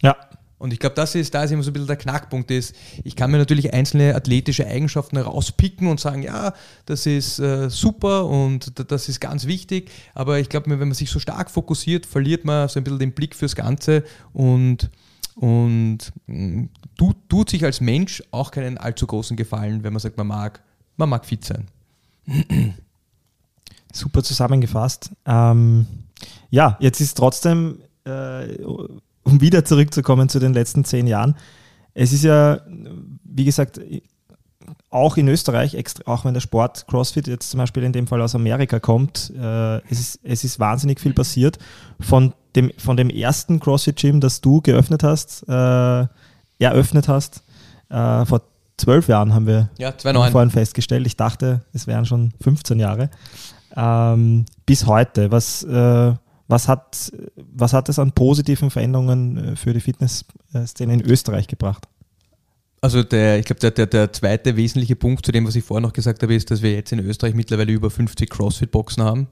Ja. 0.02 0.16
Und 0.60 0.74
ich 0.74 0.80
glaube, 0.80 0.96
das 0.96 1.14
ist, 1.14 1.34
da 1.34 1.44
ist 1.44 1.52
immer 1.52 1.62
so 1.62 1.70
ein 1.70 1.74
bisschen 1.74 1.88
der 1.88 1.98
Knackpunkt 1.98 2.50
ist. 2.50 2.76
Ich 3.04 3.16
kann 3.16 3.30
mir 3.30 3.38
natürlich 3.38 3.74
einzelne 3.74 4.16
athletische 4.16 4.66
Eigenschaften 4.66 5.18
rauspicken 5.18 5.88
und 5.88 6.00
sagen, 6.00 6.24
ja, 6.24 6.54
das 6.86 7.06
ist 7.06 7.38
äh, 7.40 7.70
super 7.70 8.26
und 8.26 8.74
das 8.92 9.08
ist 9.08 9.20
ganz 9.20 9.46
wichtig. 9.46 9.92
Aber 10.16 10.40
ich 10.40 10.50
glaube, 10.50 10.70
wenn 10.72 10.80
man 10.80 10.94
sich 10.94 11.12
so 11.12 11.20
stark 11.20 11.52
fokussiert, 11.52 12.08
verliert 12.08 12.44
man 12.44 12.68
so 12.70 12.80
ein 12.80 12.84
bisschen 12.84 13.00
den 13.00 13.12
Blick 13.12 13.36
fürs 13.36 13.56
Ganze 13.56 14.04
und, 14.34 14.90
und 15.36 16.12
tut, 16.98 17.18
tut 17.30 17.50
sich 17.52 17.64
als 17.64 17.80
Mensch 17.80 18.24
auch 18.32 18.50
keinen 18.50 18.80
allzu 18.80 19.06
großen 19.06 19.38
Gefallen, 19.38 19.84
wenn 19.84 19.94
man 19.94 20.00
sagt, 20.00 20.18
man 20.18 20.28
mag, 20.28 20.64
man 20.96 21.10
mag 21.10 21.24
fit 21.26 21.46
sein. 21.46 21.68
Super 23.94 24.24
zusammengefasst. 24.24 25.12
Ähm, 25.26 25.86
ja, 26.50 26.78
jetzt 26.80 27.00
ist 27.00 27.16
trotzdem, 27.16 27.80
äh, 28.06 28.58
um 29.28 29.42
wieder 29.42 29.66
zurückzukommen 29.66 30.30
zu 30.30 30.40
den 30.40 30.54
letzten 30.54 30.86
zehn 30.86 31.06
Jahren, 31.06 31.36
es 31.94 32.14
ist 32.14 32.24
ja, 32.24 32.62
wie 33.24 33.46
gesagt, 33.46 33.82
auch 34.90 35.18
in 35.18 35.28
Österreich, 35.28 35.76
auch 36.06 36.26
wenn 36.26 36.34
der 36.34 36.42
Sport 36.42 36.86
CrossFit 36.88 37.28
jetzt 37.28 37.50
zum 37.50 37.58
Beispiel 37.58 37.84
in 37.84 37.92
dem 37.92 38.08
Fall 38.08 38.22
aus 38.22 38.36
Amerika 38.36 38.80
kommt, 38.80 39.34
äh, 39.38 39.78
es, 39.90 40.00
ist, 40.00 40.20
es 40.24 40.44
ist 40.44 40.60
wahnsinnig 40.60 41.00
viel 41.00 41.14
passiert. 41.14 41.58
Von 42.00 42.34
dem, 42.56 42.72
von 42.78 42.98
dem 42.98 43.10
ersten 43.10 43.60
CrossFit-Gym, 43.60 44.22
das 44.22 44.42
du 44.42 44.62
geöffnet 44.62 45.04
hast, 45.04 45.44
äh, 45.48 46.06
eröffnet 46.60 47.08
hast, 47.08 47.44
äh, 47.90 48.26
vor 48.26 48.42
zwölf 48.78 49.08
Jahren 49.08 49.34
haben 49.34 49.48
wir 49.48 49.70
Ja, 49.78 49.90
haben 49.90 49.98
2,9. 49.98 50.32
vorhin 50.32 50.52
festgestellt. 50.52 51.06
Ich 51.08 51.18
dachte, 51.18 51.62
es 51.74 51.88
wären 51.88 52.06
schon 52.06 52.32
15 52.42 52.80
Jahre. 52.80 53.10
Ähm, 53.76 54.46
bis 54.66 54.86
heute. 54.86 55.32
Was, 55.32 55.64
äh, 55.64 56.14
was, 56.48 56.68
hat, 56.68 57.12
was 57.36 57.74
hat 57.74 57.90
es 57.90 58.00
an 58.00 58.12
positiven 58.12 58.70
Veränderungen 58.70 59.38
äh, 59.38 59.56
für 59.56 59.74
die 59.74 59.82
Fitnessszene 59.82 60.94
in 60.94 61.02
Österreich 61.02 61.48
gebracht? 61.48 61.88
Also 62.80 63.04
der, 63.04 63.40
ich 63.40 63.46
glaube, 63.46 63.60
der, 63.60 63.72
der, 63.72 63.88
der 63.88 64.14
zweite 64.14 64.56
wesentliche 64.56 64.96
Punkt 64.96 65.26
zu 65.26 65.32
dem, 65.32 65.48
was 65.48 65.56
ich 65.56 65.64
vorher 65.64 65.82
noch 65.82 65.94
gesagt 65.94 66.22
habe, 66.22 66.36
ist, 66.36 66.52
dass 66.52 66.62
wir 66.62 66.74
jetzt 66.74 66.92
in 66.92 67.00
Österreich 67.00 67.34
mittlerweile 67.34 67.72
über 67.72 67.90
50 67.90 68.30
CrossFit-Boxen 68.30 69.04
haben 69.04 69.28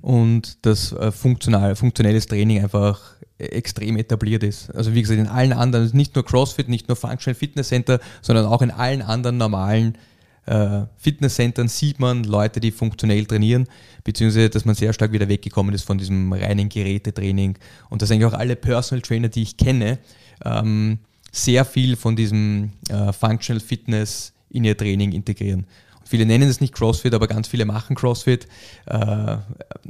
und 0.00 0.64
das 0.64 0.92
äh, 0.92 1.12
funktional, 1.12 1.76
funktionelles 1.76 2.26
Training 2.26 2.62
einfach 2.62 3.00
äh, 3.38 3.44
extrem 3.44 3.98
etabliert 3.98 4.42
ist. 4.42 4.74
Also 4.74 4.94
wie 4.94 5.02
gesagt, 5.02 5.20
in 5.20 5.26
allen 5.26 5.52
anderen, 5.52 5.90
nicht 5.92 6.14
nur 6.14 6.24
CrossFit, 6.24 6.68
nicht 6.68 6.88
nur 6.88 6.96
Functional 6.96 7.34
Fitness 7.34 7.68
Center, 7.68 8.00
sondern 8.22 8.46
auch 8.46 8.62
in 8.62 8.70
allen 8.70 9.02
anderen 9.02 9.36
normalen 9.36 9.98
äh, 10.46 10.86
Fitnesscentern 10.96 11.68
sieht 11.68 11.98
man 11.98 12.24
Leute, 12.24 12.60
die 12.60 12.70
funktionell 12.70 13.26
trainieren, 13.26 13.66
beziehungsweise 14.04 14.48
dass 14.48 14.64
man 14.64 14.74
sehr 14.74 14.92
stark 14.92 15.12
wieder 15.12 15.28
weggekommen 15.28 15.74
ist 15.74 15.84
von 15.84 15.98
diesem 15.98 16.32
reinen 16.32 16.68
Gerätetraining 16.68 17.58
und 17.90 18.02
dass 18.02 18.10
eigentlich 18.10 18.26
auch 18.26 18.38
alle 18.38 18.56
Personal 18.56 19.02
Trainer, 19.02 19.28
die 19.28 19.42
ich 19.42 19.56
kenne, 19.56 19.98
ähm, 20.44 20.98
sehr 21.32 21.64
viel 21.64 21.96
von 21.96 22.16
diesem 22.16 22.70
äh, 22.88 23.12
Functional 23.12 23.60
Fitness 23.60 24.32
in 24.50 24.64
ihr 24.64 24.76
Training 24.76 25.12
integrieren. 25.12 25.66
Viele 26.08 26.24
nennen 26.24 26.48
es 26.48 26.60
nicht 26.60 26.72
CrossFit, 26.74 27.12
aber 27.14 27.26
ganz 27.26 27.48
viele 27.48 27.64
machen 27.64 27.96
CrossFit. 27.96 28.46
Äh, 28.86 29.36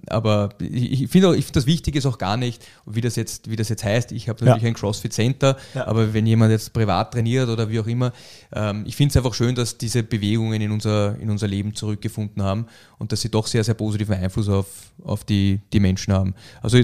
aber 0.09 0.49
ich, 0.61 1.09
finde 1.11 1.35
finde 1.35 1.43
das 1.53 1.67
Wichtige 1.67 1.99
ist 1.99 2.07
auch 2.07 2.19
gar 2.19 2.37
nicht, 2.37 2.65
wie 2.87 3.01
das 3.01 3.17
jetzt, 3.17 3.51
wie 3.51 3.57
das 3.57 3.69
jetzt 3.69 3.85
heißt. 3.85 4.13
Ich 4.13 4.29
habe 4.29 4.45
natürlich 4.45 4.63
Ja. 4.63 4.69
ein 4.69 4.75
CrossFit 4.75 5.13
Center, 5.13 5.57
Ja. 5.75 5.87
aber 5.87 6.15
wenn 6.15 6.27
jemand 6.27 6.53
jetzt 6.53 6.73
privat 6.73 7.13
trainiert 7.13 7.49
oder 7.49 7.69
wie 7.71 7.81
auch 7.81 7.87
immer, 7.87 8.13
ähm, 8.53 8.85
ich 8.87 8.97
finde 8.97 9.11
es 9.11 9.17
einfach 9.17 9.35
schön, 9.35 9.55
dass 9.55 9.77
diese 9.79 10.03
Bewegungen 10.03 10.61
in 10.61 10.71
unser, 10.71 11.19
in 11.19 11.31
unser 11.31 11.49
Leben 11.49 11.75
zurückgefunden 11.75 12.43
haben 12.43 12.67
und 12.99 13.13
dass 13.13 13.21
sie 13.21 13.31
doch 13.31 13.47
sehr, 13.47 13.65
sehr 13.65 13.75
positiven 13.75 14.15
Einfluss 14.15 14.49
auf, 14.49 14.67
auf 15.05 15.25
die, 15.25 15.61
die 15.73 15.81
Menschen 15.81 16.13
haben. 16.13 16.35
Also 16.63 16.79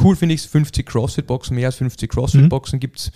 cool 0.00 0.14
finde 0.16 0.34
ich 0.36 0.42
es, 0.42 0.46
50 0.46 0.86
CrossFit-Boxen, 0.86 1.56
mehr 1.56 1.66
als 1.66 1.76
50 1.76 2.10
CrossFit-Boxen 2.10 2.78
gibt 2.78 2.98
es 3.00 3.12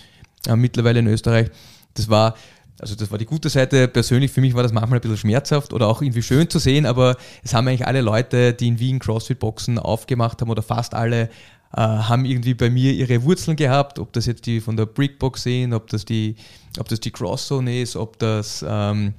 äh, 0.47 0.55
mittlerweile 0.55 0.99
in 0.99 1.07
Österreich. 1.07 1.49
Das 1.95 2.09
war, 2.09 2.35
also 2.83 2.95
das 2.95 3.09
war 3.11 3.17
die 3.17 3.25
gute 3.25 3.49
Seite. 3.49 3.87
Persönlich 3.87 4.31
für 4.31 4.41
mich 4.41 4.53
war 4.53 4.61
das 4.63 4.73
manchmal 4.73 4.99
ein 4.99 5.01
bisschen 5.01 5.17
schmerzhaft 5.17 5.71
oder 5.73 5.87
auch 5.87 6.01
irgendwie 6.01 6.21
schön 6.21 6.49
zu 6.49 6.59
sehen, 6.59 6.85
aber 6.85 7.15
es 7.43 7.53
haben 7.53 7.67
eigentlich 7.67 7.87
alle 7.87 8.01
Leute, 8.01 8.53
die 8.53 8.67
in 8.67 8.79
Wien 8.79 8.99
CrossFit-Boxen 8.99 9.79
aufgemacht 9.79 10.41
haben 10.41 10.49
oder 10.49 10.61
fast 10.61 10.93
alle, 10.93 11.29
äh, 11.75 11.77
haben 11.77 12.25
irgendwie 12.25 12.53
bei 12.53 12.69
mir 12.69 12.91
ihre 12.91 13.23
Wurzeln 13.23 13.55
gehabt, 13.55 13.99
ob 13.99 14.11
das 14.13 14.25
jetzt 14.25 14.45
die 14.45 14.59
von 14.59 14.75
der 14.77 14.85
Brickbox 14.85 15.43
sind, 15.43 15.73
ob 15.73 15.87
das 15.87 16.03
die, 16.05 16.35
ob 16.77 16.87
das 16.89 16.99
die 16.99 17.11
Crosszone 17.11 17.81
ist, 17.81 17.95
ob 17.95 18.19
das 18.19 18.63
ähm, 18.67 19.13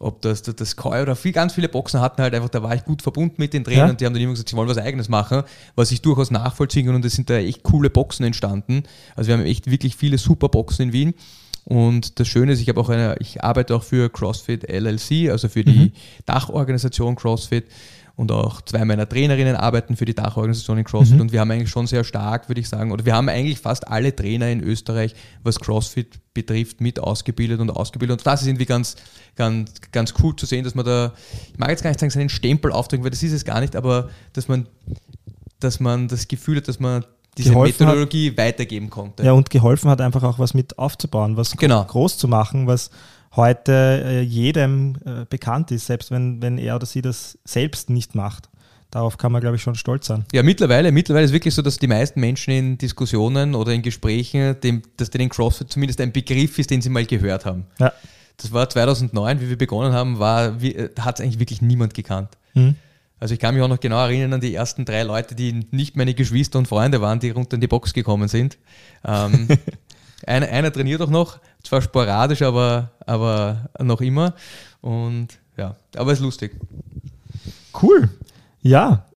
ob 0.00 0.20
das 0.20 0.42
das, 0.42 0.56
das 0.56 0.76
Koi 0.76 1.00
oder 1.00 1.16
viel, 1.16 1.32
ganz 1.32 1.54
viele 1.54 1.68
Boxen 1.68 2.00
hatten 2.00 2.20
halt 2.20 2.34
einfach, 2.34 2.50
da 2.50 2.62
war 2.62 2.74
ich 2.74 2.84
gut 2.84 3.00
verbunden 3.00 3.36
mit 3.38 3.54
den 3.54 3.64
Trainern 3.64 3.86
Ja. 3.86 3.90
und 3.90 4.00
die 4.00 4.06
haben 4.06 4.12
dann 4.12 4.22
immer 4.22 4.32
gesagt, 4.32 4.50
sie 4.50 4.56
wollen 4.56 4.68
was 4.68 4.76
eigenes 4.76 5.08
machen, 5.08 5.44
was 5.76 5.92
ich 5.92 6.02
durchaus 6.02 6.30
nachvollziehen 6.30 6.86
kann 6.86 6.96
und 6.96 7.04
es 7.04 7.14
sind 7.14 7.30
da 7.30 7.36
echt 7.36 7.62
coole 7.62 7.88
Boxen 7.90 8.24
entstanden. 8.26 8.82
Also 9.16 9.28
wir 9.28 9.38
haben 9.38 9.44
echt 9.46 9.70
wirklich 9.70 9.96
viele 9.96 10.18
super 10.18 10.48
Boxen 10.48 10.88
in 10.88 10.92
Wien. 10.92 11.14
Und 11.64 12.20
das 12.20 12.28
Schöne 12.28 12.52
ist, 12.52 12.60
ich 12.60 12.68
habe 12.68 12.80
auch 12.80 12.90
eine, 12.90 13.16
ich 13.20 13.42
arbeite 13.42 13.74
auch 13.74 13.82
für 13.82 14.10
CrossFit 14.10 14.68
LLC, 14.68 15.30
also 15.30 15.48
für 15.48 15.64
die 15.64 15.92
Dachorganisation 16.26 17.16
CrossFit. 17.16 17.64
Und 18.16 18.30
auch 18.30 18.62
zwei 18.62 18.84
meiner 18.84 19.08
Trainerinnen 19.08 19.56
arbeiten 19.56 19.96
für 19.96 20.04
die 20.04 20.14
Dachorganisation 20.14 20.78
in 20.78 20.84
CrossFit. 20.84 21.20
Und 21.20 21.32
wir 21.32 21.40
haben 21.40 21.50
eigentlich 21.50 21.70
schon 21.70 21.88
sehr 21.88 22.04
stark, 22.04 22.48
würde 22.48 22.60
ich 22.60 22.68
sagen, 22.68 22.92
oder 22.92 23.04
wir 23.04 23.14
haben 23.14 23.28
eigentlich 23.28 23.58
fast 23.58 23.88
alle 23.88 24.14
Trainer 24.14 24.50
in 24.50 24.62
Österreich, 24.62 25.14
was 25.42 25.58
CrossFit 25.58 26.20
betrifft, 26.32 26.80
mit 26.80 27.00
ausgebildet 27.00 27.60
und 27.60 27.70
ausgebildet. 27.70 28.18
Und 28.18 28.26
das 28.26 28.42
ist 28.42 28.46
irgendwie 28.46 28.66
ganz, 28.66 28.94
ganz, 29.34 29.72
ganz 29.90 30.14
cool 30.22 30.36
zu 30.36 30.46
sehen, 30.46 30.62
dass 30.62 30.76
man 30.76 30.84
da, 30.84 31.12
ich 31.52 31.58
mag 31.58 31.70
jetzt 31.70 31.82
gar 31.82 31.90
nicht 31.90 31.98
sagen, 31.98 32.10
seinen 32.10 32.28
Stempel 32.28 32.70
aufdrücken, 32.70 33.02
weil 33.02 33.10
das 33.10 33.22
ist 33.22 33.32
es 33.32 33.44
gar 33.44 33.60
nicht, 33.60 33.74
aber 33.74 34.10
dass 34.32 34.46
man, 34.46 34.68
dass 35.58 35.80
man 35.80 36.06
das 36.06 36.28
Gefühl 36.28 36.58
hat, 36.58 36.68
dass 36.68 36.78
man 36.78 37.04
diese 37.38 37.50
Geholfen 37.50 37.86
hat. 37.86 37.94
Methodologie 37.94 38.36
weitergeben 38.36 38.90
konnte. 38.90 39.22
Ja, 39.24 39.32
und 39.32 39.50
geholfen 39.50 39.90
hat 39.90 40.00
einfach 40.00 40.22
auch 40.22 40.38
was 40.38 40.54
mit 40.54 40.78
aufzubauen, 40.78 41.36
was 41.36 41.56
Genau. 41.56 41.84
groß 41.84 42.18
zu 42.18 42.28
machen, 42.28 42.66
was 42.66 42.90
heute 43.36 43.72
äh, 44.04 44.20
jedem 44.20 44.96
äh, 45.04 45.24
bekannt 45.28 45.70
ist, 45.70 45.86
selbst 45.86 46.10
wenn, 46.10 46.40
wenn 46.40 46.58
er 46.58 46.76
oder 46.76 46.86
sie 46.86 47.02
das 47.02 47.38
selbst 47.44 47.90
nicht 47.90 48.14
macht. 48.14 48.48
Darauf 48.90 49.18
kann 49.18 49.32
man, 49.32 49.40
glaube 49.40 49.56
ich, 49.56 49.62
schon 49.62 49.74
stolz 49.74 50.06
sein. 50.06 50.24
Ja, 50.32 50.44
mittlerweile, 50.44 50.92
mittlerweile 50.92 51.24
ist 51.24 51.32
wirklich 51.32 51.52
so, 51.52 51.62
dass 51.62 51.78
die 51.78 51.88
meisten 51.88 52.20
Menschen 52.20 52.52
in 52.54 52.78
Diskussionen 52.78 53.56
oder 53.56 53.72
in 53.72 53.82
Gesprächen, 53.82 54.60
dem, 54.60 54.82
dass 54.96 55.10
denen 55.10 55.30
CrossFit 55.30 55.72
zumindest 55.72 56.00
ein 56.00 56.12
Begriff 56.12 56.60
ist, 56.60 56.70
den 56.70 56.80
sie 56.80 56.90
mal 56.90 57.04
gehört 57.04 57.44
haben. 57.44 57.66
Ja. 57.80 57.92
das 58.36 58.52
war 58.52 58.68
2009, 58.70 59.40
wie 59.40 59.48
wir 59.48 59.58
begonnen 59.58 59.92
haben, 59.92 60.20
war, 60.20 60.52
hat 61.00 61.18
es 61.18 61.24
eigentlich 61.24 61.40
wirklich 61.40 61.60
niemand 61.60 61.92
gekannt. 61.94 62.28
Mhm. 62.54 62.76
Also 63.24 63.32
ich 63.32 63.40
kann 63.40 63.54
mich 63.54 63.64
auch 63.64 63.68
noch 63.68 63.80
genau 63.80 64.04
erinnern 64.04 64.34
an 64.34 64.40
die 64.42 64.54
ersten 64.54 64.84
drei 64.84 65.02
Leute, 65.02 65.34
die 65.34 65.64
nicht 65.70 65.96
meine 65.96 66.12
Geschwister 66.12 66.58
und 66.58 66.68
Freunde 66.68 67.00
waren, 67.00 67.20
die 67.20 67.30
runter 67.30 67.54
in 67.54 67.62
die 67.62 67.68
Box 67.68 67.94
gekommen 67.94 68.28
sind. 68.28 68.58
Ähm, 69.02 69.48
einer, 70.26 70.46
einer 70.48 70.70
trainiert 70.70 71.00
auch 71.00 71.08
noch, 71.08 71.38
zwar 71.62 71.80
sporadisch, 71.80 72.42
aber, 72.42 72.90
aber 73.06 73.70
noch 73.80 74.02
immer. 74.02 74.34
Und 74.82 75.38
ja, 75.56 75.74
aber 75.96 76.12
es 76.12 76.18
ist 76.18 76.22
lustig. 76.22 76.60
Cool. 77.82 78.10
Ja. 78.60 79.06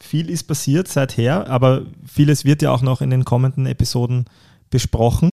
Viel 0.00 0.30
ist 0.30 0.44
passiert 0.44 0.88
seither, 0.88 1.46
aber 1.50 1.82
vieles 2.06 2.46
wird 2.46 2.62
ja 2.62 2.70
auch 2.70 2.80
noch 2.80 3.02
in 3.02 3.10
den 3.10 3.26
kommenden 3.26 3.66
Episoden 3.66 4.24
besprochen. 4.70 5.28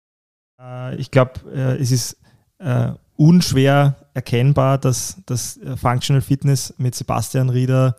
Äh, 0.63 0.95
ich 0.99 1.11
glaube, 1.11 1.41
äh, 1.53 1.83
es 1.83 1.91
ist 1.91 2.17
äh, 2.59 2.93
unschwer 3.17 4.06
erkennbar, 4.17 4.79
dass 4.79 5.19
das 5.27 5.61
Functional 5.77 6.23
Fitness 6.23 6.75
mit 6.79 6.95
Sebastian 6.95 7.51
Rieder 7.51 7.97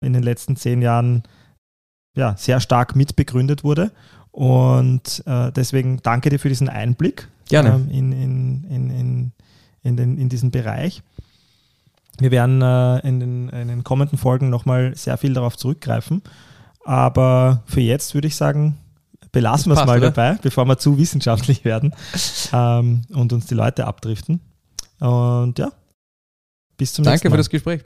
in 0.00 0.12
den 0.12 0.22
letzten 0.22 0.56
zehn 0.56 0.80
Jahren 0.80 1.24
ja, 2.16 2.36
sehr 2.36 2.60
stark 2.60 2.94
mitbegründet 2.94 3.64
wurde. 3.64 3.90
Und 4.30 5.22
äh, 5.26 5.52
deswegen 5.52 6.00
danke 6.02 6.30
dir 6.30 6.38
für 6.38 6.48
diesen 6.48 6.68
Einblick. 6.68 7.28
Ähm, 7.74 7.88
in, 7.90 8.12
in, 8.12 8.64
in, 8.64 8.90
in, 8.90 9.32
in, 9.82 9.96
den, 9.96 10.18
in 10.18 10.28
diesen 10.28 10.50
Bereich. 10.50 11.02
Wir 12.18 12.30
werden 12.30 12.62
äh, 12.62 12.98
in, 13.06 13.20
den, 13.20 13.48
in 13.48 13.68
den 13.68 13.84
kommenden 13.84 14.18
Folgen 14.18 14.50
nochmal 14.50 14.94
sehr 14.96 15.18
viel 15.18 15.34
darauf 15.34 15.56
zurückgreifen. 15.56 16.22
Aber 16.84 17.62
für 17.66 17.80
jetzt 17.80 18.14
würde 18.14 18.28
ich 18.28 18.36
sagen, 18.36 18.76
belassen 19.32 19.72
wir 19.72 19.80
es 19.80 19.86
mal 19.86 19.98
oder? 19.98 20.10
dabei, 20.10 20.38
bevor 20.40 20.64
wir 20.66 20.78
zu 20.78 20.98
wissenschaftlich 20.98 21.64
werden 21.64 21.94
ähm, 22.52 23.02
und 23.12 23.32
uns 23.32 23.46
die 23.46 23.54
Leute 23.54 23.86
abdriften. 23.86 24.40
Und 25.04 25.58
ja, 25.58 25.70
bis 26.78 26.94
zum 26.94 27.04
Danke 27.04 27.12
nächsten 27.14 27.28
Mal. 27.28 27.30
Danke 27.30 27.30
für 27.30 27.36
das 27.36 27.50
Gespräch. 27.50 27.84